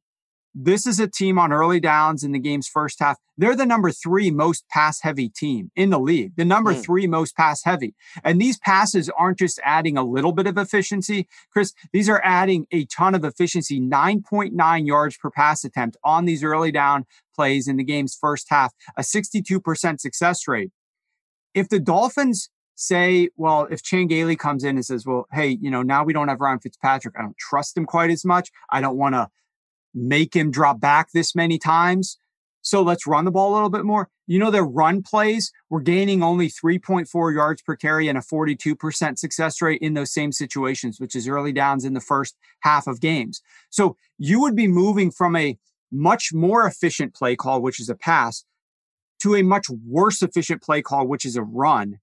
this 0.55 0.87
is 0.87 0.99
a 0.99 1.07
team 1.07 1.37
on 1.37 1.53
early 1.53 1.79
downs 1.79 2.23
in 2.23 2.31
the 2.31 2.39
game's 2.39 2.67
first 2.67 2.99
half. 2.99 3.17
They're 3.37 3.55
the 3.55 3.65
number 3.65 3.91
three 3.91 4.31
most 4.31 4.67
pass 4.69 5.01
heavy 5.01 5.29
team 5.29 5.71
in 5.75 5.89
the 5.89 5.99
league, 5.99 6.33
the 6.35 6.45
number 6.45 6.73
mm. 6.73 6.83
three 6.83 7.07
most 7.07 7.35
pass 7.35 7.63
heavy. 7.63 7.93
And 8.23 8.41
these 8.41 8.57
passes 8.57 9.09
aren't 9.17 9.39
just 9.39 9.59
adding 9.63 9.97
a 9.97 10.03
little 10.03 10.31
bit 10.31 10.47
of 10.47 10.57
efficiency, 10.57 11.27
Chris, 11.51 11.73
these 11.93 12.09
are 12.09 12.21
adding 12.23 12.65
a 12.71 12.85
ton 12.85 13.15
of 13.15 13.23
efficiency 13.23 13.79
9.9 13.79 14.87
yards 14.87 15.17
per 15.17 15.29
pass 15.29 15.63
attempt 15.63 15.97
on 16.03 16.25
these 16.25 16.43
early 16.43 16.71
down 16.71 17.05
plays 17.35 17.67
in 17.67 17.77
the 17.77 17.83
game's 17.83 18.17
first 18.19 18.47
half, 18.49 18.73
a 18.97 19.01
62% 19.01 19.99
success 19.99 20.47
rate. 20.47 20.71
If 21.53 21.69
the 21.69 21.79
Dolphins 21.79 22.49
say, 22.75 23.29
well, 23.35 23.67
if 23.69 23.83
Chan 23.83 24.07
Gailey 24.07 24.35
comes 24.35 24.63
in 24.63 24.77
and 24.77 24.85
says, 24.85 25.05
well, 25.05 25.27
hey, 25.33 25.57
you 25.61 25.69
know, 25.69 25.81
now 25.81 26.03
we 26.03 26.13
don't 26.13 26.27
have 26.27 26.39
Ryan 26.39 26.59
Fitzpatrick, 26.59 27.15
I 27.17 27.21
don't 27.21 27.37
trust 27.37 27.77
him 27.77 27.85
quite 27.85 28.09
as 28.09 28.23
much. 28.23 28.49
I 28.71 28.81
don't 28.81 28.97
want 28.97 29.15
to 29.15 29.27
make 29.93 30.35
him 30.35 30.51
drop 30.51 30.79
back 30.79 31.11
this 31.11 31.35
many 31.35 31.57
times. 31.57 32.17
So 32.61 32.81
let's 32.81 33.07
run 33.07 33.25
the 33.25 33.31
ball 33.31 33.53
a 33.53 33.55
little 33.55 33.69
bit 33.69 33.85
more. 33.85 34.09
You 34.27 34.37
know, 34.37 34.51
their 34.51 34.65
run 34.65 35.01
plays 35.01 35.51
were 35.69 35.81
gaining 35.81 36.21
only 36.21 36.49
3.4 36.49 37.33
yards 37.33 37.61
per 37.61 37.75
carry 37.75 38.07
and 38.07 38.17
a 38.17 38.21
42% 38.21 39.17
success 39.17 39.61
rate 39.61 39.81
in 39.81 39.93
those 39.93 40.13
same 40.13 40.31
situations, 40.31 40.99
which 40.99 41.15
is 41.15 41.27
early 41.27 41.51
downs 41.51 41.85
in 41.85 41.93
the 41.93 42.01
first 42.01 42.37
half 42.59 42.85
of 42.85 43.01
games. 43.01 43.41
So 43.69 43.97
you 44.17 44.39
would 44.41 44.55
be 44.55 44.67
moving 44.67 45.09
from 45.09 45.35
a 45.35 45.57
much 45.91 46.31
more 46.33 46.67
efficient 46.67 47.15
play 47.15 47.35
call, 47.35 47.61
which 47.61 47.79
is 47.79 47.89
a 47.89 47.95
pass, 47.95 48.45
to 49.23 49.35
a 49.35 49.41
much 49.41 49.67
worse 49.69 50.21
efficient 50.21 50.61
play 50.61 50.81
call, 50.81 51.07
which 51.07 51.25
is 51.25 51.35
a 51.35 51.43
run 51.43 51.99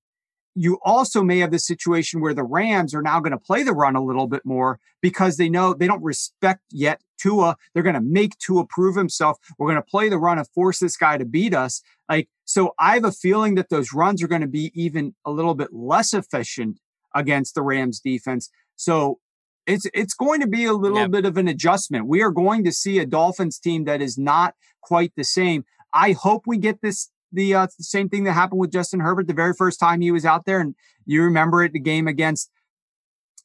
you 0.57 0.79
also 0.85 1.23
may 1.23 1.39
have 1.39 1.51
the 1.51 1.59
situation 1.59 2.21
where 2.21 2.33
the 2.33 2.43
Rams 2.43 2.95
are 2.95 3.03
now 3.03 3.21
going 3.21 3.33
to 3.33 3.39
play 3.39 3.63
the 3.63 3.75
run 3.75 3.95
a 3.95 4.03
little 4.03 4.27
bit 4.27 4.45
more 4.45 4.81
because 5.03 5.37
they 5.37 5.51
know 5.51 5.75
they 5.75 5.87
don't 5.87 6.03
respect 6.03 6.63
yet 6.71 7.03
Tua. 7.19 7.57
They're 7.73 7.83
going 7.83 7.95
to 7.95 8.01
make 8.01 8.39
Tua 8.39 8.67
prove 8.67 8.97
himself. 8.97 9.39
We're 9.59 9.69
going 9.69 9.83
to 9.83 9.91
play 9.91 10.09
the 10.09 10.19
run 10.19 10.39
and 10.39 10.49
force 10.49 10.79
this 10.79 10.97
guy 10.97 11.19
to 11.19 11.27
beat 11.27 11.55
us. 11.55 11.83
Like, 12.09 12.29
so 12.47 12.75
I 12.79 12.95
have 12.95 13.05
a 13.05 13.13
feeling 13.13 13.55
that 13.57 13.69
those 13.69 13.93
runs 13.93 14.23
are 14.23 14.29
going 14.29 14.41
to 14.41 14.47
be 14.47 14.73
even 14.75 15.15
a 15.27 15.31
little 15.31 15.55
bit 15.55 15.73
less 15.73 16.15
efficient 16.15 16.81
against 17.15 17.55
the 17.55 17.63
Rams 17.63 18.01
defense. 18.01 18.51
So 18.77 19.19
it's 19.67 19.87
it's 19.93 20.15
going 20.15 20.41
to 20.41 20.47
be 20.47 20.65
a 20.65 20.73
little 20.73 21.01
yep. 21.01 21.11
bit 21.11 21.25
of 21.27 21.37
an 21.37 21.49
adjustment. 21.49 22.07
We 22.07 22.23
are 22.23 22.31
going 22.31 22.65
to 22.65 22.73
see 22.73 22.99
a 22.99 23.07
Dolphins 23.07 23.59
team 23.59 23.85
that 23.85 24.01
is 24.01 24.17
not 24.17 24.55
quite 24.81 25.13
the 25.17 25.25
same. 25.25 25.65
I 25.93 26.13
hope 26.13 26.45
we 26.47 26.57
get 26.57 26.81
this 26.81 27.11
the 27.33 27.55
uh, 27.55 27.67
same 27.79 28.09
thing 28.09 28.25
that 28.25 28.33
happened 28.33 28.61
with 28.61 28.73
Justin 28.73 29.01
Herbert 29.01 29.27
the 29.27 29.35
very 29.35 29.53
first 29.53 29.79
time 29.81 30.01
he 30.01 30.11
was 30.11 30.25
out 30.25 30.45
there. 30.45 30.61
And 30.61 30.75
you 31.05 31.23
remember 31.23 31.63
it, 31.63 31.73
the 31.73 31.81
game 31.81 32.09
against 32.09 32.51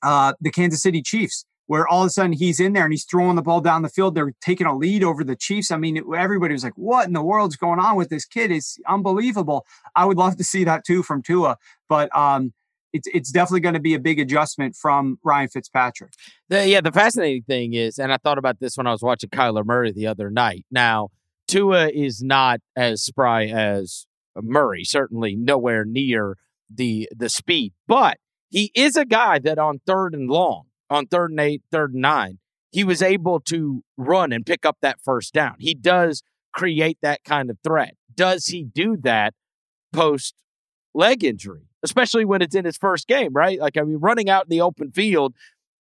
uh, 0.04 0.34
the 0.40 0.52
Kansas 0.52 0.82
City 0.82 1.02
Chiefs, 1.02 1.46
where 1.68 1.88
all 1.88 2.02
of 2.02 2.08
a 2.08 2.10
sudden 2.10 2.34
he's 2.34 2.60
in 2.60 2.74
there 2.74 2.84
and 2.84 2.94
he's 2.94 3.06
throwing 3.06 3.36
the 3.36 3.42
ball 3.42 3.62
down 3.62 3.82
the 3.82 3.90
field. 3.90 4.16
They're 4.16 4.34
taking 4.42 4.68
a 4.68 4.76
lead 4.76 5.04
over 5.04 5.24
the 5.24 5.36
Chiefs. 5.36 5.72
I 5.72 5.78
mean, 5.78 5.98
it, 5.98 6.04
everybody 6.18 6.54
was 6.54 6.64
like, 6.64 6.74
what 6.76 7.08
in 7.08 7.14
the 7.14 7.24
world's 7.24 7.56
going 7.56 7.80
on 7.80 7.96
with 7.96 8.10
this 8.10 8.26
kid? 8.26 8.52
It's 8.52 8.78
unbelievable. 8.88 9.66
I 9.96 10.06
would 10.06 10.18
love 10.18 10.38
to 10.38 10.44
see 10.44 10.64
that 10.66 10.86
too 10.86 11.04
from 11.04 11.22
Tua. 11.22 11.58
But, 11.88 12.16
um, 12.16 12.54
it's 12.94 13.08
it's 13.14 13.32
definitely 13.32 13.62
going 13.62 13.74
to 13.74 13.80
be 13.80 13.94
a 13.94 14.00
big 14.00 14.20
adjustment 14.20 14.76
from 14.76 15.18
Ryan 15.24 15.48
Fitzpatrick. 15.48 16.12
The, 16.50 16.68
yeah, 16.68 16.82
the 16.82 16.92
fascinating 16.92 17.44
thing 17.44 17.74
is, 17.74 17.98
and 17.98 18.12
I 18.12 18.18
thought 18.18 18.38
about 18.38 18.60
this 18.60 18.76
when 18.76 18.88
I 18.88 18.92
was 18.92 19.02
watching 19.02 19.30
Kyler 19.30 19.66
Murray 19.66 19.94
the 19.94 20.08
other 20.08 20.30
night. 20.30 20.66
Now, 20.72 21.10
Tua 21.52 21.90
is 21.90 22.24
not 22.24 22.62
as 22.78 23.04
spry 23.04 23.46
as 23.46 24.06
Murray, 24.42 24.86
certainly 24.86 25.36
nowhere 25.36 25.84
near 25.84 26.38
the 26.74 27.10
the 27.14 27.28
speed, 27.28 27.74
but 27.88 28.18
he 28.50 28.72
is 28.74 28.96
a 28.96 29.04
guy 29.04 29.38
that 29.40 29.60
on 29.60 29.82
third 29.86 30.14
and 30.14 30.30
long, 30.30 30.68
on 30.90 31.08
third 31.08 31.32
and 31.32 31.40
eight, 31.42 31.62
third 31.70 31.92
and 31.92 32.02
nine, 32.02 32.40
he 32.72 32.86
was 32.86 33.02
able 33.02 33.42
to 33.42 33.84
run 33.98 34.32
and 34.32 34.46
pick 34.46 34.66
up 34.66 34.78
that 34.82 35.02
first 35.04 35.34
down. 35.34 35.56
He 35.60 35.74
does 35.74 36.24
create 36.54 36.98
that 37.02 37.26
kind 37.26 37.50
of 37.50 37.58
threat. 37.66 37.96
Does 38.16 38.46
he 38.46 38.64
do 38.64 38.96
that 39.04 39.34
post 39.92 40.34
leg 40.94 41.22
injury, 41.22 41.68
especially 41.84 42.24
when 42.24 42.42
it's 42.42 42.56
in 42.56 42.64
his 42.64 42.78
first 42.78 43.10
game, 43.10 43.34
right? 43.34 43.60
Like, 43.60 43.78
I 43.78 43.82
mean, 43.82 43.98
running 44.00 44.30
out 44.30 44.46
in 44.46 44.50
the 44.50 44.62
open 44.62 44.92
field 44.92 45.36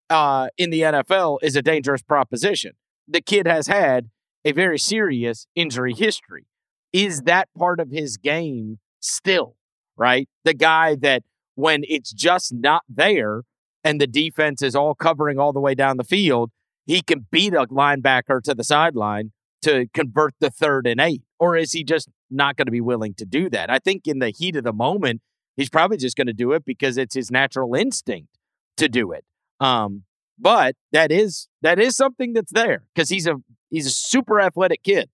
uh, 0.09 0.49
in 0.57 0.69
the 0.69 0.82
NFL 0.82 1.38
is 1.41 1.55
a 1.55 1.61
dangerous 1.61 2.01
proposition. 2.01 2.74
The 3.07 3.22
kid 3.22 3.47
has 3.47 3.67
had 3.67 4.09
a 4.43 4.51
very 4.51 4.79
serious 4.79 5.47
injury 5.55 5.93
history. 5.93 6.45
Is 6.93 7.21
that 7.21 7.49
part 7.57 7.79
of 7.79 7.89
his 7.91 8.17
game 8.17 8.79
still, 8.99 9.55
right? 9.95 10.27
The 10.43 10.53
guy 10.53 10.95
that 10.95 11.23
when 11.55 11.83
it's 11.87 12.11
just 12.11 12.53
not 12.53 12.83
there 12.89 13.43
and 13.83 13.99
the 13.99 14.07
defense 14.07 14.61
is 14.61 14.75
all 14.75 14.95
covering 14.95 15.39
all 15.39 15.53
the 15.53 15.59
way 15.59 15.75
down 15.75 15.97
the 15.97 16.03
field, 16.03 16.51
he 16.85 17.01
can 17.01 17.27
beat 17.31 17.53
a 17.53 17.65
linebacker 17.67 18.41
to 18.43 18.53
the 18.53 18.63
sideline 18.63 19.31
to 19.61 19.87
convert 19.93 20.33
the 20.39 20.49
third 20.49 20.87
and 20.87 20.99
eight? 20.99 21.21
Or 21.39 21.55
is 21.55 21.71
he 21.71 21.83
just 21.83 22.09
not 22.29 22.57
going 22.57 22.65
to 22.65 22.71
be 22.71 22.81
willing 22.81 23.13
to 23.15 23.25
do 23.25 23.49
that? 23.51 23.69
I 23.69 23.79
think 23.79 24.07
in 24.07 24.19
the 24.19 24.29
heat 24.29 24.55
of 24.55 24.63
the 24.63 24.73
moment, 24.73 25.21
He's 25.57 25.69
probably 25.69 25.97
just 25.97 26.17
going 26.17 26.27
to 26.27 26.33
do 26.33 26.53
it 26.53 26.65
because 26.65 26.97
it's 26.97 27.15
his 27.15 27.29
natural 27.29 27.75
instinct 27.75 28.29
to 28.77 28.87
do 28.87 29.11
it. 29.11 29.25
Um, 29.59 30.03
but 30.41 30.75
that 30.91 31.11
is 31.11 31.47
that 31.61 31.79
is 31.79 31.95
something 31.95 32.33
that's 32.33 32.51
there 32.51 32.83
because 32.93 33.09
he's 33.09 33.27
a 33.27 33.35
he's 33.69 33.85
a 33.85 33.91
super 33.91 34.41
athletic 34.41 34.83
kid. 34.83 35.09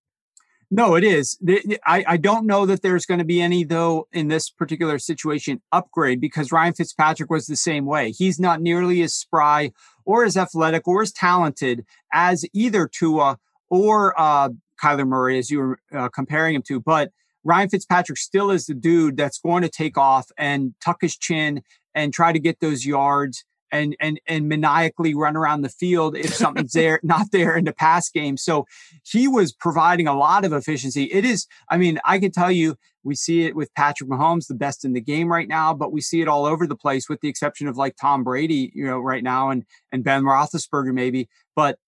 No, 0.70 0.96
it 0.96 1.04
is. 1.04 1.38
I, 1.86 2.04
I 2.06 2.16
don't 2.18 2.46
know 2.46 2.66
that 2.66 2.82
there's 2.82 3.06
going 3.06 3.20
to 3.20 3.24
be 3.24 3.40
any, 3.40 3.64
though, 3.64 4.06
in 4.12 4.28
this 4.28 4.50
particular 4.50 4.98
situation, 4.98 5.62
upgrade 5.72 6.20
because 6.20 6.52
Ryan 6.52 6.74
Fitzpatrick 6.74 7.30
was 7.30 7.46
the 7.46 7.56
same 7.56 7.86
way. 7.86 8.10
He's 8.10 8.38
not 8.38 8.60
nearly 8.60 9.00
as 9.00 9.14
spry 9.14 9.72
or 10.04 10.24
as 10.24 10.36
athletic 10.36 10.86
or 10.86 11.00
as 11.00 11.10
talented 11.10 11.86
as 12.12 12.44
either 12.52 12.86
Tua 12.86 13.38
or 13.70 14.18
uh, 14.20 14.50
Kyler 14.82 15.08
Murray, 15.08 15.38
as 15.38 15.50
you 15.50 15.58
were 15.58 15.78
uh, 15.90 16.10
comparing 16.10 16.54
him 16.54 16.62
to. 16.68 16.80
But 16.80 17.12
Ryan 17.44 17.70
Fitzpatrick 17.70 18.18
still 18.18 18.50
is 18.50 18.66
the 18.66 18.74
dude 18.74 19.16
that's 19.16 19.38
going 19.38 19.62
to 19.62 19.70
take 19.70 19.96
off 19.96 20.30
and 20.36 20.74
tuck 20.84 20.98
his 21.00 21.16
chin 21.16 21.62
and 21.94 22.12
try 22.12 22.30
to 22.30 22.38
get 22.38 22.60
those 22.60 22.84
yards 22.84 23.46
and 23.72 23.96
and 24.00 24.20
and 24.26 24.48
maniacally 24.48 25.14
run 25.14 25.36
around 25.36 25.62
the 25.62 25.68
field 25.68 26.16
if 26.16 26.34
something's 26.34 26.72
there 26.72 27.00
not 27.04 27.30
there 27.32 27.56
in 27.56 27.64
the 27.64 27.72
pass 27.72 28.10
game. 28.10 28.36
So 28.36 28.66
he 29.04 29.28
was 29.28 29.52
providing 29.52 30.06
a 30.06 30.16
lot 30.16 30.44
of 30.44 30.52
efficiency. 30.52 31.04
It 31.04 31.24
is, 31.24 31.46
I 31.70 31.76
mean, 31.76 31.98
I 32.04 32.18
can 32.18 32.30
tell 32.30 32.50
you, 32.50 32.76
we 33.04 33.14
see 33.14 33.44
it 33.44 33.56
with 33.56 33.72
Patrick 33.74 34.10
Mahomes, 34.10 34.46
the 34.46 34.54
best 34.54 34.84
in 34.84 34.92
the 34.92 35.00
game 35.00 35.30
right 35.30 35.48
now, 35.48 35.72
but 35.74 35.92
we 35.92 36.00
see 36.00 36.20
it 36.20 36.28
all 36.28 36.44
over 36.44 36.66
the 36.66 36.76
place, 36.76 37.08
with 37.08 37.20
the 37.20 37.28
exception 37.28 37.68
of 37.68 37.76
like 37.76 37.96
Tom 37.96 38.24
Brady, 38.24 38.70
you 38.74 38.86
know, 38.86 38.98
right 38.98 39.22
now, 39.22 39.50
and 39.50 39.64
and 39.92 40.04
Ben 40.04 40.22
Roethlisberger 40.22 40.92
maybe. 40.92 41.28
But 41.54 41.78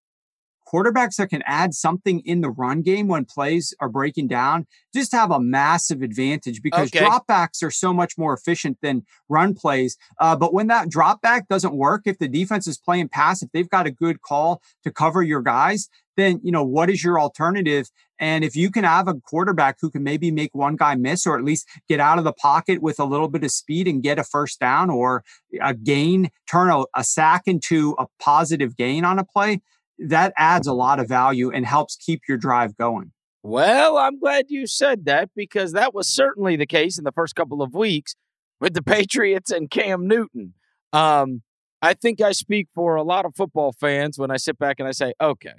quarterbacks 0.72 1.16
that 1.16 1.30
can 1.30 1.42
add 1.46 1.74
something 1.74 2.20
in 2.20 2.40
the 2.40 2.50
run 2.50 2.82
game 2.82 3.08
when 3.08 3.24
plays 3.24 3.74
are 3.80 3.88
breaking 3.88 4.28
down 4.28 4.66
just 4.94 5.12
have 5.12 5.30
a 5.30 5.40
massive 5.40 6.02
advantage 6.02 6.62
because 6.62 6.88
okay. 6.88 7.04
dropbacks 7.04 7.62
are 7.62 7.70
so 7.70 7.92
much 7.92 8.18
more 8.18 8.34
efficient 8.34 8.78
than 8.82 9.04
run 9.28 9.54
plays. 9.54 9.96
Uh, 10.18 10.36
but 10.36 10.52
when 10.52 10.66
that 10.66 10.88
dropback 10.88 11.46
doesn't 11.48 11.74
work, 11.74 12.02
if 12.06 12.18
the 12.18 12.28
defense 12.28 12.66
is 12.66 12.78
playing 12.78 13.08
pass, 13.08 13.42
if 13.42 13.50
they've 13.52 13.70
got 13.70 13.86
a 13.86 13.90
good 13.90 14.20
call 14.20 14.60
to 14.82 14.90
cover 14.90 15.22
your 15.22 15.42
guys, 15.42 15.88
then 16.16 16.40
you 16.42 16.52
know 16.52 16.64
what 16.64 16.90
is 16.90 17.02
your 17.02 17.18
alternative 17.20 17.88
and 18.18 18.44
if 18.44 18.54
you 18.54 18.70
can 18.70 18.84
have 18.84 19.08
a 19.08 19.14
quarterback 19.14 19.76
who 19.80 19.90
can 19.90 20.02
maybe 20.02 20.30
make 20.30 20.54
one 20.54 20.76
guy 20.76 20.94
miss 20.94 21.26
or 21.26 21.38
at 21.38 21.44
least 21.44 21.66
get 21.88 22.00
out 22.00 22.18
of 22.18 22.24
the 22.24 22.32
pocket 22.32 22.82
with 22.82 23.00
a 23.00 23.04
little 23.04 23.28
bit 23.28 23.42
of 23.42 23.50
speed 23.50 23.88
and 23.88 24.02
get 24.02 24.18
a 24.18 24.24
first 24.24 24.60
down 24.60 24.90
or 24.90 25.24
a 25.62 25.72
gain 25.72 26.30
turn 26.50 26.70
a, 26.70 26.84
a 26.94 27.04
sack 27.04 27.42
into 27.46 27.94
a 27.98 28.06
positive 28.18 28.76
gain 28.76 29.04
on 29.04 29.18
a 29.18 29.24
play 29.24 29.62
that 30.08 30.32
adds 30.36 30.66
a 30.66 30.72
lot 30.72 31.00
of 31.00 31.08
value 31.08 31.50
and 31.50 31.66
helps 31.66 31.96
keep 31.96 32.22
your 32.28 32.38
drive 32.38 32.76
going. 32.76 33.12
Well, 33.42 33.96
I'm 33.96 34.18
glad 34.18 34.46
you 34.48 34.66
said 34.66 35.06
that 35.06 35.30
because 35.34 35.72
that 35.72 35.94
was 35.94 36.08
certainly 36.08 36.56
the 36.56 36.66
case 36.66 36.98
in 36.98 37.04
the 37.04 37.12
first 37.12 37.34
couple 37.34 37.62
of 37.62 37.74
weeks 37.74 38.14
with 38.60 38.74
the 38.74 38.82
Patriots 38.96 39.50
and 39.50 39.70
Cam 39.70 40.06
Newton. 40.06 40.54
Um, 40.92 41.42
I 41.82 41.94
think 41.94 42.20
I 42.20 42.32
speak 42.32 42.68
for 42.74 42.96
a 42.96 43.02
lot 43.02 43.24
of 43.24 43.34
football 43.34 43.72
fans 43.72 44.18
when 44.18 44.30
I 44.30 44.36
sit 44.36 44.58
back 44.58 44.78
and 44.78 44.86
I 44.86 44.92
say, 44.92 45.14
okay, 45.20 45.54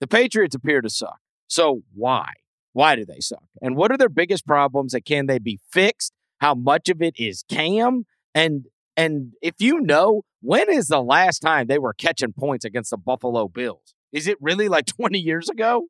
the 0.00 0.06
Patriots 0.06 0.54
appear 0.54 0.82
to 0.82 0.90
suck. 0.90 1.18
So 1.46 1.82
why? 1.94 2.32
Why 2.74 2.96
do 2.96 3.06
they 3.06 3.20
suck? 3.20 3.44
And 3.62 3.76
what 3.76 3.90
are 3.90 3.96
their 3.96 4.10
biggest 4.10 4.46
problems 4.46 4.92
and 4.92 5.04
can 5.04 5.26
they 5.26 5.38
be 5.38 5.58
fixed? 5.72 6.12
How 6.40 6.54
much 6.54 6.88
of 6.90 7.00
it 7.00 7.14
is 7.18 7.44
Cam? 7.48 8.04
And 8.34 8.66
and 8.96 9.32
if 9.40 9.54
you 9.58 9.80
know, 9.80 10.22
when 10.40 10.70
is 10.70 10.88
the 10.88 11.02
last 11.02 11.40
time 11.40 11.66
they 11.66 11.78
were 11.78 11.92
catching 11.92 12.32
points 12.32 12.64
against 12.64 12.90
the 12.90 12.96
Buffalo 12.96 13.48
Bills? 13.48 13.94
Is 14.12 14.26
it 14.26 14.38
really 14.40 14.68
like 14.68 14.86
20 14.98 15.18
years 15.18 15.48
ago? 15.48 15.86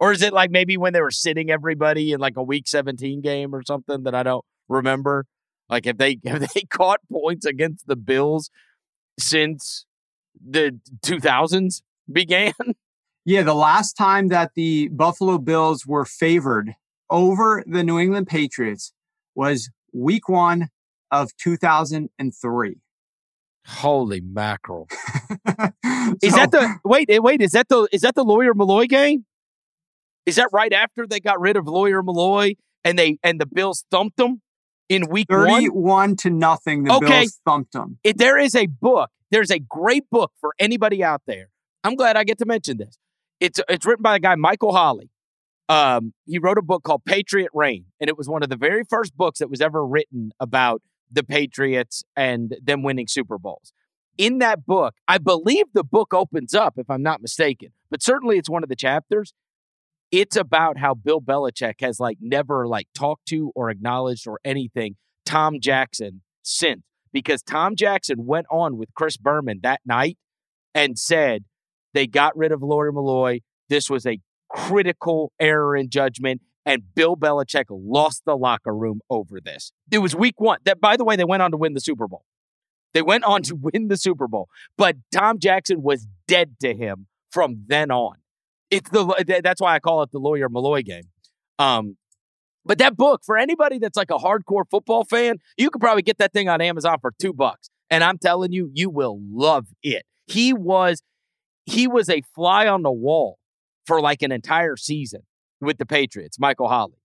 Or 0.00 0.12
is 0.12 0.22
it 0.22 0.32
like 0.32 0.50
maybe 0.50 0.76
when 0.76 0.92
they 0.92 1.00
were 1.00 1.10
sitting 1.10 1.50
everybody 1.50 2.12
in 2.12 2.20
like 2.20 2.36
a 2.36 2.42
week 2.42 2.66
17 2.66 3.20
game 3.20 3.54
or 3.54 3.62
something 3.62 4.02
that 4.02 4.14
I 4.14 4.22
don't 4.22 4.44
remember? 4.68 5.26
Like 5.68 5.86
if 5.86 5.96
they 5.98 6.18
have 6.26 6.40
they 6.40 6.62
caught 6.62 7.00
points 7.10 7.46
against 7.46 7.86
the 7.86 7.96
Bills 7.96 8.50
since 9.18 9.86
the 10.44 10.78
2000s 11.04 11.82
began? 12.10 12.52
Yeah, 13.26 13.42
the 13.42 13.54
last 13.54 13.94
time 13.94 14.28
that 14.28 14.50
the 14.54 14.88
Buffalo 14.88 15.38
Bills 15.38 15.86
were 15.86 16.04
favored 16.04 16.74
over 17.08 17.64
the 17.66 17.82
New 17.82 17.98
England 17.98 18.26
Patriots 18.26 18.92
was 19.34 19.70
week 19.94 20.28
1 20.28 20.68
of 21.10 21.34
2003. 21.38 22.76
Holy 23.66 24.20
mackerel! 24.20 24.88
is 26.22 26.34
that 26.34 26.50
the 26.50 26.78
wait? 26.84 27.08
Eh, 27.10 27.18
wait, 27.18 27.40
is 27.40 27.52
that 27.52 27.68
the 27.68 27.88
is 27.92 28.02
that 28.02 28.14
the 28.14 28.24
Lawyer 28.24 28.52
Milloy 28.54 28.88
game? 28.88 29.24
Is 30.26 30.36
that 30.36 30.48
right 30.52 30.72
after 30.72 31.06
they 31.06 31.20
got 31.20 31.40
rid 31.40 31.56
of 31.56 31.66
Lawyer 31.66 32.02
Milloy 32.02 32.56
and 32.82 32.98
they 32.98 33.18
and 33.22 33.40
the 33.40 33.46
Bills 33.46 33.84
thumped 33.90 34.16
them 34.16 34.42
in 34.88 35.08
week 35.08 35.28
31 35.30 35.82
one? 35.82 36.16
to 36.16 36.30
nothing. 36.30 36.84
The 36.84 36.92
okay. 36.94 37.20
Bills 37.20 37.40
thumped 37.44 37.72
them. 37.72 37.98
If 38.04 38.16
there 38.16 38.38
is 38.38 38.54
a 38.54 38.66
book. 38.66 39.10
There's 39.30 39.50
a 39.50 39.58
great 39.58 40.08
book 40.10 40.30
for 40.40 40.54
anybody 40.60 41.02
out 41.02 41.22
there. 41.26 41.48
I'm 41.82 41.96
glad 41.96 42.16
I 42.16 42.22
get 42.22 42.38
to 42.38 42.46
mention 42.46 42.76
this. 42.76 42.98
It's 43.40 43.60
it's 43.68 43.84
written 43.84 44.02
by 44.02 44.14
a 44.14 44.20
guy 44.20 44.36
Michael 44.36 44.72
Holley. 44.72 45.10
Um, 45.68 46.12
he 46.24 46.38
wrote 46.38 46.56
a 46.56 46.62
book 46.62 46.84
called 46.84 47.04
Patriot 47.04 47.50
Reign, 47.52 47.86
and 48.00 48.08
it 48.08 48.16
was 48.16 48.28
one 48.28 48.44
of 48.44 48.48
the 48.48 48.56
very 48.56 48.84
first 48.84 49.16
books 49.16 49.40
that 49.40 49.50
was 49.50 49.60
ever 49.60 49.84
written 49.84 50.30
about 50.38 50.82
the 51.14 51.24
Patriots 51.24 52.02
and 52.16 52.56
them 52.62 52.82
winning 52.82 53.06
Super 53.06 53.38
Bowls. 53.38 53.72
In 54.16 54.38
that 54.38 54.64
book, 54.64 54.94
I 55.08 55.18
believe 55.18 55.66
the 55.72 55.84
book 55.84 56.14
opens 56.14 56.54
up, 56.54 56.74
if 56.76 56.88
I'm 56.88 57.02
not 57.02 57.20
mistaken, 57.20 57.70
but 57.90 58.02
certainly 58.02 58.38
it's 58.38 58.50
one 58.50 58.62
of 58.62 58.68
the 58.68 58.76
chapters. 58.76 59.32
It's 60.12 60.36
about 60.36 60.78
how 60.78 60.94
Bill 60.94 61.20
Belichick 61.20 61.80
has 61.80 61.98
like 61.98 62.18
never 62.20 62.68
like 62.68 62.86
talked 62.94 63.26
to 63.26 63.50
or 63.56 63.70
acknowledged 63.70 64.28
or 64.28 64.38
anything 64.44 64.96
Tom 65.24 65.58
Jackson 65.60 66.22
since 66.42 66.82
because 67.12 67.42
Tom 67.42 67.74
Jackson 67.74 68.24
went 68.24 68.46
on 68.50 68.76
with 68.76 68.94
Chris 68.94 69.16
Berman 69.16 69.60
that 69.62 69.80
night 69.84 70.18
and 70.74 70.98
said 70.98 71.44
they 71.94 72.06
got 72.06 72.36
rid 72.36 72.52
of 72.52 72.62
Lawyer 72.62 72.92
Milloy. 72.92 73.40
This 73.68 73.90
was 73.90 74.06
a 74.06 74.20
critical 74.48 75.32
error 75.40 75.76
in 75.76 75.90
judgment 75.90 76.42
and 76.66 76.94
Bill 76.94 77.16
Belichick 77.16 77.64
lost 77.70 78.22
the 78.24 78.36
locker 78.36 78.74
room 78.74 79.00
over 79.10 79.40
this. 79.40 79.72
It 79.90 79.98
was 79.98 80.14
week 80.14 80.40
one. 80.40 80.58
That, 80.64 80.80
by 80.80 80.96
the 80.96 81.04
way, 81.04 81.16
they 81.16 81.24
went 81.24 81.42
on 81.42 81.50
to 81.50 81.56
win 81.56 81.74
the 81.74 81.80
Super 81.80 82.08
Bowl. 82.08 82.24
They 82.92 83.02
went 83.02 83.24
on 83.24 83.42
to 83.42 83.54
win 83.60 83.88
the 83.88 83.96
Super 83.96 84.28
Bowl, 84.28 84.48
but 84.76 84.96
Tom 85.12 85.38
Jackson 85.38 85.82
was 85.82 86.06
dead 86.26 86.56
to 86.60 86.74
him 86.74 87.06
from 87.30 87.64
then 87.66 87.90
on. 87.90 88.16
It's 88.70 88.88
the 88.90 89.40
that's 89.42 89.60
why 89.60 89.74
I 89.74 89.78
call 89.78 90.02
it 90.02 90.10
the 90.10 90.18
lawyer 90.18 90.48
Milloy 90.48 90.84
game. 90.84 91.04
Um, 91.58 91.96
but 92.64 92.78
that 92.78 92.96
book 92.96 93.20
for 93.24 93.36
anybody 93.36 93.78
that's 93.78 93.96
like 93.96 94.10
a 94.10 94.16
hardcore 94.16 94.64
football 94.70 95.04
fan, 95.04 95.36
you 95.58 95.70
could 95.70 95.80
probably 95.80 96.02
get 96.02 96.18
that 96.18 96.32
thing 96.32 96.48
on 96.48 96.60
Amazon 96.60 96.98
for 97.00 97.12
two 97.20 97.32
bucks, 97.32 97.68
and 97.90 98.02
I'm 98.02 98.18
telling 98.18 98.52
you, 98.52 98.70
you 98.72 98.88
will 98.88 99.20
love 99.30 99.66
it. 99.82 100.04
He 100.26 100.52
was 100.54 101.02
he 101.66 101.86
was 101.86 102.08
a 102.08 102.22
fly 102.34 102.66
on 102.66 102.82
the 102.82 102.92
wall 102.92 103.38
for 103.86 104.00
like 104.00 104.22
an 104.22 104.32
entire 104.32 104.76
season 104.76 105.22
with 105.64 105.78
the 105.78 105.86
Patriots, 105.86 106.38
Michael 106.38 106.68
Holley. 106.68 106.98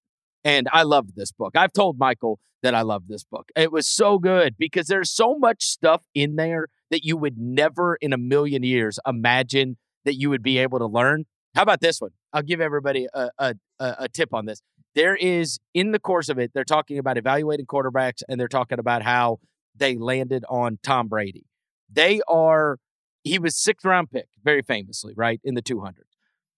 And 0.44 0.68
I 0.72 0.84
loved 0.84 1.16
this 1.16 1.32
book. 1.32 1.56
I've 1.56 1.74
told 1.74 1.98
Michael 2.00 2.40
that 2.62 2.76
I 2.76 2.82
love 2.82 3.04
this 3.08 3.24
book. 3.24 3.50
It 3.56 3.72
was 3.72 3.88
so 3.88 4.20
good 4.20 4.56
because 4.58 4.88
there's 4.88 5.12
so 5.12 5.38
much 5.38 5.64
stuff 5.64 6.04
in 6.14 6.36
there 6.36 6.68
that 6.92 7.04
you 7.04 7.18
would 7.18 7.38
never 7.38 7.96
in 7.96 8.14
a 8.14 8.18
million 8.18 8.64
years 8.64 9.00
imagine 9.08 9.78
that 10.06 10.16
you 10.16 10.30
would 10.30 10.44
be 10.44 10.58
able 10.58 10.80
to 10.80 10.86
learn. 10.86 11.26
How 11.56 11.64
about 11.64 11.82
this 11.82 12.00
one? 12.00 12.12
I'll 12.34 12.42
give 12.42 12.62
everybody 12.62 13.08
a, 13.14 13.30
a, 13.38 13.56
a 13.80 14.08
tip 14.10 14.34
on 14.34 14.46
this. 14.46 14.62
There 14.96 15.16
is, 15.16 15.60
in 15.74 15.92
the 15.92 16.00
course 16.00 16.30
of 16.30 16.40
it, 16.40 16.52
they're 16.54 16.64
talking 16.64 16.98
about 16.98 17.18
evaluating 17.18 17.66
quarterbacks 17.66 18.22
and 18.28 18.40
they're 18.40 18.48
talking 18.48 18.80
about 18.80 19.04
how 19.04 19.40
they 19.76 19.96
landed 19.96 20.44
on 20.50 20.80
Tom 20.84 21.08
Brady. 21.08 21.46
They 21.92 22.22
are, 22.28 22.78
he 23.24 23.40
was 23.40 23.56
sixth 23.56 23.86
round 23.86 24.12
pick, 24.12 24.28
very 24.44 24.62
famously, 24.62 25.14
right? 25.16 25.40
In 25.44 25.56
the 25.56 25.62
200. 25.62 26.06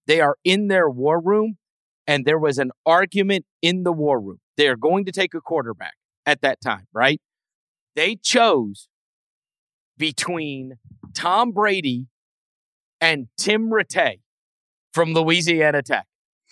They 0.08 0.22
are 0.22 0.38
in 0.44 0.68
their 0.68 0.90
war 0.90 1.22
room 1.22 1.58
and 2.08 2.26
there 2.26 2.40
was 2.40 2.58
an 2.58 2.72
argument 2.86 3.46
in 3.62 3.84
the 3.84 3.92
war 3.92 4.20
room. 4.20 4.40
They 4.58 4.68
are 4.68 4.76
going 4.76 5.06
to 5.06 5.12
take 5.12 5.34
a 5.34 5.42
quarterback 5.42 5.94
at 6.26 6.42
that 6.42 6.62
time, 6.62 6.88
right? 6.94 7.22
They 7.96 8.16
chose 8.16 8.88
between 9.98 10.78
Tom 11.14 11.52
Brady 11.52 12.08
and 13.00 13.28
Tim 13.38 13.70
Rattay 13.70 14.20
from 14.94 15.14
Louisiana 15.14 15.82
Tech. 15.82 16.06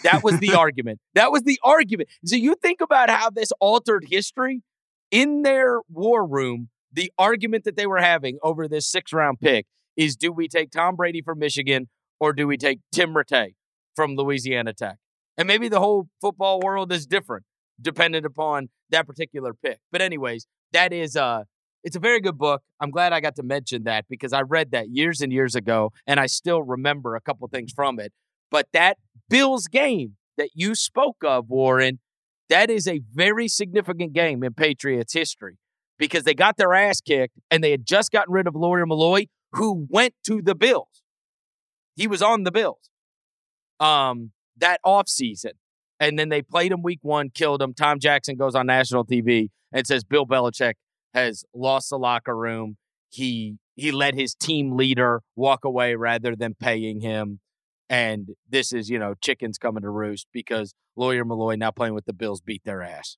That 0.03 0.23
was 0.23 0.39
the 0.39 0.53
argument. 0.57 0.99
That 1.13 1.31
was 1.31 1.43
the 1.43 1.59
argument. 1.63 2.09
So 2.25 2.35
you 2.35 2.55
think 2.55 2.81
about 2.81 3.09
how 3.09 3.29
this 3.29 3.51
altered 3.59 4.05
history 4.09 4.61
in 5.11 5.43
their 5.43 5.81
war 5.89 6.25
room. 6.25 6.69
The 6.91 7.11
argument 7.17 7.65
that 7.65 7.75
they 7.75 7.85
were 7.85 8.01
having 8.01 8.39
over 8.41 8.67
this 8.67 8.87
six 8.87 9.13
round 9.13 9.39
pick 9.39 9.67
is 9.95 10.15
do 10.15 10.31
we 10.31 10.47
take 10.47 10.71
Tom 10.71 10.95
Brady 10.95 11.21
from 11.21 11.39
Michigan 11.39 11.87
or 12.19 12.33
do 12.33 12.47
we 12.47 12.57
take 12.57 12.79
Tim 12.91 13.13
Rattay 13.13 13.53
from 13.95 14.15
Louisiana 14.15 14.73
Tech? 14.73 14.97
And 15.39 15.47
maybe 15.47 15.69
the 15.69 15.79
whole 15.79 16.09
football 16.21 16.59
world 16.59 16.91
is 16.91 17.07
different 17.07 17.45
dependent 17.81 18.25
upon 18.25 18.69
that 18.91 19.07
particular 19.07 19.53
pick. 19.53 19.79
But 19.91 20.01
anyways, 20.01 20.45
that 20.73 20.93
is 20.93 21.15
uh 21.15 21.45
it's 21.83 21.95
a 21.95 21.99
very 21.99 22.19
good 22.19 22.37
book. 22.37 22.61
I'm 22.81 22.91
glad 22.91 23.13
I 23.13 23.21
got 23.21 23.37
to 23.37 23.43
mention 23.43 23.83
that 23.85 24.05
because 24.09 24.33
I 24.33 24.41
read 24.41 24.71
that 24.71 24.89
years 24.89 25.21
and 25.21 25.31
years 25.33 25.55
ago 25.55 25.93
and 26.05 26.19
I 26.19 26.27
still 26.27 26.61
remember 26.61 27.15
a 27.15 27.21
couple 27.21 27.47
things 27.47 27.71
from 27.73 27.99
it. 28.01 28.11
But 28.51 28.67
that 28.73 28.97
Bills 29.29 29.67
game 29.67 30.17
that 30.37 30.49
you 30.53 30.75
spoke 30.75 31.23
of, 31.23 31.49
Warren, 31.49 31.99
That 32.49 32.69
is 32.69 32.87
a 32.87 33.01
very 33.13 33.47
significant 33.47 34.13
game 34.13 34.43
in 34.43 34.53
Patriots 34.53 35.13
history 35.13 35.57
because 35.97 36.23
they 36.23 36.33
got 36.33 36.57
their 36.57 36.73
ass 36.73 36.99
kicked 36.99 37.35
and 37.51 37.63
they 37.63 37.71
had 37.71 37.85
just 37.85 38.11
gotten 38.11 38.33
rid 38.33 38.47
of 38.47 38.55
Lawyer 38.55 38.85
Milloy, 38.85 39.27
who 39.53 39.87
went 39.89 40.15
to 40.25 40.41
the 40.41 40.55
Bills. 40.55 41.03
He 41.95 42.07
was 42.07 42.21
on 42.21 42.43
the 42.43 42.51
Bills 42.51 42.89
um, 43.79 44.31
that 44.59 44.79
offseason. 44.85 45.51
And 45.99 46.17
then 46.17 46.29
they 46.29 46.41
played 46.41 46.71
him 46.71 46.81
week 46.81 46.99
one, 47.01 47.29
killed 47.29 47.61
him. 47.61 47.73
Tom 47.73 47.99
Jackson 47.99 48.37
goes 48.37 48.55
on 48.55 48.67
national 48.67 49.05
TV 49.05 49.49
and 49.71 49.85
says 49.85 50.03
Bill 50.03 50.25
Belichick 50.25 50.73
has 51.13 51.43
lost 51.53 51.89
the 51.89 51.97
locker 51.97 52.35
room. 52.35 52.77
He 53.09 53.57
he 53.75 53.91
let 53.91 54.13
his 54.13 54.35
team 54.35 54.75
leader 54.75 55.21
walk 55.35 55.65
away 55.65 55.95
rather 55.95 56.35
than 56.35 56.53
paying 56.53 57.01
him. 57.01 57.39
And 57.89 58.29
this 58.47 58.71
is, 58.71 58.89
you 58.89 58.99
know, 58.99 59.15
chickens 59.21 59.57
coming 59.57 59.81
to 59.81 59.89
roost 59.89 60.27
because 60.31 60.73
Lawyer 60.95 61.25
Milloy 61.25 61.57
now 61.57 61.71
playing 61.71 61.95
with 61.95 62.05
the 62.05 62.13
Bills 62.13 62.41
beat 62.41 62.63
their 62.65 62.83
ass. 62.83 63.17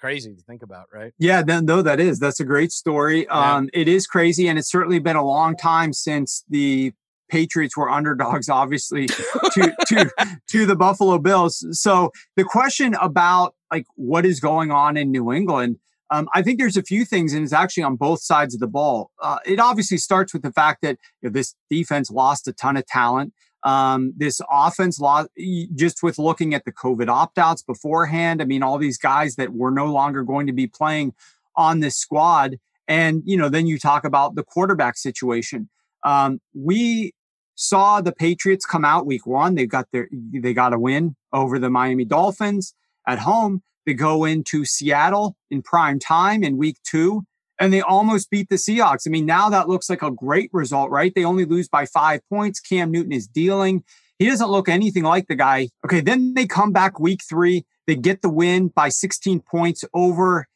Crazy 0.00 0.34
to 0.34 0.40
think 0.42 0.62
about, 0.62 0.86
right? 0.94 1.12
Yeah, 1.18 1.42
then 1.42 1.66
no, 1.66 1.82
that 1.82 2.00
is. 2.00 2.18
That's 2.18 2.40
a 2.40 2.44
great 2.44 2.72
story. 2.72 3.24
Yeah. 3.24 3.56
Um, 3.56 3.68
it 3.74 3.86
is 3.86 4.06
crazy, 4.06 4.48
and 4.48 4.58
it's 4.58 4.70
certainly 4.70 4.98
been 4.98 5.16
a 5.16 5.24
long 5.24 5.56
time 5.56 5.92
since 5.92 6.42
the 6.48 6.94
Patriots 7.30 7.76
were 7.76 7.88
underdogs, 7.88 8.48
obviously, 8.48 9.06
to 9.06 9.74
to 9.86 10.10
to 10.48 10.66
the 10.66 10.76
Buffalo 10.76 11.18
Bills. 11.18 11.64
So 11.72 12.10
the 12.36 12.44
question 12.44 12.94
about 13.00 13.54
like 13.70 13.86
what 13.94 14.26
is 14.26 14.40
going 14.40 14.70
on 14.70 14.96
in 14.96 15.10
New 15.10 15.32
England, 15.32 15.78
um, 16.10 16.28
I 16.34 16.42
think 16.42 16.58
there's 16.58 16.76
a 16.76 16.82
few 16.82 17.04
things, 17.04 17.32
and 17.32 17.44
it's 17.44 17.52
actually 17.52 17.84
on 17.84 17.96
both 17.96 18.20
sides 18.20 18.54
of 18.54 18.60
the 18.60 18.66
ball. 18.66 19.10
Uh, 19.22 19.38
it 19.46 19.60
obviously 19.60 19.96
starts 19.96 20.32
with 20.32 20.42
the 20.42 20.52
fact 20.52 20.82
that 20.82 20.98
you 21.22 21.28
know, 21.28 21.32
this 21.32 21.54
defense 21.70 22.10
lost 22.10 22.48
a 22.48 22.52
ton 22.52 22.76
of 22.76 22.86
talent. 22.86 23.32
Um, 23.62 24.14
this 24.16 24.40
offense 24.50 24.98
lost 24.98 25.28
just 25.74 26.02
with 26.02 26.18
looking 26.18 26.54
at 26.54 26.64
the 26.64 26.72
COVID 26.72 27.08
opt 27.08 27.38
outs 27.38 27.62
beforehand. 27.62 28.40
I 28.40 28.44
mean, 28.46 28.62
all 28.62 28.78
these 28.78 28.98
guys 28.98 29.36
that 29.36 29.52
were 29.52 29.70
no 29.70 29.86
longer 29.86 30.22
going 30.22 30.46
to 30.46 30.52
be 30.52 30.66
playing 30.66 31.14
on 31.56 31.80
this 31.80 31.96
squad. 31.96 32.58
And, 32.88 33.22
you 33.24 33.36
know, 33.36 33.48
then 33.48 33.66
you 33.66 33.78
talk 33.78 34.04
about 34.04 34.34
the 34.34 34.42
quarterback 34.42 34.96
situation. 34.96 35.68
Um, 36.04 36.40
we 36.54 37.12
saw 37.60 38.00
the 38.00 38.12
Patriots 38.12 38.64
come 38.64 38.86
out 38.86 39.04
week 39.04 39.26
one. 39.26 39.54
They 39.54 39.66
got 39.66 39.86
their, 39.92 40.08
they 40.32 40.54
got 40.54 40.72
a 40.72 40.78
win 40.78 41.14
over 41.30 41.58
the 41.58 41.68
Miami 41.68 42.06
Dolphins 42.06 42.74
at 43.06 43.18
home. 43.18 43.62
They 43.84 43.92
go 43.92 44.24
into 44.24 44.64
Seattle 44.64 45.36
in 45.50 45.60
prime 45.60 45.98
time 45.98 46.42
in 46.42 46.56
week 46.56 46.78
two 46.84 47.24
and 47.58 47.70
they 47.70 47.82
almost 47.82 48.30
beat 48.30 48.48
the 48.48 48.56
Seahawks. 48.56 49.06
I 49.06 49.10
mean, 49.10 49.26
now 49.26 49.50
that 49.50 49.68
looks 49.68 49.90
like 49.90 50.00
a 50.00 50.10
great 50.10 50.48
result, 50.54 50.90
right? 50.90 51.12
They 51.14 51.24
only 51.24 51.44
lose 51.44 51.68
by 51.68 51.84
five 51.84 52.22
points. 52.30 52.60
Cam 52.60 52.90
Newton 52.90 53.12
is 53.12 53.26
dealing. 53.26 53.84
He 54.18 54.26
doesn't 54.26 54.50
look 54.50 54.68
anything 54.68 55.02
like 55.02 55.28
the 55.28 55.34
guy. 55.34 55.68
Okay, 55.84 56.00
then 56.00 56.32
they 56.32 56.46
come 56.46 56.72
back 56.72 56.98
week 56.98 57.20
three. 57.28 57.66
They 57.86 57.94
get 57.94 58.22
the 58.22 58.30
win 58.30 58.68
by 58.68 58.88
16 58.88 59.40
points 59.40 59.84
over 59.92 60.46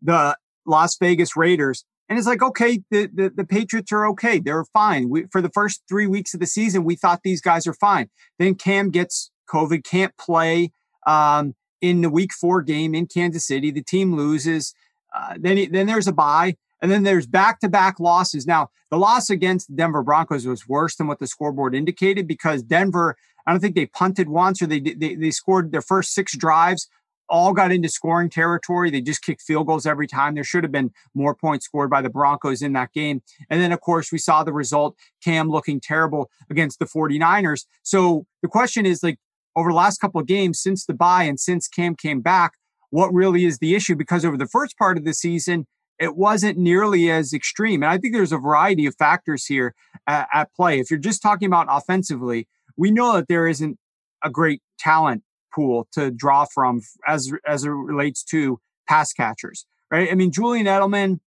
the 0.00 0.36
Las 0.64 0.96
Vegas 0.98 1.36
Raiders. 1.36 1.84
And 2.10 2.18
it's 2.18 2.26
like, 2.26 2.42
okay, 2.42 2.82
the, 2.90 3.06
the, 3.06 3.30
the 3.30 3.44
Patriots 3.44 3.92
are 3.92 4.04
okay. 4.08 4.40
They're 4.40 4.64
fine. 4.72 5.08
We, 5.08 5.26
for 5.30 5.40
the 5.40 5.48
first 5.48 5.84
three 5.88 6.08
weeks 6.08 6.34
of 6.34 6.40
the 6.40 6.46
season, 6.46 6.82
we 6.82 6.96
thought 6.96 7.20
these 7.22 7.40
guys 7.40 7.68
are 7.68 7.72
fine. 7.72 8.10
Then 8.36 8.56
Cam 8.56 8.90
gets 8.90 9.30
COVID, 9.48 9.84
can't 9.84 10.14
play 10.18 10.72
um, 11.06 11.54
in 11.80 12.00
the 12.00 12.10
week 12.10 12.32
four 12.32 12.62
game 12.62 12.96
in 12.96 13.06
Kansas 13.06 13.46
City. 13.46 13.70
The 13.70 13.84
team 13.84 14.16
loses. 14.16 14.74
Uh, 15.14 15.36
then 15.38 15.70
then 15.70 15.86
there's 15.86 16.08
a 16.08 16.12
bye, 16.12 16.56
and 16.82 16.90
then 16.90 17.04
there's 17.04 17.28
back-to-back 17.28 18.00
losses. 18.00 18.44
Now 18.44 18.70
the 18.90 18.98
loss 18.98 19.30
against 19.30 19.68
the 19.68 19.74
Denver 19.74 20.02
Broncos 20.02 20.46
was 20.46 20.68
worse 20.68 20.96
than 20.96 21.06
what 21.06 21.20
the 21.20 21.28
scoreboard 21.28 21.74
indicated 21.76 22.26
because 22.26 22.62
Denver. 22.62 23.16
I 23.46 23.52
don't 23.52 23.60
think 23.60 23.74
they 23.74 23.86
punted 23.86 24.28
once 24.28 24.60
or 24.60 24.66
they 24.66 24.80
they, 24.80 25.14
they 25.14 25.30
scored 25.30 25.72
their 25.72 25.82
first 25.82 26.12
six 26.12 26.36
drives. 26.36 26.88
All 27.30 27.52
got 27.52 27.72
into 27.72 27.88
scoring 27.88 28.28
territory. 28.28 28.90
They 28.90 29.00
just 29.00 29.22
kicked 29.22 29.42
field 29.42 29.68
goals 29.68 29.86
every 29.86 30.06
time. 30.06 30.34
There 30.34 30.44
should 30.44 30.64
have 30.64 30.72
been 30.72 30.90
more 31.14 31.34
points 31.34 31.64
scored 31.64 31.88
by 31.88 32.02
the 32.02 32.10
Broncos 32.10 32.60
in 32.60 32.72
that 32.74 32.92
game. 32.92 33.22
And 33.48 33.60
then, 33.60 33.72
of 33.72 33.80
course, 33.80 34.10
we 34.10 34.18
saw 34.18 34.42
the 34.42 34.52
result 34.52 34.96
Cam 35.22 35.48
looking 35.48 35.80
terrible 35.80 36.30
against 36.50 36.78
the 36.78 36.86
49ers. 36.86 37.66
So 37.82 38.26
the 38.42 38.48
question 38.48 38.84
is 38.84 39.02
like, 39.02 39.18
over 39.56 39.70
the 39.70 39.76
last 39.76 39.98
couple 39.98 40.20
of 40.20 40.26
games 40.26 40.60
since 40.60 40.84
the 40.84 40.94
bye 40.94 41.24
and 41.24 41.38
since 41.38 41.66
Cam 41.68 41.94
came 41.94 42.20
back, 42.20 42.52
what 42.90 43.12
really 43.12 43.44
is 43.44 43.58
the 43.58 43.74
issue 43.74 43.94
because 43.96 44.24
over 44.24 44.36
the 44.36 44.46
first 44.46 44.76
part 44.76 44.96
of 44.96 45.04
the 45.04 45.14
season, 45.14 45.66
it 45.98 46.16
wasn't 46.16 46.58
nearly 46.58 47.10
as 47.10 47.32
extreme. 47.32 47.82
And 47.82 47.90
I 47.90 47.98
think 47.98 48.14
there's 48.14 48.32
a 48.32 48.38
variety 48.38 48.86
of 48.86 48.96
factors 48.96 49.46
here 49.46 49.74
at, 50.06 50.28
at 50.32 50.54
play. 50.54 50.80
If 50.80 50.90
you're 50.90 50.98
just 50.98 51.22
talking 51.22 51.46
about 51.46 51.66
offensively, 51.68 52.48
we 52.76 52.90
know 52.90 53.14
that 53.14 53.28
there 53.28 53.46
isn't 53.46 53.78
a 54.24 54.30
great 54.30 54.62
talent 54.78 55.22
pool 55.54 55.88
to 55.92 56.10
draw 56.10 56.44
from 56.44 56.80
as 57.06 57.32
as 57.46 57.64
it 57.64 57.70
relates 57.70 58.22
to 58.24 58.60
pass 58.88 59.12
catchers, 59.12 59.66
right? 59.90 60.10
I 60.10 60.14
mean, 60.14 60.32
Julian 60.32 60.66
Edelman 60.66 61.20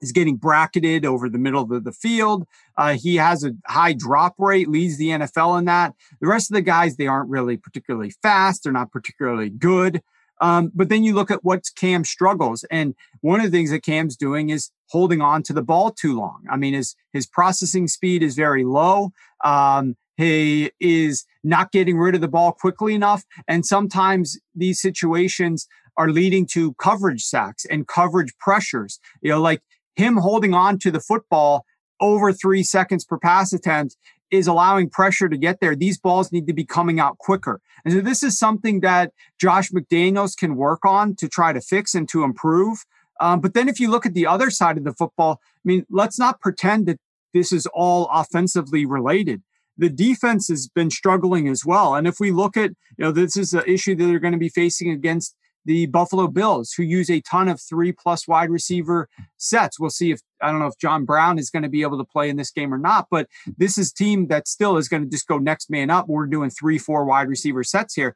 is 0.00 0.12
getting 0.12 0.36
bracketed 0.36 1.04
over 1.04 1.28
the 1.28 1.38
middle 1.38 1.62
of 1.62 1.84
the 1.84 1.92
field. 1.92 2.46
Uh, 2.76 2.94
he 2.94 3.16
has 3.16 3.42
a 3.42 3.52
high 3.66 3.92
drop 3.92 4.34
rate, 4.38 4.68
leads 4.68 4.98
the 4.98 5.08
NFL 5.08 5.58
in 5.58 5.64
that. 5.64 5.94
The 6.20 6.28
rest 6.28 6.50
of 6.50 6.54
the 6.54 6.62
guys, 6.62 6.96
they 6.96 7.06
aren't 7.06 7.30
really 7.30 7.56
particularly 7.56 8.12
fast. 8.22 8.62
They're 8.62 8.72
not 8.72 8.92
particularly 8.92 9.50
good. 9.50 10.02
Um, 10.40 10.72
but 10.74 10.88
then 10.88 11.04
you 11.04 11.14
look 11.14 11.30
at 11.30 11.44
what 11.44 11.64
Cam 11.76 12.04
struggles. 12.04 12.64
And 12.70 12.94
one 13.20 13.40
of 13.40 13.46
the 13.46 13.56
things 13.56 13.70
that 13.70 13.82
Cam's 13.82 14.16
doing 14.16 14.50
is 14.50 14.70
holding 14.90 15.20
on 15.20 15.42
to 15.44 15.52
the 15.52 15.62
ball 15.62 15.90
too 15.90 16.18
long. 16.18 16.44
I 16.50 16.56
mean, 16.56 16.74
his, 16.74 16.96
his 17.12 17.26
processing 17.26 17.88
speed 17.88 18.22
is 18.22 18.34
very 18.34 18.64
low. 18.64 19.12
Um, 19.44 19.96
he 20.16 20.70
is 20.80 21.24
not 21.44 21.70
getting 21.70 21.98
rid 21.98 22.14
of 22.14 22.20
the 22.20 22.28
ball 22.28 22.52
quickly 22.52 22.94
enough. 22.94 23.24
And 23.46 23.64
sometimes 23.64 24.38
these 24.54 24.80
situations 24.80 25.68
are 25.96 26.10
leading 26.10 26.46
to 26.46 26.74
coverage 26.74 27.22
sacks 27.22 27.64
and 27.64 27.86
coverage 27.86 28.36
pressures. 28.38 28.98
You 29.20 29.30
know, 29.30 29.40
like 29.40 29.62
him 29.94 30.16
holding 30.16 30.54
on 30.54 30.78
to 30.80 30.90
the 30.90 31.00
football 31.00 31.64
over 32.00 32.32
three 32.32 32.62
seconds 32.62 33.04
per 33.04 33.18
pass 33.18 33.52
attempt 33.52 33.96
is 34.30 34.46
allowing 34.46 34.90
pressure 34.90 35.28
to 35.28 35.36
get 35.36 35.60
there. 35.60 35.76
These 35.76 35.98
balls 35.98 36.32
need 36.32 36.46
to 36.48 36.52
be 36.52 36.64
coming 36.64 36.98
out 36.98 37.18
quicker. 37.18 37.60
And 37.84 37.94
so 37.94 38.00
this 38.00 38.22
is 38.22 38.36
something 38.36 38.80
that 38.80 39.12
Josh 39.40 39.70
McDaniels 39.70 40.36
can 40.36 40.56
work 40.56 40.84
on 40.84 41.14
to 41.16 41.28
try 41.28 41.52
to 41.52 41.60
fix 41.60 41.94
and 41.94 42.08
to 42.08 42.24
improve. 42.24 42.84
Um, 43.20 43.40
but 43.40 43.54
then 43.54 43.68
if 43.68 43.78
you 43.78 43.90
look 43.90 44.06
at 44.06 44.14
the 44.14 44.26
other 44.26 44.50
side 44.50 44.76
of 44.76 44.84
the 44.84 44.92
football, 44.92 45.40
I 45.42 45.60
mean, 45.64 45.86
let's 45.88 46.18
not 46.18 46.40
pretend 46.40 46.86
that 46.86 46.98
this 47.32 47.52
is 47.52 47.66
all 47.72 48.08
offensively 48.12 48.84
related. 48.84 49.42
The 49.76 49.90
defense 49.90 50.48
has 50.48 50.68
been 50.68 50.90
struggling 50.90 51.48
as 51.48 51.64
well. 51.64 51.94
And 51.94 52.06
if 52.06 52.20
we 52.20 52.30
look 52.30 52.56
at, 52.56 52.70
you 52.96 53.04
know, 53.04 53.12
this 53.12 53.36
is 53.36 53.52
an 53.54 53.64
issue 53.66 53.94
that 53.96 54.06
they're 54.06 54.20
going 54.20 54.32
to 54.32 54.38
be 54.38 54.48
facing 54.48 54.90
against 54.90 55.34
the 55.64 55.86
Buffalo 55.86 56.28
Bills, 56.28 56.72
who 56.72 56.82
use 56.82 57.10
a 57.10 57.20
ton 57.22 57.48
of 57.48 57.60
three 57.60 57.92
plus 57.92 58.28
wide 58.28 58.50
receiver 58.50 59.08
sets. 59.38 59.80
We'll 59.80 59.90
see 59.90 60.10
if 60.10 60.20
I 60.42 60.50
don't 60.50 60.60
know 60.60 60.66
if 60.66 60.78
John 60.78 61.04
Brown 61.04 61.38
is 61.38 61.50
going 61.50 61.62
to 61.62 61.68
be 61.68 61.82
able 61.82 61.98
to 61.98 62.04
play 62.04 62.28
in 62.28 62.36
this 62.36 62.50
game 62.50 62.72
or 62.72 62.78
not, 62.78 63.06
but 63.10 63.28
this 63.56 63.78
is 63.78 63.92
team 63.92 64.28
that 64.28 64.46
still 64.46 64.76
is 64.76 64.88
going 64.88 65.04
to 65.04 65.08
just 65.08 65.26
go 65.26 65.38
next 65.38 65.70
man 65.70 65.90
up. 65.90 66.06
We're 66.08 66.26
doing 66.26 66.50
three, 66.50 66.78
four 66.78 67.04
wide 67.04 67.28
receiver 67.28 67.64
sets 67.64 67.94
here. 67.94 68.14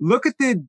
Look 0.00 0.26
at 0.26 0.38
the 0.38 0.66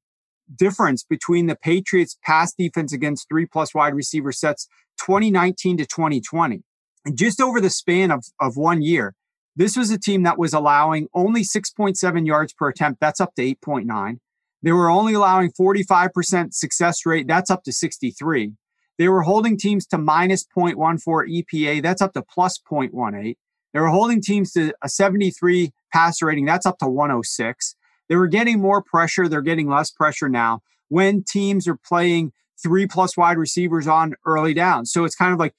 difference 0.53 1.03
between 1.03 1.47
the 1.47 1.55
Patriots 1.55 2.17
pass 2.23 2.53
defense 2.53 2.93
against 2.93 3.27
three 3.29 3.45
plus 3.45 3.73
wide 3.73 3.93
receiver 3.93 4.31
sets 4.31 4.67
2019 4.99 5.77
to 5.77 5.85
2020. 5.85 6.63
And 7.05 7.17
just 7.17 7.39
over 7.39 7.61
the 7.61 7.69
span 7.69 8.11
of, 8.11 8.25
of 8.39 8.57
one 8.57 8.81
year, 8.81 9.13
this 9.57 9.75
was 9.75 9.89
a 9.89 9.97
team 9.97 10.21
that 10.23 10.37
was 10.37 10.53
allowing 10.53 11.07
only 11.15 11.41
6.7 11.41 12.27
yards 12.27 12.53
per 12.53 12.69
attempt. 12.69 13.01
That's 13.01 13.19
up 13.19 13.33
to 13.35 13.41
8.9. 13.41 14.19
They 14.61 14.71
were 14.71 14.89
only 14.89 15.13
allowing 15.13 15.51
45% 15.51 16.53
success 16.53 17.05
rate. 17.05 17.27
That's 17.27 17.49
up 17.49 17.63
to 17.63 17.71
63. 17.71 18.53
They 18.99 19.07
were 19.07 19.23
holding 19.23 19.57
teams 19.57 19.87
to 19.87 19.97
minus 19.97 20.45
0.14 20.55 20.99
EPA. 21.43 21.81
That's 21.81 22.01
up 22.01 22.13
to 22.13 22.21
plus 22.21 22.59
0.18. 22.59 23.35
They 23.73 23.79
were 23.79 23.89
holding 23.89 24.21
teams 24.21 24.51
to 24.53 24.73
a 24.83 24.89
73 24.89 25.71
passer 25.91 26.27
rating. 26.27 26.45
That's 26.45 26.65
up 26.67 26.77
to 26.79 26.87
106. 26.87 27.75
They 28.09 28.15
were 28.15 28.27
getting 28.27 28.61
more 28.61 28.83
pressure. 28.83 29.27
They're 29.27 29.41
getting 29.41 29.67
less 29.67 29.89
pressure 29.89 30.29
now 30.29 30.61
when 30.89 31.23
teams 31.23 31.67
are 31.67 31.77
playing 31.77 32.31
three 32.61 32.87
plus 32.87 33.17
wide 33.17 33.37
receivers 33.37 33.87
on 33.87 34.13
early 34.25 34.53
down. 34.53 34.85
So 34.85 35.03
it's 35.03 35.15
kind 35.15 35.33
of 35.33 35.39
like 35.39 35.53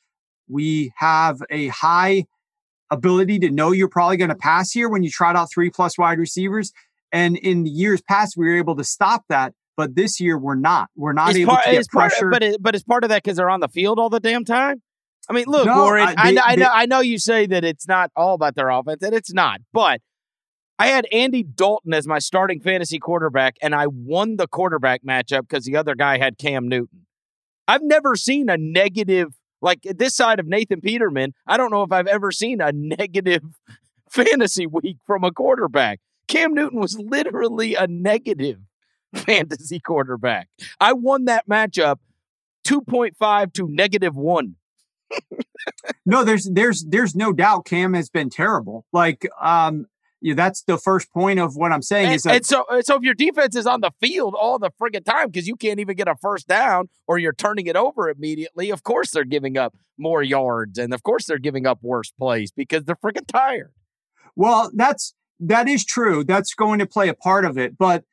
we 0.49 0.93
have 0.97 1.43
a 1.51 1.69
high 1.69 2.25
ability 2.91 3.39
to 3.41 3.51
know 3.51 3.73
you're 3.73 3.89
probably 3.89 4.17
going 4.17 4.31
to 4.31 4.37
pass 4.37 4.71
here 4.71 4.89
when 4.89 5.03
you 5.03 5.11
trot 5.11 5.37
out 5.37 5.51
three 5.53 5.71
plus 5.71 5.99
wide 5.99 6.19
receivers. 6.19 6.73
And 7.13 7.37
in 7.37 7.65
the 7.65 7.71
years 7.71 8.01
past, 8.03 8.37
we 8.37 8.47
were 8.47 8.57
able 8.57 8.77
to 8.77 8.85
stop 8.85 9.25
that. 9.29 9.55
But 9.77 9.95
this 9.95 10.21
year, 10.21 10.37
we're 10.37 10.57
not. 10.57 10.89
We're 10.97 11.13
not 11.13 11.31
it's 11.31 11.39
able 11.39 11.53
part, 11.53 11.65
to 11.65 11.71
get 11.71 11.89
pressure. 11.89 12.31
But 12.31 12.43
it, 12.43 12.63
but 12.63 12.75
it's 12.75 12.85
part 12.85 13.05
of 13.05 13.11
that 13.11 13.23
because 13.23 13.37
they're 13.37 13.51
on 13.51 13.61
the 13.61 13.69
field 13.69 13.99
all 13.99 14.11
the 14.11 14.21
damn 14.21 14.45
time. 14.45 14.83
I 15.31 15.33
mean, 15.33 15.45
look, 15.47 15.67
no, 15.67 15.83
Warren. 15.83 16.15
I, 16.17 16.33
they, 16.33 16.41
I, 16.41 16.57
know, 16.57 16.71
I 16.73 16.87
know 16.87 17.01
you 17.01 17.19
say 17.19 17.47
that 17.47 17.65
it's 17.65 17.87
not 17.87 18.11
all 18.17 18.35
about 18.35 18.57
their 18.57 18.71
offense, 18.71 19.03
and 19.03 19.15
it's 19.15 19.33
not. 19.33 19.61
But 19.73 20.01
I 20.79 20.89
had 20.89 21.07
Andy 21.13 21.43
Dalton 21.43 21.93
as 21.93 22.07
my 22.07 22.19
starting 22.19 22.61
fantasy 22.61 22.99
quarterback, 22.99 23.57
and 23.63 23.75
I 23.75 23.87
won 23.89 24.37
the 24.37 24.47
quarterback 24.49 25.03
matchup 25.05 25.43
because 25.43 25.65
the 25.65 25.77
other 25.77 25.95
guy 25.95 26.19
had 26.19 26.39
Cam 26.39 26.67
Newton. 26.67 27.07
I've 27.67 27.83
never 27.83 28.17
seen 28.17 28.49
a 28.49 28.57
negative 28.57 29.35
like 29.61 29.81
this 29.83 30.15
side 30.15 30.41
of 30.41 30.47
Nathan 30.47 30.81
Peterman. 30.81 31.35
I 31.47 31.57
don't 31.57 31.71
know 31.71 31.83
if 31.83 31.93
I've 31.93 32.07
ever 32.07 32.31
seen 32.31 32.61
a 32.61 32.73
negative 32.75 33.43
fantasy 34.11 34.67
week 34.67 34.99
from 35.07 35.25
a 35.25 35.33
quarterback. 35.33 36.01
Cam 36.27 36.55
Newton 36.55 36.81
was 36.81 36.99
literally 36.99 37.75
a 37.75 37.87
negative 37.87 38.59
fantasy 39.15 39.81
quarterback. 39.81 40.49
I 40.81 40.93
won 40.93 41.25
that 41.25 41.49
matchup 41.49 41.97
2.5 42.67 43.53
to 43.55 43.69
negative 43.69 44.15
one. 44.15 44.57
no, 46.07 46.23
there's 46.23 46.51
there's 46.53 46.85
there's 46.85 47.15
no 47.15 47.33
doubt 47.33 47.65
Cam 47.65 47.95
has 47.95 48.11
been 48.11 48.29
terrible. 48.29 48.85
Like 48.93 49.27
um 49.41 49.87
yeah, 50.21 50.35
that's 50.35 50.63
the 50.63 50.79
first 50.79 51.13
point 51.13 51.39
of 51.39 51.55
what 51.55 51.73
I'm 51.73 51.83
saying 51.83 52.07
and, 52.07 52.15
is 52.17 52.23
that 52.25 52.37
and 52.37 52.47
so 52.47 52.65
so 52.81 52.97
if 52.97 53.03
your 53.03 53.15
defense 53.15 53.55
is 53.55 53.67
on 53.67 53.81
the 53.81 53.93
field 54.01 54.35
all 54.39 54.59
the 54.59 54.71
friggin' 54.71 55.05
time 55.05 55.29
because 55.29 55.47
you 55.47 55.57
can't 55.57 55.79
even 55.81 55.97
get 55.97 56.09
a 56.09 56.17
first 56.17 56.49
down 56.49 56.89
or 57.07 57.19
you're 57.19 57.33
turning 57.33 57.67
it 57.67 57.77
over 57.77 58.09
immediately, 58.09 58.71
of 58.71 58.83
course 58.83 59.11
they're 59.13 59.25
giving 59.25 59.57
up 59.57 59.75
more 59.97 60.23
yards 60.23 60.79
and 60.79 60.93
of 60.93 61.03
course 61.03 61.27
they're 61.27 61.39
giving 61.39 61.67
up 61.67 61.79
worse 61.83 62.11
plays 62.11 62.51
because 62.51 62.85
they're 62.85 62.97
friggin' 62.97 63.27
tired. 63.27 63.73
Well, 64.35 64.71
that's 64.75 65.15
that 65.41 65.69
is 65.69 65.85
true. 65.85 66.25
That's 66.25 66.55
going 66.55 66.81
to 66.81 66.87
play 66.87 67.09
a 67.09 67.15
part 67.15 67.45
of 67.45 67.57
it, 67.57 67.79
but 67.79 68.05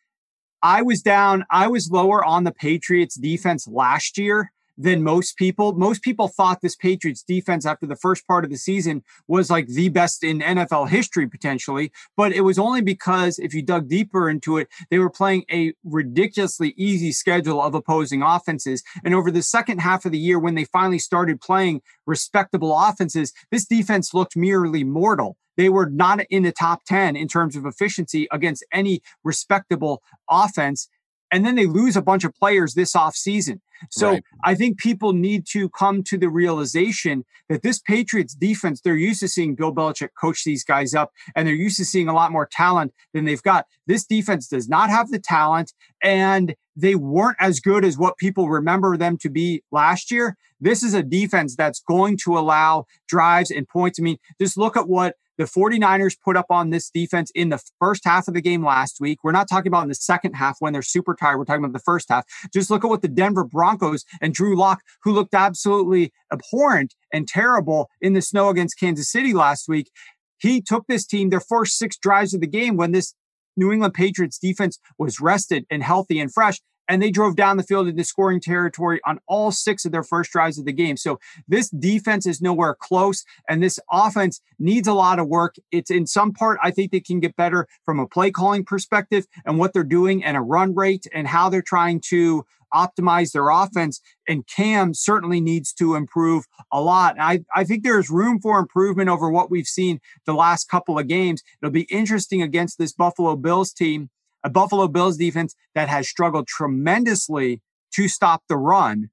I 0.61 0.81
was 0.81 1.01
down, 1.01 1.45
I 1.51 1.67
was 1.67 1.91
lower 1.91 2.23
on 2.23 2.43
the 2.43 2.51
Patriots 2.51 3.15
defense 3.15 3.67
last 3.67 4.17
year 4.17 4.51
than 4.77 5.03
most 5.03 5.37
people. 5.37 5.73
Most 5.73 6.01
people 6.01 6.27
thought 6.27 6.61
this 6.61 6.75
Patriots 6.75 7.23
defense 7.23 7.65
after 7.65 7.85
the 7.85 7.95
first 7.95 8.27
part 8.27 8.43
of 8.43 8.49
the 8.49 8.57
season 8.57 9.03
was 9.27 9.49
like 9.49 9.67
the 9.67 9.89
best 9.89 10.23
in 10.23 10.39
NFL 10.39 10.89
history 10.89 11.27
potentially, 11.27 11.91
but 12.17 12.31
it 12.31 12.41
was 12.41 12.59
only 12.59 12.81
because 12.81 13.39
if 13.39 13.53
you 13.53 13.61
dug 13.61 13.87
deeper 13.87 14.29
into 14.29 14.57
it, 14.57 14.67
they 14.89 14.99
were 14.99 15.09
playing 15.09 15.45
a 15.51 15.73
ridiculously 15.83 16.73
easy 16.77 17.11
schedule 17.11 17.61
of 17.61 17.75
opposing 17.75 18.21
offenses. 18.21 18.83
And 19.03 19.13
over 19.13 19.31
the 19.31 19.43
second 19.43 19.79
half 19.79 20.05
of 20.05 20.11
the 20.11 20.17
year, 20.17 20.39
when 20.39 20.55
they 20.55 20.65
finally 20.65 20.99
started 20.99 21.41
playing 21.41 21.81
respectable 22.05 22.77
offenses, 22.77 23.33
this 23.51 23.65
defense 23.65 24.13
looked 24.13 24.35
merely 24.35 24.83
mortal. 24.83 25.37
They 25.57 25.69
were 25.69 25.89
not 25.89 26.19
in 26.29 26.43
the 26.43 26.51
top 26.51 26.83
10 26.85 27.15
in 27.15 27.29
terms 27.29 27.55
of 27.55 27.65
efficiency 27.65 28.27
against 28.29 28.65
any 28.73 29.01
respectable 29.23 30.03
offense 30.29 30.89
and 31.31 31.45
then 31.45 31.55
they 31.55 31.65
lose 31.65 31.97
a 31.97 32.01
bunch 32.01 32.23
of 32.23 32.33
players 32.33 32.73
this 32.73 32.93
offseason. 32.93 33.59
So 33.91 34.11
right. 34.11 34.23
I 34.43 34.55
think 34.55 34.77
people 34.77 35.13
need 35.13 35.45
to 35.51 35.69
come 35.69 36.03
to 36.03 36.17
the 36.17 36.29
realization 36.29 37.25
that 37.49 37.61
this 37.61 37.79
Patriots 37.79 38.33
defense, 38.33 38.81
they're 38.81 38.95
used 38.95 39.19
to 39.19 39.27
seeing 39.27 39.55
Bill 39.55 39.73
Belichick 39.73 40.09
coach 40.19 40.43
these 40.43 40.63
guys 40.63 40.93
up 40.93 41.11
and 41.35 41.47
they're 41.47 41.55
used 41.55 41.77
to 41.77 41.85
seeing 41.85 42.07
a 42.07 42.13
lot 42.13 42.31
more 42.31 42.47
talent 42.51 42.93
than 43.13 43.25
they've 43.25 43.43
got. 43.43 43.65
This 43.87 44.05
defense 44.05 44.47
does 44.47 44.67
not 44.67 44.89
have 44.89 45.11
the 45.11 45.19
talent 45.19 45.73
and 46.05 46.55
they 46.75 46.93
weren't 46.93 47.37
as 47.39 47.59
good 47.59 47.83
as 47.83 47.97
what 47.97 48.17
people 48.17 48.47
remember 48.47 48.95
them 48.95 49.17
to 49.17 49.29
be 49.29 49.63
last 49.71 50.11
year. 50.11 50.37
This 50.61 50.83
is 50.83 50.93
a 50.93 51.03
defense 51.03 51.55
that's 51.55 51.81
going 51.81 52.17
to 52.23 52.37
allow 52.37 52.85
drives 53.09 53.49
and 53.49 53.67
points. 53.67 53.99
I 53.99 54.03
mean, 54.03 54.17
just 54.39 54.55
look 54.55 54.77
at 54.77 54.87
what 54.87 55.15
the 55.37 55.45
49ers 55.45 56.15
put 56.23 56.37
up 56.37 56.45
on 56.49 56.69
this 56.69 56.89
defense 56.89 57.31
in 57.35 57.49
the 57.49 57.61
first 57.79 58.05
half 58.05 58.27
of 58.27 58.35
the 58.35 58.41
game 58.41 58.63
last 58.63 59.01
week. 59.01 59.19
We're 59.23 59.31
not 59.31 59.49
talking 59.49 59.67
about 59.67 59.83
in 59.83 59.89
the 59.89 59.95
second 59.95 60.33
half 60.33 60.57
when 60.59 60.71
they're 60.71 60.81
super 60.81 61.15
tired. 61.15 61.39
We're 61.39 61.45
talking 61.45 61.63
about 61.63 61.73
the 61.73 61.79
first 61.79 62.07
half. 62.09 62.23
Just 62.53 62.69
look 62.69 62.85
at 62.85 62.89
what 62.89 63.01
the 63.01 63.07
Denver 63.09 63.43
Broncos 63.43 64.05
and 64.21 64.33
Drew 64.33 64.55
Lock, 64.55 64.81
who 65.03 65.11
looked 65.11 65.33
absolutely 65.33 66.13
abhorrent 66.31 66.93
and 67.11 67.27
terrible 67.27 67.89
in 67.99 68.13
the 68.13 68.21
snow 68.21 68.49
against 68.49 68.79
Kansas 68.79 69.11
City 69.11 69.33
last 69.33 69.67
week. 69.67 69.89
He 70.37 70.61
took 70.61 70.85
this 70.87 71.05
team 71.05 71.29
their 71.31 71.39
first 71.41 71.77
six 71.77 71.97
drives 71.97 72.33
of 72.33 72.41
the 72.41 72.47
game 72.47 72.77
when 72.77 72.91
this 72.91 73.13
New 73.57 73.71
England 73.71 73.93
Patriots 73.93 74.37
defense 74.37 74.79
was 74.97 75.19
rested 75.19 75.65
and 75.69 75.83
healthy 75.83 76.19
and 76.19 76.33
fresh 76.33 76.59
and 76.87 77.01
they 77.01 77.11
drove 77.11 77.35
down 77.35 77.57
the 77.57 77.63
field 77.63 77.87
into 77.87 78.03
scoring 78.03 78.39
territory 78.39 78.99
on 79.05 79.19
all 79.27 79.51
six 79.51 79.85
of 79.85 79.91
their 79.91 80.03
first 80.03 80.31
drives 80.31 80.57
of 80.57 80.65
the 80.65 80.73
game. 80.73 80.97
So 80.97 81.19
this 81.47 81.69
defense 81.69 82.25
is 82.25 82.41
nowhere 82.41 82.75
close, 82.75 83.23
and 83.49 83.61
this 83.61 83.79
offense 83.91 84.41
needs 84.59 84.87
a 84.87 84.93
lot 84.93 85.19
of 85.19 85.27
work. 85.27 85.55
It's 85.71 85.91
in 85.91 86.07
some 86.07 86.33
part, 86.33 86.59
I 86.61 86.71
think 86.71 86.91
they 86.91 86.99
can 86.99 87.19
get 87.19 87.35
better 87.35 87.67
from 87.83 87.99
a 87.99 88.07
play 88.07 88.31
calling 88.31 88.63
perspective 88.63 89.27
and 89.45 89.57
what 89.57 89.73
they're 89.73 89.83
doing 89.83 90.23
and 90.23 90.37
a 90.37 90.41
run 90.41 90.75
rate 90.75 91.07
and 91.13 91.27
how 91.27 91.49
they're 91.49 91.61
trying 91.61 92.01
to 92.09 92.45
optimize 92.73 93.31
their 93.31 93.49
offense. 93.49 94.01
And 94.27 94.45
Cam 94.47 94.93
certainly 94.93 95.39
needs 95.39 95.71
to 95.73 95.95
improve 95.95 96.45
a 96.71 96.81
lot. 96.81 97.15
I, 97.19 97.45
I 97.55 97.63
think 97.63 97.83
there's 97.83 98.09
room 98.09 98.39
for 98.41 98.59
improvement 98.59 99.09
over 99.09 99.29
what 99.29 99.49
we've 99.49 99.67
seen 99.67 100.01
the 100.25 100.33
last 100.33 100.69
couple 100.69 100.99
of 100.99 101.07
games. 101.07 101.41
It'll 101.61 101.71
be 101.71 101.83
interesting 101.83 102.41
against 102.41 102.77
this 102.77 102.91
Buffalo 102.91 103.35
Bills 103.35 103.71
team 103.71 104.09
a 104.45 104.49
Buffalo 104.49 104.87
Bills 104.87 105.17
defense 105.17 105.55
that 105.73 105.89
has 105.89 106.07
struggled 106.07 106.47
tremendously 106.47 107.61
to 107.93 108.07
stop 108.07 108.43
the 108.47 108.55
run. 108.55 109.09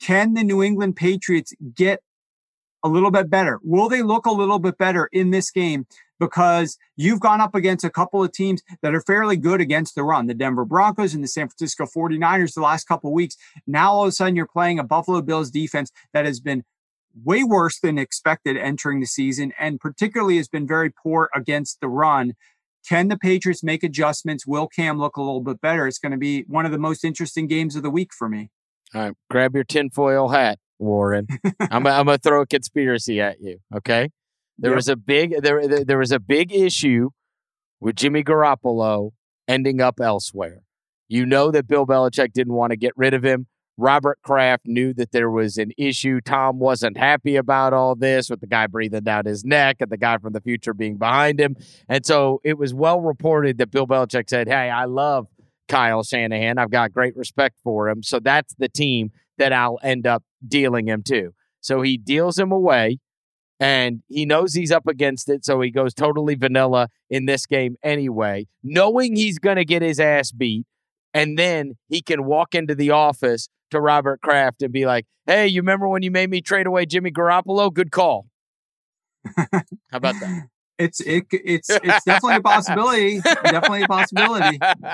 Can 0.00 0.34
the 0.34 0.42
New 0.42 0.62
England 0.62 0.96
Patriots 0.96 1.54
get 1.74 2.00
a 2.82 2.88
little 2.88 3.12
bit 3.12 3.30
better? 3.30 3.60
Will 3.62 3.88
they 3.88 4.02
look 4.02 4.26
a 4.26 4.32
little 4.32 4.58
bit 4.58 4.76
better 4.76 5.08
in 5.12 5.30
this 5.30 5.50
game? 5.50 5.86
Because 6.18 6.76
you've 6.96 7.20
gone 7.20 7.40
up 7.40 7.54
against 7.54 7.84
a 7.84 7.90
couple 7.90 8.22
of 8.22 8.32
teams 8.32 8.62
that 8.82 8.94
are 8.94 9.00
fairly 9.00 9.36
good 9.36 9.60
against 9.60 9.94
the 9.94 10.02
run, 10.02 10.26
the 10.26 10.34
Denver 10.34 10.64
Broncos 10.64 11.14
and 11.14 11.22
the 11.22 11.28
San 11.28 11.48
Francisco 11.48 11.86
49ers 11.86 12.54
the 12.54 12.60
last 12.60 12.86
couple 12.86 13.10
of 13.10 13.14
weeks. 13.14 13.36
Now 13.66 13.92
all 13.92 14.02
of 14.02 14.08
a 14.08 14.12
sudden 14.12 14.36
you're 14.36 14.46
playing 14.46 14.78
a 14.78 14.84
Buffalo 14.84 15.22
Bills 15.22 15.50
defense 15.50 15.90
that 16.12 16.24
has 16.24 16.40
been 16.40 16.64
way 17.22 17.44
worse 17.44 17.78
than 17.78 17.98
expected 17.98 18.56
entering 18.56 19.00
the 19.00 19.06
season 19.06 19.52
and 19.58 19.80
particularly 19.80 20.36
has 20.36 20.48
been 20.48 20.66
very 20.66 20.90
poor 20.90 21.30
against 21.34 21.80
the 21.80 21.88
run. 21.88 22.34
Can 22.88 23.08
the 23.08 23.16
Patriots 23.16 23.62
make 23.62 23.82
adjustments? 23.82 24.46
Will 24.46 24.68
Cam 24.68 24.98
look 24.98 25.16
a 25.16 25.22
little 25.22 25.40
bit 25.40 25.60
better? 25.60 25.86
It's 25.86 25.98
going 25.98 26.12
to 26.12 26.18
be 26.18 26.44
one 26.48 26.66
of 26.66 26.72
the 26.72 26.78
most 26.78 27.04
interesting 27.04 27.46
games 27.46 27.76
of 27.76 27.82
the 27.82 27.90
week 27.90 28.12
for 28.12 28.28
me. 28.28 28.50
All 28.94 29.00
right, 29.02 29.14
grab 29.30 29.54
your 29.54 29.64
tinfoil 29.64 30.28
hat, 30.28 30.58
Warren. 30.78 31.26
I'm, 31.60 31.86
I'm 31.86 32.06
going 32.06 32.18
to 32.18 32.18
throw 32.18 32.42
a 32.42 32.46
conspiracy 32.46 33.20
at 33.20 33.40
you. 33.40 33.58
Okay, 33.74 34.10
there 34.58 34.70
yep. 34.70 34.76
was 34.76 34.88
a 34.88 34.96
big 34.96 35.42
there, 35.42 35.66
there 35.66 35.84
there 35.84 35.98
was 35.98 36.12
a 36.12 36.20
big 36.20 36.52
issue 36.52 37.10
with 37.80 37.96
Jimmy 37.96 38.22
Garoppolo 38.22 39.10
ending 39.48 39.80
up 39.80 40.00
elsewhere. 40.00 40.60
You 41.08 41.26
know 41.26 41.50
that 41.50 41.66
Bill 41.66 41.86
Belichick 41.86 42.32
didn't 42.32 42.54
want 42.54 42.70
to 42.70 42.76
get 42.76 42.92
rid 42.96 43.14
of 43.14 43.24
him. 43.24 43.46
Robert 43.76 44.18
Kraft 44.22 44.66
knew 44.66 44.92
that 44.94 45.10
there 45.12 45.30
was 45.30 45.58
an 45.58 45.72
issue. 45.76 46.20
Tom 46.20 46.58
wasn't 46.58 46.96
happy 46.96 47.36
about 47.36 47.72
all 47.72 47.96
this 47.96 48.30
with 48.30 48.40
the 48.40 48.46
guy 48.46 48.66
breathing 48.66 49.02
down 49.02 49.24
his 49.24 49.44
neck 49.44 49.76
and 49.80 49.90
the 49.90 49.96
guy 49.96 50.18
from 50.18 50.32
the 50.32 50.40
future 50.40 50.74
being 50.74 50.96
behind 50.96 51.40
him. 51.40 51.56
And 51.88 52.06
so 52.06 52.40
it 52.44 52.56
was 52.56 52.72
well 52.72 53.00
reported 53.00 53.58
that 53.58 53.70
Bill 53.70 53.86
Belichick 53.86 54.30
said, 54.30 54.48
Hey, 54.48 54.70
I 54.70 54.84
love 54.84 55.26
Kyle 55.68 56.04
Shanahan. 56.04 56.58
I've 56.58 56.70
got 56.70 56.92
great 56.92 57.16
respect 57.16 57.58
for 57.64 57.88
him. 57.88 58.02
So 58.02 58.20
that's 58.20 58.54
the 58.54 58.68
team 58.68 59.10
that 59.38 59.52
I'll 59.52 59.80
end 59.82 60.06
up 60.06 60.22
dealing 60.46 60.86
him 60.86 61.02
to. 61.04 61.34
So 61.60 61.82
he 61.82 61.96
deals 61.96 62.38
him 62.38 62.52
away 62.52 62.98
and 63.58 64.02
he 64.08 64.26
knows 64.26 64.54
he's 64.54 64.70
up 64.70 64.86
against 64.86 65.28
it. 65.28 65.44
So 65.44 65.60
he 65.60 65.70
goes 65.70 65.94
totally 65.94 66.34
vanilla 66.34 66.88
in 67.08 67.26
this 67.26 67.46
game 67.46 67.76
anyway, 67.82 68.46
knowing 68.62 69.16
he's 69.16 69.38
going 69.38 69.56
to 69.56 69.64
get 69.64 69.82
his 69.82 69.98
ass 69.98 70.30
beat. 70.30 70.66
And 71.12 71.38
then 71.38 71.76
he 71.88 72.02
can 72.02 72.24
walk 72.24 72.54
into 72.54 72.74
the 72.74 72.90
office 72.90 73.48
to 73.74 73.80
Robert 73.80 74.20
Kraft 74.20 74.62
and 74.62 74.72
be 74.72 74.86
like, 74.86 75.06
"Hey, 75.26 75.46
you 75.46 75.60
remember 75.60 75.88
when 75.88 76.02
you 76.02 76.10
made 76.10 76.30
me 76.30 76.40
trade 76.40 76.66
away 76.66 76.86
Jimmy 76.86 77.10
Garoppolo? 77.10 77.72
Good 77.72 77.90
call." 77.90 78.26
How 79.36 79.62
about 79.92 80.14
that? 80.20 80.48
It's 80.76 81.00
it, 81.00 81.26
it's 81.30 81.70
it's 81.70 82.04
definitely 82.04 82.36
a 82.36 82.40
possibility. 82.40 83.20
definitely 83.20 83.82
a 83.82 83.86
possibility. 83.86 84.58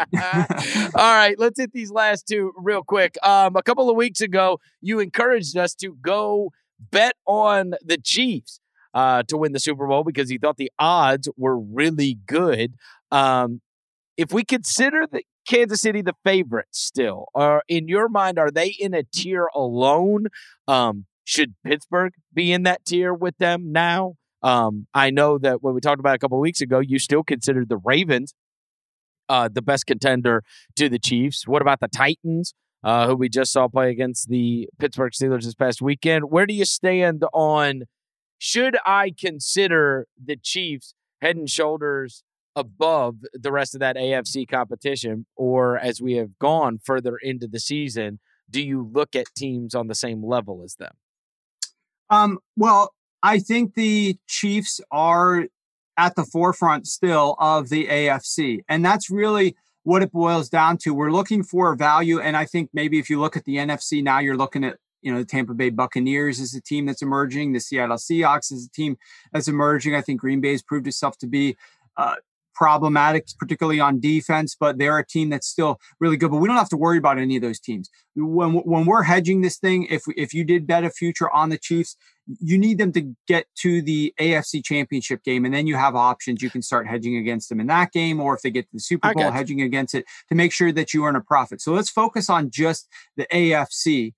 All 0.94 1.16
right, 1.16 1.34
let's 1.38 1.58
hit 1.58 1.72
these 1.72 1.90
last 1.90 2.26
two 2.28 2.52
real 2.56 2.82
quick. 2.82 3.16
Um, 3.22 3.56
a 3.56 3.62
couple 3.62 3.88
of 3.88 3.96
weeks 3.96 4.20
ago, 4.20 4.60
you 4.82 5.00
encouraged 5.00 5.56
us 5.56 5.74
to 5.76 5.96
go 6.02 6.50
bet 6.78 7.14
on 7.26 7.72
the 7.82 7.96
Chiefs 7.96 8.60
uh, 8.92 9.22
to 9.28 9.38
win 9.38 9.52
the 9.52 9.60
Super 9.60 9.86
Bowl 9.86 10.04
because 10.04 10.30
you 10.30 10.38
thought 10.38 10.58
the 10.58 10.70
odds 10.78 11.28
were 11.38 11.58
really 11.58 12.18
good. 12.26 12.74
Um, 13.10 13.62
if 14.18 14.32
we 14.34 14.44
consider 14.44 15.06
the 15.10 15.22
Kansas 15.50 15.80
City 15.80 16.00
the 16.00 16.14
favorite 16.24 16.68
still? 16.70 17.26
Or 17.34 17.62
in 17.68 17.88
your 17.88 18.08
mind, 18.08 18.38
are 18.38 18.52
they 18.52 18.68
in 18.68 18.94
a 18.94 19.02
tier 19.02 19.48
alone? 19.54 20.26
Um, 20.68 21.06
should 21.24 21.54
Pittsburgh 21.64 22.12
be 22.32 22.52
in 22.52 22.62
that 22.62 22.84
tier 22.84 23.12
with 23.12 23.36
them 23.38 23.72
now? 23.72 24.14
Um, 24.42 24.86
I 24.94 25.10
know 25.10 25.38
that 25.38 25.60
when 25.60 25.74
we 25.74 25.80
talked 25.80 25.98
about 25.98 26.14
a 26.14 26.18
couple 26.18 26.38
weeks 26.38 26.60
ago, 26.60 26.78
you 26.78 26.98
still 26.98 27.24
considered 27.24 27.68
the 27.68 27.78
Ravens 27.78 28.32
uh, 29.28 29.48
the 29.52 29.60
best 29.62 29.86
contender 29.86 30.42
to 30.76 30.88
the 30.88 30.98
Chiefs. 30.98 31.46
What 31.46 31.62
about 31.62 31.80
the 31.80 31.88
Titans, 31.88 32.54
uh, 32.82 33.08
who 33.08 33.16
we 33.16 33.28
just 33.28 33.52
saw 33.52 33.68
play 33.68 33.90
against 33.90 34.28
the 34.28 34.68
Pittsburgh 34.78 35.12
Steelers 35.12 35.44
this 35.44 35.54
past 35.54 35.82
weekend? 35.82 36.30
Where 36.30 36.46
do 36.46 36.54
you 36.54 36.64
stand 36.64 37.24
on? 37.32 37.82
Should 38.38 38.76
I 38.86 39.12
consider 39.18 40.06
the 40.22 40.36
Chiefs 40.36 40.94
head 41.20 41.36
and 41.36 41.50
shoulders 41.50 42.22
above 42.56 43.16
the 43.32 43.52
rest 43.52 43.74
of 43.74 43.80
that 43.80 43.96
AFC 43.96 44.48
competition? 44.48 45.26
Or 45.36 45.78
as 45.78 46.00
we 46.00 46.14
have 46.14 46.38
gone 46.38 46.78
further 46.82 47.16
into 47.22 47.46
the 47.46 47.60
season, 47.60 48.18
do 48.48 48.62
you 48.62 48.88
look 48.92 49.14
at 49.14 49.26
teams 49.36 49.74
on 49.74 49.86
the 49.86 49.94
same 49.94 50.24
level 50.24 50.62
as 50.64 50.74
them? 50.76 50.92
Um, 52.10 52.38
well, 52.56 52.94
I 53.22 53.38
think 53.38 53.74
the 53.74 54.18
Chiefs 54.26 54.80
are 54.90 55.46
at 55.96 56.16
the 56.16 56.24
forefront 56.24 56.86
still 56.86 57.36
of 57.38 57.68
the 57.68 57.86
AFC. 57.86 58.60
And 58.68 58.84
that's 58.84 59.10
really 59.10 59.54
what 59.82 60.02
it 60.02 60.12
boils 60.12 60.48
down 60.48 60.78
to. 60.78 60.94
We're 60.94 61.12
looking 61.12 61.42
for 61.42 61.74
value. 61.74 62.20
And 62.20 62.36
I 62.36 62.46
think 62.46 62.70
maybe 62.72 62.98
if 62.98 63.10
you 63.10 63.20
look 63.20 63.36
at 63.36 63.44
the 63.44 63.56
NFC 63.56 64.02
now, 64.02 64.18
you're 64.18 64.36
looking 64.36 64.64
at 64.64 64.76
you 65.02 65.12
know, 65.12 65.18
the 65.18 65.24
Tampa 65.24 65.54
Bay 65.54 65.70
Buccaneers 65.70 66.40
is 66.40 66.54
a 66.54 66.60
team 66.60 66.86
that's 66.86 67.02
emerging. 67.02 67.52
The 67.52 67.60
Seattle 67.60 67.96
Seahawks 67.96 68.52
is 68.52 68.66
a 68.66 68.70
team 68.70 68.98
that's 69.32 69.48
emerging. 69.48 69.94
I 69.94 70.02
think 70.02 70.20
Green 70.20 70.40
Bay 70.40 70.52
has 70.52 70.62
proved 70.62 70.86
itself 70.86 71.16
to 71.18 71.26
be 71.26 71.56
uh, 71.96 72.16
problematic, 72.54 73.26
particularly 73.38 73.80
on 73.80 74.00
defense, 74.00 74.56
but 74.58 74.78
they're 74.78 74.98
a 74.98 75.06
team 75.06 75.30
that's 75.30 75.46
still 75.46 75.78
really 75.98 76.16
good. 76.16 76.30
But 76.30 76.38
we 76.38 76.48
don't 76.48 76.56
have 76.56 76.68
to 76.70 76.76
worry 76.76 76.98
about 76.98 77.18
any 77.18 77.36
of 77.36 77.42
those 77.42 77.60
teams. 77.60 77.90
When 78.16 78.54
when 78.54 78.86
we're 78.86 79.02
hedging 79.02 79.40
this 79.40 79.58
thing, 79.58 79.86
if 79.90 80.02
if 80.16 80.34
you 80.34 80.44
did 80.44 80.66
bet 80.66 80.84
a 80.84 80.90
future 80.90 81.30
on 81.30 81.48
the 81.48 81.58
Chiefs, 81.58 81.96
you 82.38 82.58
need 82.58 82.78
them 82.78 82.92
to 82.92 83.14
get 83.26 83.46
to 83.60 83.82
the 83.82 84.14
AFC 84.20 84.64
Championship 84.64 85.22
game, 85.24 85.44
and 85.44 85.54
then 85.54 85.66
you 85.66 85.76
have 85.76 85.96
options. 85.96 86.42
You 86.42 86.50
can 86.50 86.62
start 86.62 86.86
hedging 86.86 87.16
against 87.16 87.48
them 87.48 87.60
in 87.60 87.66
that 87.68 87.92
game, 87.92 88.20
or 88.20 88.34
if 88.34 88.42
they 88.42 88.50
get 88.50 88.62
to 88.62 88.74
the 88.74 88.80
Super 88.80 89.12
Bowl, 89.14 89.30
hedging 89.30 89.62
against 89.62 89.94
it 89.94 90.04
to 90.28 90.34
make 90.34 90.52
sure 90.52 90.72
that 90.72 90.94
you 90.94 91.04
earn 91.04 91.16
a 91.16 91.20
profit. 91.20 91.60
So 91.60 91.72
let's 91.72 91.90
focus 91.90 92.30
on 92.30 92.50
just 92.50 92.88
the 93.16 93.26
AFC. 93.32 94.12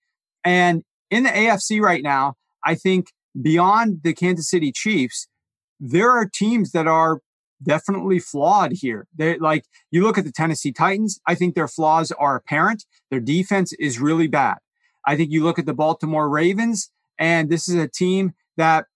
And 0.44 0.82
in 1.10 1.22
the 1.22 1.30
AFC 1.30 1.80
right 1.80 2.02
now, 2.02 2.34
I 2.64 2.74
think 2.74 3.12
beyond 3.40 4.00
the 4.02 4.12
Kansas 4.12 4.48
City 4.48 4.72
Chiefs, 4.72 5.28
there 5.80 6.10
are 6.10 6.26
teams 6.26 6.72
that 6.72 6.86
are 6.86 7.20
definitely 7.62 8.18
flawed 8.18 8.72
here. 8.72 9.06
They 9.16 9.38
like 9.38 9.64
you 9.90 10.02
look 10.02 10.18
at 10.18 10.24
the 10.24 10.32
Tennessee 10.32 10.72
Titans, 10.72 11.20
I 11.26 11.34
think 11.34 11.54
their 11.54 11.68
flaws 11.68 12.12
are 12.12 12.36
apparent. 12.36 12.84
Their 13.10 13.20
defense 13.20 13.72
is 13.74 14.00
really 14.00 14.28
bad. 14.28 14.58
I 15.06 15.16
think 15.16 15.30
you 15.30 15.42
look 15.42 15.58
at 15.58 15.66
the 15.66 15.74
Baltimore 15.74 16.28
Ravens 16.28 16.90
and 17.18 17.50
this 17.50 17.68
is 17.68 17.74
a 17.74 17.88
team 17.88 18.34
that 18.56 18.86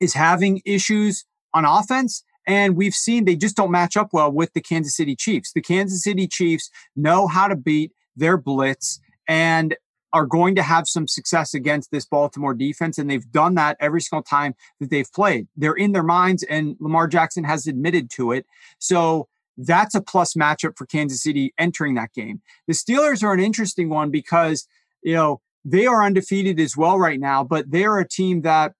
is 0.00 0.14
having 0.14 0.62
issues 0.64 1.24
on 1.52 1.64
offense 1.64 2.24
and 2.46 2.76
we've 2.76 2.94
seen 2.94 3.24
they 3.24 3.36
just 3.36 3.56
don't 3.56 3.70
match 3.70 3.96
up 3.96 4.08
well 4.12 4.30
with 4.30 4.52
the 4.52 4.60
Kansas 4.60 4.96
City 4.96 5.14
Chiefs. 5.14 5.52
The 5.52 5.60
Kansas 5.60 6.02
City 6.02 6.26
Chiefs 6.26 6.70
know 6.96 7.26
how 7.26 7.48
to 7.48 7.56
beat 7.56 7.92
their 8.16 8.36
blitz 8.36 9.00
and 9.28 9.76
are 10.12 10.26
going 10.26 10.54
to 10.56 10.62
have 10.62 10.88
some 10.88 11.06
success 11.06 11.54
against 11.54 11.90
this 11.90 12.04
Baltimore 12.04 12.54
defense. 12.54 12.98
And 12.98 13.08
they've 13.08 13.30
done 13.30 13.54
that 13.54 13.76
every 13.80 14.00
single 14.00 14.22
time 14.22 14.54
that 14.80 14.90
they've 14.90 15.10
played. 15.12 15.46
They're 15.56 15.74
in 15.74 15.92
their 15.92 16.02
minds, 16.02 16.42
and 16.44 16.76
Lamar 16.80 17.06
Jackson 17.06 17.44
has 17.44 17.66
admitted 17.66 18.10
to 18.12 18.32
it. 18.32 18.46
So 18.78 19.28
that's 19.56 19.94
a 19.94 20.00
plus 20.00 20.34
matchup 20.34 20.76
for 20.76 20.86
Kansas 20.86 21.22
City 21.22 21.52
entering 21.58 21.94
that 21.94 22.12
game. 22.12 22.40
The 22.66 22.74
Steelers 22.74 23.22
are 23.22 23.32
an 23.32 23.40
interesting 23.40 23.88
one 23.88 24.10
because, 24.10 24.66
you 25.02 25.14
know, 25.14 25.40
they 25.64 25.86
are 25.86 26.02
undefeated 26.02 26.58
as 26.58 26.76
well 26.76 26.98
right 26.98 27.20
now, 27.20 27.44
but 27.44 27.70
they're 27.70 27.98
a 27.98 28.08
team 28.08 28.42
that 28.42 28.72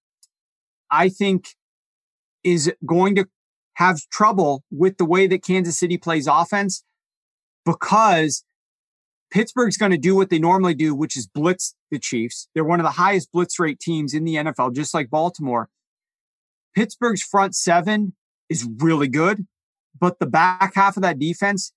I 0.90 1.08
think 1.10 1.50
is 2.42 2.72
going 2.86 3.14
to 3.16 3.26
have 3.74 4.00
trouble 4.10 4.64
with 4.70 4.96
the 4.96 5.04
way 5.04 5.26
that 5.26 5.44
Kansas 5.44 5.78
City 5.78 5.98
plays 5.98 6.26
offense 6.26 6.82
because 7.64 8.44
Pittsburgh's 9.30 9.76
going 9.76 9.92
to 9.92 9.98
do 9.98 10.16
what 10.16 10.30
they 10.30 10.38
normally 10.38 10.74
do, 10.74 10.94
which 10.94 11.16
is 11.16 11.26
blitz 11.26 11.74
the 11.90 11.98
Chiefs. 11.98 12.48
They're 12.54 12.64
one 12.64 12.80
of 12.80 12.84
the 12.84 12.90
highest 12.90 13.30
blitz 13.32 13.58
rate 13.58 13.80
teams 13.80 14.14
in 14.14 14.24
the 14.24 14.36
NFL, 14.36 14.74
just 14.74 14.94
like 14.94 15.10
Baltimore. 15.10 15.68
Pittsburgh's 16.74 17.22
front 17.22 17.54
seven 17.54 18.14
is 18.48 18.68
really 18.78 19.08
good, 19.08 19.46
but 19.98 20.18
the 20.18 20.26
back 20.26 20.74
half 20.74 20.96
of 20.96 21.02
that 21.02 21.18
defense 21.18 21.72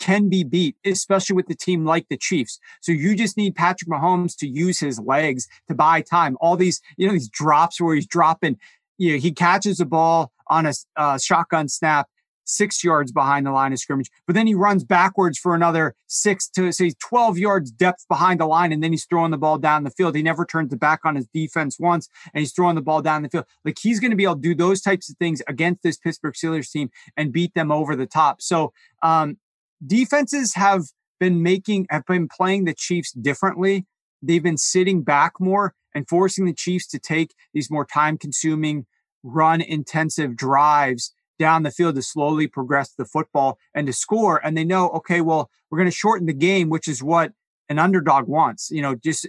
can 0.00 0.28
be 0.28 0.44
beat, 0.44 0.76
especially 0.84 1.34
with 1.34 1.46
the 1.46 1.54
team 1.54 1.84
like 1.84 2.06
the 2.08 2.16
Chiefs. 2.16 2.58
So 2.80 2.92
you 2.92 3.16
just 3.16 3.36
need 3.36 3.54
Patrick 3.54 3.88
Mahomes 3.88 4.36
to 4.38 4.48
use 4.48 4.80
his 4.80 4.98
legs 4.98 5.48
to 5.68 5.74
buy 5.74 6.00
time. 6.02 6.36
All 6.40 6.56
these, 6.56 6.80
you 6.96 7.06
know, 7.06 7.12
these 7.12 7.28
drops 7.28 7.80
where 7.80 7.94
he's 7.94 8.06
dropping, 8.06 8.58
you 8.98 9.12
know, 9.12 9.18
he 9.18 9.32
catches 9.32 9.78
the 9.78 9.86
ball 9.86 10.32
on 10.48 10.66
a 10.66 10.72
uh, 10.96 11.18
shotgun 11.18 11.68
snap 11.68 12.08
six 12.44 12.84
yards 12.84 13.12
behind 13.12 13.46
the 13.46 13.50
line 13.50 13.72
of 13.72 13.78
scrimmage, 13.78 14.10
but 14.26 14.34
then 14.34 14.46
he 14.46 14.54
runs 14.54 14.84
backwards 14.84 15.38
for 15.38 15.54
another 15.54 15.94
six 16.06 16.48
to 16.48 16.72
say 16.72 16.92
12 17.02 17.38
yards 17.38 17.70
depth 17.70 18.06
behind 18.08 18.40
the 18.40 18.46
line, 18.46 18.72
and 18.72 18.82
then 18.82 18.92
he's 18.92 19.06
throwing 19.06 19.30
the 19.30 19.38
ball 19.38 19.58
down 19.58 19.84
the 19.84 19.90
field. 19.90 20.14
He 20.14 20.22
never 20.22 20.44
turns 20.44 20.70
the 20.70 20.76
back 20.76 21.00
on 21.04 21.16
his 21.16 21.26
defense 21.28 21.78
once, 21.78 22.08
and 22.32 22.40
he's 22.40 22.52
throwing 22.52 22.74
the 22.74 22.82
ball 22.82 23.02
down 23.02 23.22
the 23.22 23.28
field. 23.28 23.46
Like 23.64 23.78
he's 23.80 24.00
going 24.00 24.10
to 24.10 24.16
be 24.16 24.24
able 24.24 24.36
to 24.36 24.40
do 24.40 24.54
those 24.54 24.80
types 24.80 25.10
of 25.10 25.16
things 25.16 25.42
against 25.48 25.82
this 25.82 25.96
Pittsburgh 25.96 26.34
Steelers 26.34 26.70
team 26.70 26.90
and 27.16 27.32
beat 27.32 27.54
them 27.54 27.72
over 27.72 27.96
the 27.96 28.06
top. 28.06 28.40
So 28.40 28.72
um, 29.02 29.38
defenses 29.84 30.54
have 30.54 30.82
been 31.20 31.42
making 31.42 31.86
have 31.90 32.04
been 32.06 32.28
playing 32.28 32.64
the 32.64 32.74
Chiefs 32.74 33.12
differently. 33.12 33.86
They've 34.22 34.42
been 34.42 34.58
sitting 34.58 35.02
back 35.02 35.34
more 35.40 35.74
and 35.94 36.08
forcing 36.08 36.44
the 36.44 36.54
Chiefs 36.54 36.86
to 36.88 36.98
take 36.98 37.34
these 37.52 37.70
more 37.70 37.86
time 37.86 38.18
consuming 38.18 38.86
run 39.22 39.60
intensive 39.60 40.36
drives 40.36 41.14
down 41.38 41.62
the 41.62 41.70
field 41.70 41.96
to 41.96 42.02
slowly 42.02 42.46
progress 42.46 42.92
the 42.92 43.04
football 43.04 43.58
and 43.74 43.86
to 43.86 43.92
score. 43.92 44.44
And 44.44 44.56
they 44.56 44.64
know, 44.64 44.88
okay, 44.90 45.20
well, 45.20 45.50
we're 45.70 45.78
going 45.78 45.90
to 45.90 45.96
shorten 45.96 46.26
the 46.26 46.32
game, 46.32 46.68
which 46.68 46.88
is 46.88 47.02
what 47.02 47.32
an 47.68 47.78
underdog 47.78 48.28
wants, 48.28 48.70
you 48.70 48.82
know, 48.82 48.94
just 48.94 49.26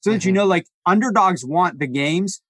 so 0.00 0.10
that 0.10 0.18
mm-hmm. 0.18 0.28
you 0.28 0.32
know, 0.32 0.46
like 0.46 0.66
underdogs 0.86 1.44
want 1.44 1.78
the 1.78 1.86
games 1.86 2.40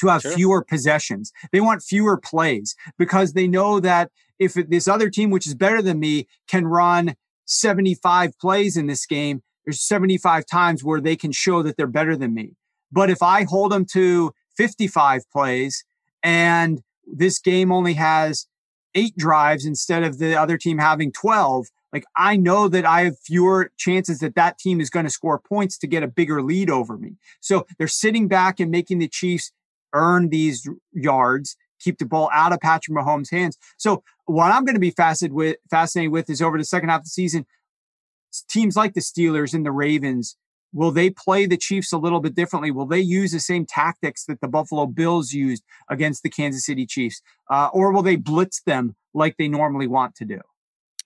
to 0.00 0.08
have 0.08 0.22
sure. 0.22 0.32
fewer 0.32 0.64
possessions. 0.64 1.32
They 1.52 1.60
want 1.60 1.82
fewer 1.82 2.16
plays 2.16 2.74
because 2.98 3.34
they 3.34 3.46
know 3.46 3.80
that 3.80 4.10
if 4.38 4.54
this 4.54 4.88
other 4.88 5.10
team, 5.10 5.30
which 5.30 5.46
is 5.46 5.54
better 5.54 5.82
than 5.82 6.00
me, 6.00 6.26
can 6.48 6.66
run 6.66 7.14
75 7.44 8.38
plays 8.38 8.76
in 8.76 8.86
this 8.86 9.04
game, 9.06 9.42
there's 9.64 9.80
75 9.80 10.46
times 10.46 10.82
where 10.82 11.00
they 11.00 11.16
can 11.16 11.32
show 11.32 11.62
that 11.62 11.76
they're 11.76 11.86
better 11.86 12.16
than 12.16 12.32
me. 12.34 12.56
But 12.90 13.10
if 13.10 13.22
I 13.22 13.44
hold 13.44 13.72
them 13.72 13.84
to 13.92 14.32
55 14.56 15.30
plays 15.30 15.84
and 16.22 16.82
this 17.12 17.38
game 17.38 17.72
only 17.72 17.94
has 17.94 18.46
eight 18.94 19.16
drives 19.16 19.64
instead 19.64 20.02
of 20.02 20.18
the 20.18 20.34
other 20.34 20.58
team 20.58 20.78
having 20.78 21.12
12 21.12 21.66
like 21.92 22.04
i 22.16 22.36
know 22.36 22.68
that 22.68 22.84
i 22.84 23.02
have 23.02 23.18
fewer 23.18 23.70
chances 23.76 24.18
that 24.18 24.34
that 24.34 24.58
team 24.58 24.80
is 24.80 24.90
going 24.90 25.04
to 25.04 25.10
score 25.10 25.38
points 25.38 25.78
to 25.78 25.86
get 25.86 26.02
a 26.02 26.08
bigger 26.08 26.42
lead 26.42 26.70
over 26.70 26.96
me. 26.96 27.16
So 27.40 27.66
they're 27.78 27.88
sitting 27.88 28.28
back 28.28 28.58
and 28.60 28.70
making 28.70 28.98
the 28.98 29.08
chiefs 29.08 29.52
earn 29.92 30.28
these 30.30 30.68
yards 30.92 31.56
keep 31.80 31.98
the 31.98 32.04
ball 32.04 32.28
out 32.32 32.52
of 32.52 32.60
patrick 32.60 32.96
mahomes 32.96 33.30
hands. 33.30 33.56
So 33.76 34.02
what 34.26 34.52
i'm 34.52 34.64
going 34.64 34.76
to 34.76 34.80
be 34.80 34.90
fascinated 34.90 35.34
with 35.34 35.56
fascinated 35.70 36.12
with 36.12 36.30
is 36.30 36.42
over 36.42 36.58
the 36.58 36.64
second 36.64 36.88
half 36.88 37.00
of 37.00 37.04
the 37.04 37.10
season 37.10 37.46
teams 38.48 38.76
like 38.76 38.94
the 38.94 39.00
steelers 39.00 39.54
and 39.54 39.66
the 39.66 39.72
ravens 39.72 40.36
Will 40.72 40.90
they 40.92 41.10
play 41.10 41.46
the 41.46 41.56
Chiefs 41.56 41.92
a 41.92 41.98
little 41.98 42.20
bit 42.20 42.34
differently? 42.34 42.70
Will 42.70 42.86
they 42.86 43.00
use 43.00 43.32
the 43.32 43.40
same 43.40 43.66
tactics 43.66 44.24
that 44.26 44.40
the 44.40 44.48
Buffalo 44.48 44.86
Bills 44.86 45.32
used 45.32 45.64
against 45.88 46.22
the 46.22 46.30
Kansas 46.30 46.64
City 46.64 46.86
Chiefs? 46.86 47.22
Uh, 47.50 47.68
or 47.72 47.92
will 47.92 48.02
they 48.02 48.16
blitz 48.16 48.62
them 48.62 48.94
like 49.12 49.36
they 49.36 49.48
normally 49.48 49.86
want 49.86 50.14
to 50.16 50.24
do? 50.24 50.40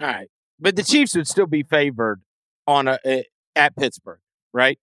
All 0.01 0.07
right. 0.07 0.29
But 0.61 0.77
the 0.77 0.83
Chiefs 0.83 1.17
would 1.17 1.29
still 1.29 1.47
be 1.47 1.63
favored 1.63 2.21
on 2.67 2.89
a, 2.89 2.99
a 3.07 3.25
at 3.57 3.77
Pittsburgh, 3.77 4.21
right? 4.53 4.79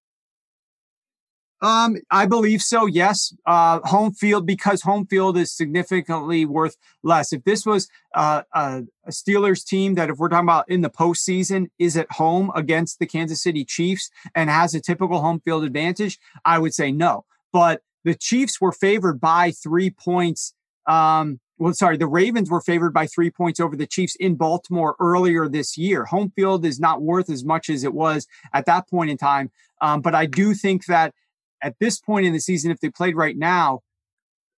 Um, 1.62 1.98
I 2.10 2.26
believe 2.26 2.62
so. 2.62 2.88
Yes, 2.88 3.34
uh, 3.46 3.82
home 3.84 4.14
field 4.14 4.48
because 4.48 4.82
home 4.82 5.06
field 5.06 5.38
is 5.38 5.56
significantly 5.56 6.44
worth 6.44 6.76
less. 7.04 7.32
If 7.32 7.44
this 7.44 7.66
was 7.66 7.88
uh, 8.16 8.42
a, 8.54 8.84
a 9.06 9.12
Steelers 9.12 9.64
team 9.64 9.94
that, 9.96 10.10
if 10.10 10.18
we're 10.18 10.30
talking 10.30 10.46
about 10.46 10.70
in 10.70 10.82
the 10.82 10.90
postseason, 10.90 11.68
is 11.78 11.96
at 11.96 12.12
home 12.12 12.52
against 12.56 12.98
the 12.98 13.06
Kansas 13.06 13.44
City 13.44 13.64
Chiefs 13.64 14.10
and 14.34 14.50
has 14.50 14.74
a 14.74 14.82
typical 14.82 15.22
home 15.22 15.40
field 15.40 15.64
advantage, 15.64 16.18
I 16.46 16.58
would 16.58 16.74
say 16.74 16.92
no. 16.92 17.26
But 17.54 17.82
the 18.04 18.16
Chiefs 18.16 18.60
were 18.60 18.72
favored 18.72 19.22
by 19.22 19.52
three 19.52 19.92
points. 19.92 20.56
Um, 20.88 21.40
well, 21.60 21.74
sorry, 21.74 21.98
the 21.98 22.08
Ravens 22.08 22.50
were 22.50 22.62
favored 22.62 22.92
by 22.92 23.06
three 23.06 23.30
points 23.30 23.60
over 23.60 23.76
the 23.76 23.86
Chiefs 23.86 24.16
in 24.16 24.34
Baltimore 24.34 24.96
earlier 25.00 25.48
this 25.48 25.78
year. 25.78 26.06
Home 26.06 26.32
field 26.36 26.66
is 26.66 26.80
not 26.80 27.04
worth 27.04 27.30
as 27.30 27.46
much 27.46 27.70
as 27.70 27.84
it 27.84 27.94
was 27.94 28.26
at 28.52 28.66
that 28.66 28.90
point 28.90 29.12
in 29.12 29.18
time. 29.18 29.52
Um, 29.80 30.02
but 30.02 30.16
I 30.16 30.26
do 30.26 30.56
think 30.56 30.88
that 30.88 31.14
at 31.62 31.76
this 31.80 32.00
point 32.00 32.26
in 32.26 32.34
the 32.34 32.40
season, 32.40 32.72
if 32.72 32.80
they 32.80 32.90
played 32.90 33.16
right 33.16 33.38
now, 33.38 33.82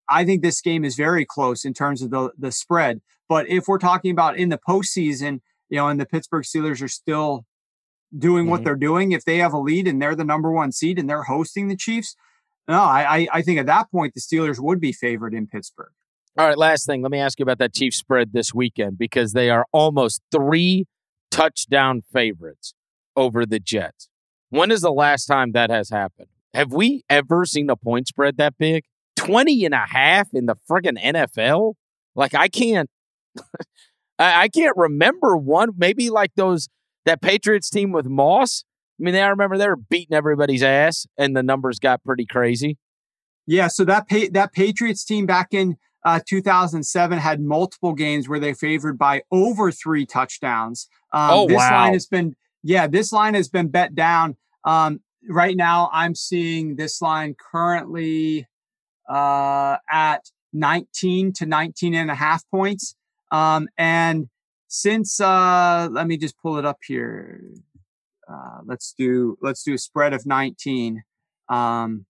I 0.10 0.26
think 0.26 0.41
this 0.41 0.62
game 0.62 0.84
is 0.84 0.95
very 0.95 1.26
close 1.26 1.66
in 1.66 1.74
terms 1.74 2.01
of 2.01 2.10
the 2.12 2.32
the 2.38 2.51
spread. 2.51 3.01
But 3.30 3.49
if 3.49 3.68
we're 3.68 3.80
talking 3.80 4.12
about 4.12 4.38
in 4.38 4.49
the 4.49 4.60
postseason, 4.68 5.39
you 5.70 5.78
know, 5.78 5.88
and 5.88 5.99
the 5.99 6.06
Pittsburgh 6.06 6.43
Steelers 6.43 6.82
are 6.82 6.88
still 6.88 7.45
doing 8.18 8.43
mm-hmm. 8.43 8.51
what 8.51 8.64
they're 8.64 8.76
doing, 8.76 9.12
if 9.12 9.26
they 9.26 9.38
have 9.38 9.54
a 9.54 9.58
lead 9.58 9.88
and 9.88 10.01
they're 10.01 10.16
the 10.16 10.26
number 10.26 10.51
one 10.51 10.72
seed 10.72 10.99
and 10.99 11.10
they're 11.10 11.24
hosting 11.24 11.68
the 11.68 11.76
Chiefs, 11.76 12.16
no, 12.68 12.80
I 12.80 13.28
I 13.32 13.41
think 13.41 13.60
at 13.60 13.66
that 13.68 13.89
point 13.91 14.14
the 14.14 14.22
Steelers 14.22 14.60
would 14.60 14.80
be 14.80 14.91
favored 14.91 15.34
in 15.34 15.47
Pittsburgh. 15.47 15.91
All 16.38 16.47
right, 16.47 16.58
last 16.58 16.88
thing. 16.88 17.04
Let 17.04 17.12
me 17.12 17.20
ask 17.20 17.39
you 17.39 17.43
about 17.43 17.60
that 17.60 17.74
Chiefs 17.74 17.97
spread 17.97 18.34
this 18.34 18.54
weekend 18.54 18.97
because 18.97 19.34
they 19.34 19.51
are 19.51 19.68
almost 19.72 20.22
three 20.32 20.86
touchdown 21.30 22.01
favorites 22.12 22.74
over 23.16 23.45
the 23.45 23.60
Jets. 23.60 24.10
When 24.49 24.72
is 24.72 24.82
the 24.82 24.91
last 24.91 25.26
time 25.26 25.51
that 25.51 25.70
has 25.70 25.89
happened? 25.89 26.30
Have 26.54 26.72
we 26.72 27.04
ever 27.10 27.45
seen 27.45 27.70
a 27.70 27.76
point 27.76 28.08
spread 28.08 28.38
that 28.38 28.58
big? 28.58 28.84
20 29.16 29.66
and 29.66 29.74
a 29.74 29.86
half 29.88 30.30
in 30.34 30.45
the 30.45 30.56
friggin' 30.70 31.01
NFL? 31.01 31.74
Like 32.16 32.36
I 32.36 32.47
can't 32.47 32.89
I 34.20 34.47
can't 34.47 34.78
remember 34.78 35.36
one. 35.36 35.70
Maybe 35.78 36.10
like 36.10 36.32
those 36.36 36.70
that 37.06 37.22
Patriots 37.22 37.70
team 37.70 37.91
with 37.91 38.06
Moss. 38.06 38.64
I 38.99 39.04
mean, 39.04 39.16
I 39.16 39.28
remember 39.28 39.58
they 39.58 39.68
were 39.68 39.76
beating 39.76 40.16
everybody's 40.16 40.64
ass, 40.64 41.08
and 41.18 41.36
the 41.36 41.43
numbers 41.43 41.80
got 41.80 42.04
pretty 42.04 42.26
crazy. 42.26 42.78
Yeah, 43.47 43.68
so 43.68 43.84
that 43.86 44.08
pa- 44.08 44.30
that 44.32 44.54
Patriots 44.54 45.04
team 45.04 45.26
back 45.26 45.47
in 45.51 45.78
uh, 46.06 46.20
2007 46.26 47.18
had 47.18 47.41
multiple 47.41 47.93
games 47.93 48.30
where 48.30 48.39
they 48.39 48.54
favored 48.54 48.97
by 48.97 49.24
over 49.32 49.72
three 49.72 50.06
touchdowns. 50.06 50.88
Um, 51.12 51.30
oh 51.32 51.47
this 51.47 51.58
wow! 51.58 51.84
line 51.84 51.93
has 51.93 52.06
been 52.06 52.36
yeah, 52.62 52.88
this 52.88 53.12
line 53.12 53.34
has 53.34 53.49
been 53.49 53.70
bet 53.70 53.95
down. 53.95 54.38
Um, 54.64 55.01
right 55.30 55.56
now 55.56 55.90
I'm 55.92 56.16
seeing 56.16 56.76
this 56.76 57.02
line 57.02 57.36
currently 57.40 58.48
uh, 59.10 59.78
at 59.92 60.30
19 60.54 61.34
to 61.34 61.46
19 61.46 61.96
and 61.96 62.12
a 62.12 62.16
half 62.16 62.44
points. 62.50 62.96
Um, 63.32 63.68
and 63.78 64.30
since 64.68 65.20
uh, 65.20 65.88
let 65.92 66.08
me 66.08 66.18
just 66.18 66.38
pull 66.38 66.58
it 66.58 66.66
up 66.66 66.80
here. 66.86 67.42
Uh, 68.28 68.60
let's 68.66 68.94
do 68.98 69.38
let's 69.42 69.64
do 69.64 69.74
a 69.74 69.78
spread 69.78 70.14
of 70.14 70.26
19. 70.26 71.04
Um, 71.50 72.06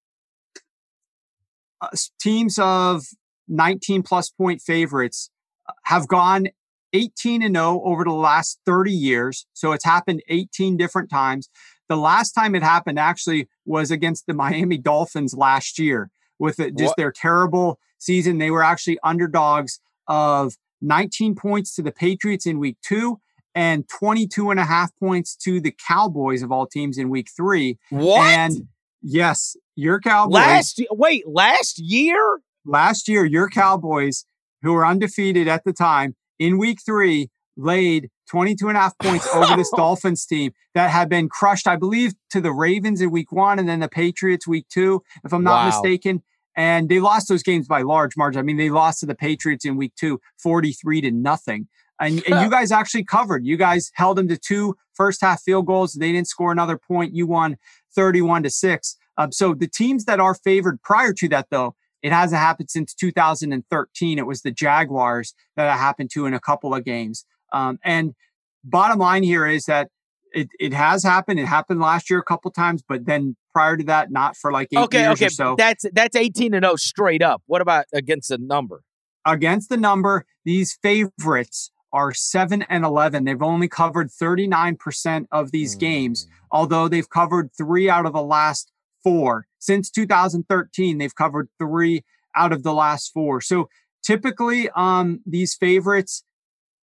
uh, 1.81 1.87
teams 2.21 2.57
of 2.59 3.03
19 3.47 4.03
plus 4.03 4.29
point 4.29 4.61
favorites 4.61 5.29
uh, 5.67 5.73
have 5.83 6.07
gone 6.07 6.47
18 6.93 7.41
and 7.41 7.55
0 7.55 7.81
over 7.83 8.03
the 8.03 8.11
last 8.11 8.59
30 8.65 8.91
years. 8.91 9.45
So 9.53 9.71
it's 9.71 9.83
happened 9.83 10.21
18 10.29 10.77
different 10.77 11.09
times. 11.09 11.49
The 11.93 11.97
last 11.97 12.31
time 12.31 12.55
it 12.55 12.63
happened 12.63 12.97
actually 12.97 13.47
was 13.65 13.91
against 13.91 14.25
the 14.25 14.33
Miami 14.33 14.79
Dolphins 14.79 15.35
last 15.35 15.77
year 15.77 16.09
with 16.39 16.59
it, 16.59 16.75
just 16.75 16.89
what? 16.89 16.97
their 16.97 17.11
terrible 17.11 17.79
season. 17.99 18.39
They 18.39 18.49
were 18.49 18.63
actually 18.63 18.97
underdogs 19.03 19.79
of 20.07 20.55
19 20.81 21.35
points 21.35 21.75
to 21.75 21.83
the 21.83 21.91
Patriots 21.91 22.47
in 22.47 22.57
week 22.57 22.77
two 22.81 23.19
and 23.53 23.87
22 23.89 24.49
and 24.49 24.59
a 24.59 24.63
half 24.63 24.89
points 24.95 25.35
to 25.43 25.61
the 25.61 25.71
Cowboys 25.87 26.41
of 26.41 26.51
all 26.51 26.65
teams 26.65 26.97
in 26.97 27.09
week 27.09 27.27
three. 27.29 27.77
What? 27.91 28.21
And 28.21 28.69
yes, 29.03 29.55
your 29.75 29.99
Cowboys. 29.99 30.33
Last 30.33 30.81
wait, 30.89 31.27
last 31.27 31.77
year? 31.77 32.39
Last 32.65 33.07
year, 33.07 33.23
your 33.23 33.49
Cowboys, 33.49 34.25
who 34.63 34.73
were 34.73 34.83
undefeated 34.83 35.47
at 35.47 35.63
the 35.63 35.73
time, 35.73 36.15
in 36.39 36.57
week 36.57 36.79
three, 36.83 37.29
laid 37.55 38.09
22 38.29 38.67
and 38.67 38.77
a 38.77 38.81
half 38.81 38.97
points 38.97 39.27
over 39.33 39.55
this 39.55 39.69
Dolphins 39.75 40.25
team 40.25 40.53
that 40.73 40.89
had 40.89 41.09
been 41.09 41.29
crushed, 41.29 41.67
I 41.67 41.75
believe, 41.75 42.13
to 42.31 42.41
the 42.41 42.51
Ravens 42.51 43.01
in 43.01 43.11
week 43.11 43.31
one 43.31 43.59
and 43.59 43.67
then 43.67 43.79
the 43.79 43.89
Patriots 43.89 44.47
week 44.47 44.67
two, 44.69 45.03
if 45.23 45.33
I'm 45.33 45.43
not 45.43 45.63
wow. 45.63 45.65
mistaken. 45.67 46.23
And 46.55 46.89
they 46.89 46.99
lost 46.99 47.29
those 47.29 47.43
games 47.43 47.67
by 47.67 47.81
large 47.81 48.15
margin. 48.15 48.39
I 48.39 48.43
mean, 48.43 48.57
they 48.57 48.69
lost 48.69 48.99
to 48.99 49.05
the 49.05 49.15
Patriots 49.15 49.65
in 49.65 49.75
week 49.75 49.93
two, 49.95 50.19
43 50.37 51.01
to 51.01 51.11
nothing. 51.11 51.67
And, 51.99 52.23
and 52.27 52.43
you 52.43 52.49
guys 52.51 52.71
actually 52.71 53.05
covered. 53.05 53.45
You 53.45 53.57
guys 53.57 53.91
held 53.95 54.17
them 54.17 54.27
to 54.27 54.37
two 54.37 54.75
first 54.93 55.21
half 55.21 55.41
field 55.41 55.65
goals. 55.65 55.93
They 55.93 56.11
didn't 56.11 56.27
score 56.27 56.51
another 56.51 56.77
point. 56.77 57.15
You 57.15 57.27
won 57.27 57.57
31 57.95 58.43
to 58.43 58.49
six. 58.49 58.97
Um, 59.17 59.31
so 59.31 59.53
the 59.53 59.67
teams 59.67 60.05
that 60.05 60.19
are 60.19 60.35
favored 60.35 60.81
prior 60.81 61.13
to 61.13 61.29
that, 61.29 61.47
though, 61.49 61.75
it 62.01 62.11
hasn't 62.11 62.41
happened 62.41 62.69
since 62.69 62.93
2013. 62.93 64.19
It 64.19 64.27
was 64.27 64.41
the 64.41 64.51
Jaguars 64.51 65.33
that 65.55 65.73
it 65.73 65.77
happened 65.77 66.11
to 66.11 66.25
in 66.25 66.33
a 66.33 66.39
couple 66.39 66.75
of 66.75 66.83
games. 66.83 67.25
Um, 67.53 67.79
and 67.83 68.13
bottom 68.63 68.99
line 68.99 69.23
here 69.23 69.45
is 69.45 69.65
that 69.65 69.89
it, 70.33 70.49
it 70.59 70.73
has 70.73 71.03
happened. 71.03 71.39
It 71.39 71.45
happened 71.45 71.79
last 71.79 72.09
year 72.09 72.19
a 72.19 72.23
couple 72.23 72.49
times, 72.51 72.83
but 72.87 73.05
then 73.05 73.35
prior 73.53 73.77
to 73.77 73.83
that, 73.85 74.11
not 74.11 74.35
for 74.35 74.51
like 74.51 74.69
eight 74.71 74.79
okay, 74.79 75.01
years 75.01 75.13
okay. 75.13 75.27
or 75.27 75.29
so. 75.29 75.55
That's 75.57 75.85
that's 75.93 76.15
18 76.15 76.53
and 76.53 76.65
0 76.65 76.75
straight 76.75 77.21
up. 77.21 77.43
What 77.45 77.61
about 77.61 77.85
against 77.93 78.29
the 78.29 78.39
number? 78.39 78.83
Against 79.25 79.69
the 79.69 79.77
number, 79.77 80.25
these 80.43 80.77
favorites 80.81 81.71
are 81.93 82.13
7 82.13 82.63
and 82.63 82.83
11. 82.83 83.23
They've 83.23 83.41
only 83.41 83.67
covered 83.67 84.09
39% 84.09 85.27
of 85.31 85.51
these 85.51 85.75
mm. 85.75 85.79
games, 85.79 86.27
although 86.51 86.87
they've 86.87 87.09
covered 87.09 87.51
3 87.55 87.89
out 87.89 88.05
of 88.07 88.13
the 88.13 88.23
last 88.23 88.71
4. 89.03 89.45
Since 89.59 89.91
2013, 89.91 90.97
they've 90.97 91.15
covered 91.15 91.49
3 91.59 92.03
out 92.35 92.51
of 92.51 92.63
the 92.63 92.73
last 92.73 93.13
4. 93.13 93.41
So 93.41 93.69
typically 94.03 94.69
um 94.75 95.21
these 95.25 95.55
favorites 95.55 96.23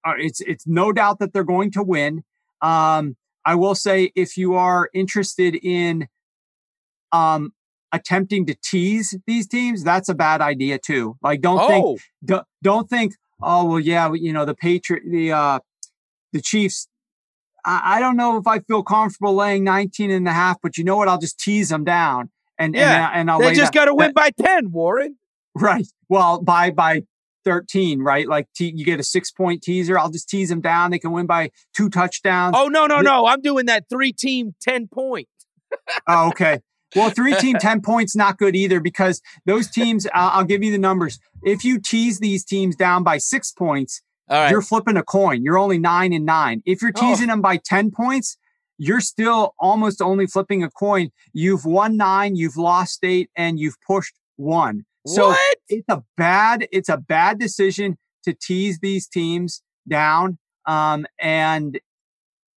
are, 0.08 0.18
it's 0.18 0.40
it's 0.40 0.66
no 0.66 0.92
doubt 0.92 1.18
that 1.20 1.32
they're 1.32 1.44
going 1.44 1.70
to 1.72 1.82
win. 1.82 2.24
Um 2.60 3.16
I 3.48 3.54
will 3.54 3.74
say 3.74 4.12
if 4.14 4.36
you 4.36 4.56
are 4.56 4.90
interested 4.92 5.54
in 5.54 6.06
um, 7.12 7.54
attempting 7.92 8.44
to 8.44 8.54
tease 8.62 9.16
these 9.26 9.46
teams, 9.46 9.82
that's 9.82 10.10
a 10.10 10.14
bad 10.14 10.42
idea 10.42 10.78
too. 10.78 11.16
Like, 11.22 11.40
don't 11.40 11.58
oh. 11.58 11.68
think, 11.68 12.00
don't, 12.24 12.46
don't 12.62 12.90
think, 12.90 13.14
oh 13.40 13.64
well, 13.64 13.80
yeah, 13.80 14.12
you 14.12 14.34
know, 14.34 14.44
the 14.44 14.54
Patriot, 14.54 15.02
the 15.10 15.32
uh, 15.32 15.60
the 16.34 16.42
Chiefs. 16.42 16.88
I, 17.64 17.96
I, 17.96 18.00
don't 18.00 18.18
know 18.18 18.36
if 18.36 18.46
I 18.46 18.58
feel 18.60 18.82
comfortable 18.82 19.34
laying 19.34 19.64
19 19.64 20.10
and 20.10 20.28
a 20.28 20.32
half, 20.32 20.58
but 20.62 20.76
you 20.76 20.84
know 20.84 20.98
what? 20.98 21.08
I'll 21.08 21.18
just 21.18 21.40
tease 21.40 21.70
them 21.70 21.84
down. 21.84 22.30
And 22.58 22.74
yeah, 22.74 23.08
and, 23.08 23.20
and 23.20 23.30
I'll 23.30 23.38
they 23.38 23.54
just 23.54 23.72
got 23.72 23.86
to 23.86 23.94
win 23.94 24.12
by 24.12 24.30
10, 24.30 24.72
Warren. 24.72 25.16
Right. 25.54 25.86
Well, 26.08 26.40
by 26.40 26.70
by 26.70 27.02
13, 27.44 28.00
right? 28.00 28.26
Like 28.28 28.48
te- 28.54 28.72
you 28.74 28.84
get 28.84 29.00
a 29.00 29.04
six 29.04 29.30
point 29.30 29.62
teaser. 29.62 29.98
I'll 29.98 30.10
just 30.10 30.28
tease 30.28 30.48
them 30.48 30.60
down. 30.60 30.90
They 30.90 30.98
can 30.98 31.12
win 31.12 31.26
by 31.26 31.50
two 31.76 31.88
touchdowns. 31.88 32.54
Oh, 32.58 32.68
no, 32.68 32.86
no, 32.86 33.00
no. 33.00 33.26
I'm 33.26 33.40
doing 33.40 33.66
that 33.66 33.84
three 33.88 34.12
team 34.12 34.54
10 34.60 34.88
point. 34.88 35.28
oh, 36.08 36.28
okay. 36.28 36.60
Well, 36.96 37.10
three 37.10 37.34
team 37.36 37.56
10 37.60 37.82
points, 37.82 38.16
not 38.16 38.38
good 38.38 38.56
either 38.56 38.80
because 38.80 39.20
those 39.46 39.68
teams, 39.70 40.06
I'll, 40.14 40.40
I'll 40.40 40.44
give 40.44 40.62
you 40.62 40.72
the 40.72 40.78
numbers. 40.78 41.18
If 41.42 41.64
you 41.64 41.80
tease 41.80 42.18
these 42.18 42.44
teams 42.44 42.76
down 42.76 43.02
by 43.02 43.18
six 43.18 43.52
points, 43.52 44.02
you're 44.30 44.62
flipping 44.62 44.96
a 44.96 45.02
coin. 45.02 45.42
You're 45.42 45.58
only 45.58 45.78
nine 45.78 46.12
and 46.12 46.26
nine. 46.26 46.62
If 46.66 46.82
you're 46.82 46.92
oh. 46.96 47.00
teasing 47.00 47.30
oh. 47.30 47.32
them 47.32 47.42
by 47.42 47.58
10 47.64 47.90
points, 47.90 48.36
you're 48.78 49.00
still 49.00 49.54
almost 49.58 50.00
only 50.00 50.26
flipping 50.26 50.62
a 50.62 50.70
coin. 50.70 51.10
You've 51.32 51.64
won 51.64 51.96
nine, 51.96 52.36
you've 52.36 52.56
lost 52.56 53.04
eight, 53.04 53.30
and 53.36 53.58
you've 53.58 53.76
pushed 53.86 54.14
one. 54.36 54.84
So 55.08 55.28
what? 55.28 55.56
it's 55.68 55.88
a 55.88 56.02
bad, 56.16 56.68
it's 56.72 56.88
a 56.88 56.96
bad 56.96 57.38
decision 57.38 57.98
to 58.24 58.34
tease 58.34 58.78
these 58.80 59.06
teams 59.06 59.62
down. 59.88 60.38
Um, 60.66 61.06
and 61.18 61.80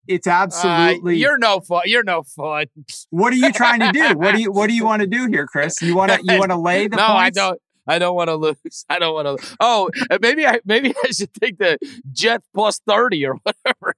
it's 0.08 0.26
absolutely 0.26 1.14
uh, 1.14 1.18
you're 1.18 1.38
no 1.38 1.60
fun. 1.60 1.82
You're 1.84 2.02
no 2.02 2.22
fun. 2.24 2.66
What 3.10 3.32
are 3.32 3.36
you 3.36 3.52
trying 3.52 3.80
to 3.80 3.92
do? 3.92 4.18
What 4.18 4.34
do 4.34 4.42
you 4.42 4.50
what 4.50 4.68
do 4.68 4.74
you 4.74 4.84
want 4.90 5.02
to 5.02 5.06
do 5.06 5.28
here, 5.28 5.46
Chris? 5.46 5.80
You 5.80 5.94
want 5.94 6.10
to 6.10 6.20
you 6.22 6.38
want 6.38 6.50
to 6.50 6.58
lay 6.58 6.88
the 6.88 6.96
no, 6.96 7.06
points? 7.06 7.38
I 7.38 7.48
don't. 7.48 7.60
I 7.86 7.98
don't 7.98 8.14
want 8.14 8.28
to 8.28 8.36
lose. 8.36 8.84
I 8.88 8.98
don't 8.98 9.14
want 9.14 9.40
to. 9.40 9.56
Oh, 9.58 9.90
maybe 10.20 10.46
I 10.46 10.60
maybe 10.64 10.94
I 11.04 11.10
should 11.12 11.32
take 11.34 11.58
the 11.58 11.78
Jet 12.12 12.42
plus 12.54 12.80
thirty 12.86 13.24
or 13.24 13.34
whatever. 13.42 13.94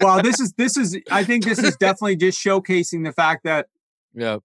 well, 0.00 0.22
this 0.22 0.40
is 0.40 0.52
this 0.52 0.76
is. 0.76 0.98
I 1.10 1.24
think 1.24 1.44
this 1.44 1.58
is 1.58 1.76
definitely 1.76 2.16
just 2.16 2.42
showcasing 2.42 3.04
the 3.04 3.12
fact 3.12 3.44
that. 3.44 3.66
Yeah. 4.18 4.38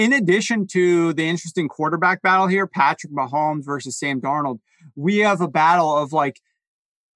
In 0.00 0.14
addition 0.14 0.66
to 0.68 1.12
the 1.12 1.28
interesting 1.28 1.68
quarterback 1.68 2.22
battle 2.22 2.46
here, 2.46 2.66
Patrick 2.66 3.12
Mahomes 3.12 3.66
versus 3.66 3.98
Sam 3.98 4.18
Darnold, 4.18 4.58
we 4.96 5.18
have 5.18 5.42
a 5.42 5.46
battle 5.46 5.94
of 5.94 6.14
like 6.14 6.40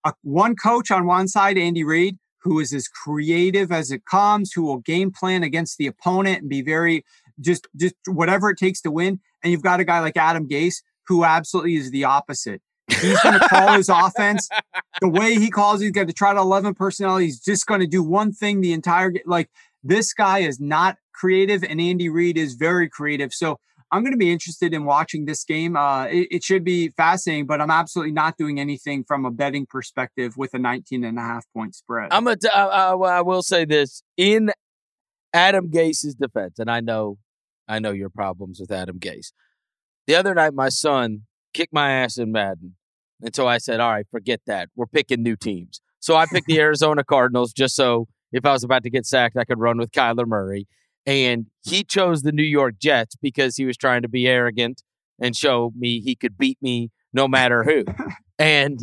a, 0.05 0.13
one 0.21 0.55
coach 0.55 0.91
on 0.91 1.07
one 1.07 1.27
side, 1.27 1.57
Andy 1.57 1.83
Reid, 1.83 2.19
who 2.43 2.61
is 2.61 2.75
as 2.75 2.87
creative 2.87 3.73
as 3.73 3.91
it 3.91 4.05
comes, 4.05 4.53
who 4.53 4.65
will 4.65 4.81
game 4.81 5.11
plan 5.11 5.43
against 5.43 5.79
the 5.79 5.87
opponent 5.87 6.43
and 6.43 6.51
be 6.51 6.61
very 6.61 7.07
just 7.41 7.67
just 7.75 7.95
whatever 8.07 8.51
it 8.51 8.59
takes 8.59 8.83
to 8.83 8.91
win. 8.91 9.19
And 9.43 9.51
you've 9.51 9.63
got 9.63 9.81
a 9.81 9.85
guy 9.85 10.01
like 10.01 10.19
Adam 10.19 10.47
Gase 10.47 10.83
who 11.07 11.25
absolutely 11.25 11.77
is 11.77 11.91
the 11.91 12.05
opposite. 12.05 12.61
He's 13.01 13.19
going 13.23 13.41
to 13.41 13.49
call 13.49 13.73
his 13.73 13.89
offense 13.89 14.51
the 15.01 15.09
way 15.09 15.37
he 15.37 15.51
calls. 15.51 15.81
He's 15.81 15.91
going 15.91 16.09
to 16.09 16.13
try 16.13 16.35
to 16.35 16.41
11 16.41 16.75
personnel. 16.75 17.17
He's 17.17 17.41
just 17.41 17.65
going 17.65 17.81
to 17.81 17.87
do 17.87 18.03
one 18.03 18.31
thing 18.31 18.61
the 18.61 18.75
entire 18.75 19.15
like. 19.25 19.49
This 19.85 20.15
guy 20.15 20.39
is 20.41 20.59
not 20.59 20.97
creative, 21.13 21.63
and 21.63 21.81
Andy 21.81 22.09
Reid 22.09 22.39
is 22.39 22.55
very 22.55 22.89
creative. 22.89 23.35
So 23.35 23.59
I'm 23.93 24.03
going 24.03 24.13
to 24.13 24.19
be 24.19 24.33
interested 24.33 24.75
in 24.75 24.85
watching 24.85 25.27
this 25.27 25.45
game. 25.45 25.77
Uh, 25.77 26.07
it, 26.07 26.29
it, 26.31 26.43
should 26.43 26.65
be 26.65 26.89
fascinating, 26.89 27.47
but 27.47 27.61
I'm 27.61 27.71
absolutely 27.71 28.13
not 28.13 28.37
doing 28.37 28.59
anything 28.59 29.05
from 29.05 29.25
a 29.25 29.31
betting 29.31 29.67
perspective 29.67 30.37
with 30.37 30.55
a 30.55 30.59
19 30.59 31.05
and 31.05 31.19
a 31.19 31.21
half 31.21 31.45
point 31.55 31.75
spread. 31.75 32.09
I'm 32.13 32.27
a 32.27 32.35
t- 32.35 32.49
I, 32.53 32.65
I, 32.65 32.93
I 32.93 33.21
will 33.21 33.43
say 33.43 33.65
this 33.65 34.03
in 34.17 34.51
Adam 35.33 35.71
Gase's 35.71 36.15
defense, 36.15 36.59
and 36.59 36.71
I 36.71 36.81
know, 36.81 37.19
I 37.69 37.79
know 37.79 37.93
your 37.93 38.11
problems 38.11 38.59
with 38.59 38.73
Adam 38.73 38.99
Gase. 38.99 39.33
The 40.07 40.17
other 40.17 40.35
night, 40.35 40.55
my 40.55 40.71
son 40.71 41.23
kicked 41.53 41.73
my 41.73 41.93
ass 41.93 42.17
in 42.19 42.33
Madden, 42.33 42.77
and 43.23 43.35
so 43.37 43.47
I 43.47 43.59
said, 43.59 43.81
"All 43.81 43.91
right, 43.91 44.07
forget 44.11 44.41
that. 44.47 44.71
We're 44.75 44.87
picking 44.87 45.23
new 45.23 45.37
teams." 45.37 45.81
So 46.01 46.17
I 46.17 46.27
picked 46.27 46.47
the 46.47 46.61
Arizona 46.67 47.05
Cardinals 47.05 47.53
just 47.53 47.77
so 47.77 48.09
if 48.35 48.45
I 48.45 48.53
was 48.53 48.65
about 48.65 48.83
to 48.83 48.91
get 48.91 49.07
sacked, 49.07 49.37
I 49.37 49.45
could 49.45 49.61
run 49.61 49.79
with 49.79 49.93
Kyler 49.93 50.27
Murray. 50.27 50.67
And 51.07 51.47
he 51.63 51.85
chose 51.85 52.23
the 52.23 52.33
New 52.33 52.43
York 52.43 52.75
Jets 52.81 53.15
because 53.23 53.57
he 53.57 53.65
was 53.65 53.77
trying 53.77 54.03
to 54.03 54.09
be 54.09 54.27
arrogant 54.27 54.83
and 55.21 55.37
show 55.37 55.73
me 55.77 56.01
he 56.01 56.17
could 56.17 56.37
beat 56.37 56.59
me 56.61 56.91
no 57.13 57.29
matter 57.29 57.63
who. 57.63 57.85
and 58.39 58.81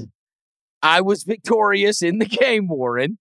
I 0.82 1.02
was 1.02 1.24
victorious 1.24 2.02
in 2.02 2.20
the 2.20 2.26
game, 2.26 2.70
Warren. 2.70 3.18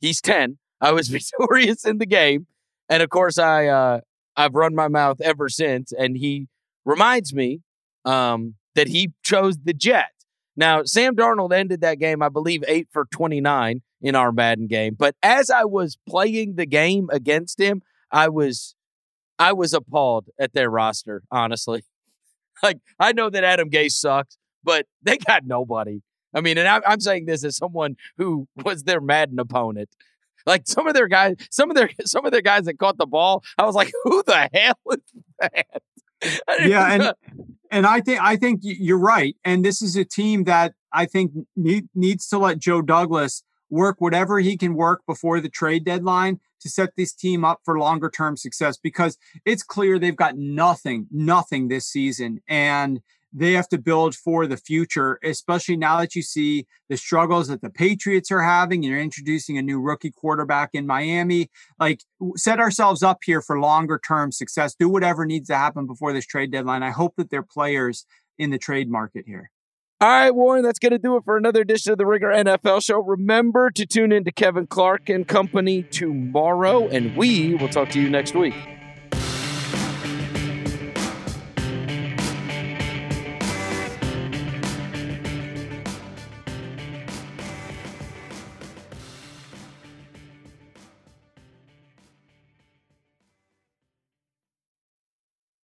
He's 0.00 0.20
10. 0.20 0.58
I 0.82 0.92
was 0.92 1.08
victorious 1.38 1.86
in 1.86 1.96
the 1.96 2.06
game. 2.06 2.46
And 2.90 3.02
of 3.02 3.08
course, 3.08 3.38
I, 3.38 3.66
uh, 3.66 4.00
I've 4.36 4.54
run 4.54 4.74
my 4.74 4.88
mouth 4.88 5.22
ever 5.22 5.48
since. 5.48 5.92
And 5.92 6.18
he 6.18 6.48
reminds 6.84 7.32
me 7.32 7.62
um, 8.04 8.56
that 8.74 8.88
he 8.88 9.12
chose 9.22 9.56
the 9.64 9.72
Jets. 9.72 10.26
Now, 10.56 10.82
Sam 10.84 11.16
Darnold 11.16 11.54
ended 11.54 11.80
that 11.80 11.98
game, 11.98 12.22
I 12.22 12.28
believe, 12.28 12.62
eight 12.68 12.88
for 12.92 13.06
29 13.10 13.80
in 14.00 14.14
our 14.14 14.32
Madden 14.32 14.66
game. 14.66 14.96
But 14.98 15.14
as 15.22 15.50
I 15.50 15.64
was 15.64 15.98
playing 16.08 16.56
the 16.56 16.66
game 16.66 17.08
against 17.12 17.60
him, 17.60 17.82
I 18.10 18.28
was 18.28 18.74
I 19.38 19.52
was 19.52 19.72
appalled 19.72 20.26
at 20.38 20.52
their 20.52 20.70
roster, 20.70 21.22
honestly. 21.30 21.84
Like 22.62 22.80
I 22.98 23.12
know 23.12 23.30
that 23.30 23.42
Adam 23.42 23.70
Gase 23.70 23.92
sucks, 23.92 24.36
but 24.62 24.84
they 25.02 25.16
got 25.16 25.46
nobody. 25.46 26.02
I 26.34 26.42
mean, 26.42 26.58
and 26.58 26.68
I, 26.68 26.82
I'm 26.86 27.00
saying 27.00 27.24
this 27.24 27.42
as 27.42 27.56
someone 27.56 27.96
who 28.18 28.48
was 28.64 28.82
their 28.82 29.00
Madden 29.00 29.38
opponent. 29.38 29.88
Like 30.44 30.64
some 30.66 30.86
of 30.86 30.92
their 30.92 31.08
guys, 31.08 31.36
some 31.50 31.70
of 31.70 31.76
their 31.76 31.88
some 32.04 32.26
of 32.26 32.32
their 32.32 32.42
guys 32.42 32.66
that 32.66 32.78
caught 32.78 32.98
the 32.98 33.06
ball, 33.06 33.42
I 33.56 33.64
was 33.64 33.74
like, 33.74 33.90
who 34.04 34.22
the 34.26 34.50
hell 34.52 34.74
is 34.90 34.98
that? 35.38 35.66
Yeah, 36.66 36.92
and 36.92 37.14
and 37.70 37.86
I 37.86 38.00
think 38.00 38.20
I 38.20 38.36
think 38.36 38.60
you're 38.62 38.98
right. 38.98 39.36
And 39.42 39.64
this 39.64 39.80
is 39.80 39.96
a 39.96 40.04
team 40.04 40.44
that 40.44 40.74
I 40.92 41.06
think 41.06 41.32
need, 41.56 41.88
needs 41.94 42.28
to 42.28 42.38
let 42.38 42.58
Joe 42.58 42.82
Douglas 42.82 43.42
work 43.70 43.96
whatever 44.00 44.40
he 44.40 44.56
can 44.56 44.74
work 44.74 45.02
before 45.06 45.40
the 45.40 45.48
trade 45.48 45.84
deadline 45.84 46.40
to 46.60 46.68
set 46.68 46.90
this 46.96 47.12
team 47.12 47.44
up 47.44 47.60
for 47.64 47.78
longer 47.78 48.10
term 48.10 48.36
success 48.36 48.76
because 48.76 49.16
it's 49.44 49.62
clear 49.62 49.98
they've 49.98 50.16
got 50.16 50.36
nothing, 50.36 51.06
nothing 51.10 51.68
this 51.68 51.86
season. 51.86 52.40
And 52.48 53.00
they 53.32 53.52
have 53.52 53.68
to 53.68 53.78
build 53.78 54.14
for 54.14 54.46
the 54.46 54.56
future, 54.56 55.18
especially 55.22 55.76
now 55.76 56.00
that 56.00 56.16
you 56.16 56.22
see 56.22 56.66
the 56.88 56.96
struggles 56.96 57.48
that 57.48 57.62
the 57.62 57.70
Patriots 57.70 58.30
are 58.32 58.42
having. 58.42 58.82
You're 58.82 59.00
introducing 59.00 59.56
a 59.56 59.62
new 59.62 59.80
rookie 59.80 60.10
quarterback 60.10 60.70
in 60.72 60.86
Miami. 60.86 61.48
Like, 61.78 62.02
set 62.36 62.58
ourselves 62.58 63.02
up 63.02 63.18
here 63.24 63.40
for 63.40 63.60
longer 63.60 64.00
term 64.04 64.32
success. 64.32 64.74
Do 64.74 64.88
whatever 64.88 65.24
needs 65.26 65.48
to 65.48 65.56
happen 65.56 65.86
before 65.86 66.12
this 66.12 66.26
trade 66.26 66.50
deadline. 66.50 66.82
I 66.82 66.90
hope 66.90 67.14
that 67.16 67.30
they're 67.30 67.42
players 67.42 68.04
in 68.38 68.50
the 68.50 68.58
trade 68.58 68.90
market 68.90 69.24
here. 69.26 69.50
All 70.02 70.08
right, 70.08 70.34
Warren, 70.34 70.62
that's 70.62 70.78
going 70.78 70.92
to 70.92 70.98
do 70.98 71.16
it 71.16 71.24
for 71.26 71.36
another 71.36 71.60
edition 71.60 71.92
of 71.92 71.98
the 71.98 72.06
Ringer 72.06 72.30
NFL 72.30 72.82
Show. 72.82 73.02
Remember 73.02 73.70
to 73.72 73.84
tune 73.84 74.12
in 74.12 74.24
to 74.24 74.32
Kevin 74.32 74.66
Clark 74.66 75.10
and 75.10 75.28
company 75.28 75.82
tomorrow, 75.82 76.88
and 76.88 77.14
we 77.18 77.54
will 77.56 77.68
talk 77.68 77.90
to 77.90 78.00
you 78.00 78.08
next 78.08 78.34
week. 78.34 78.54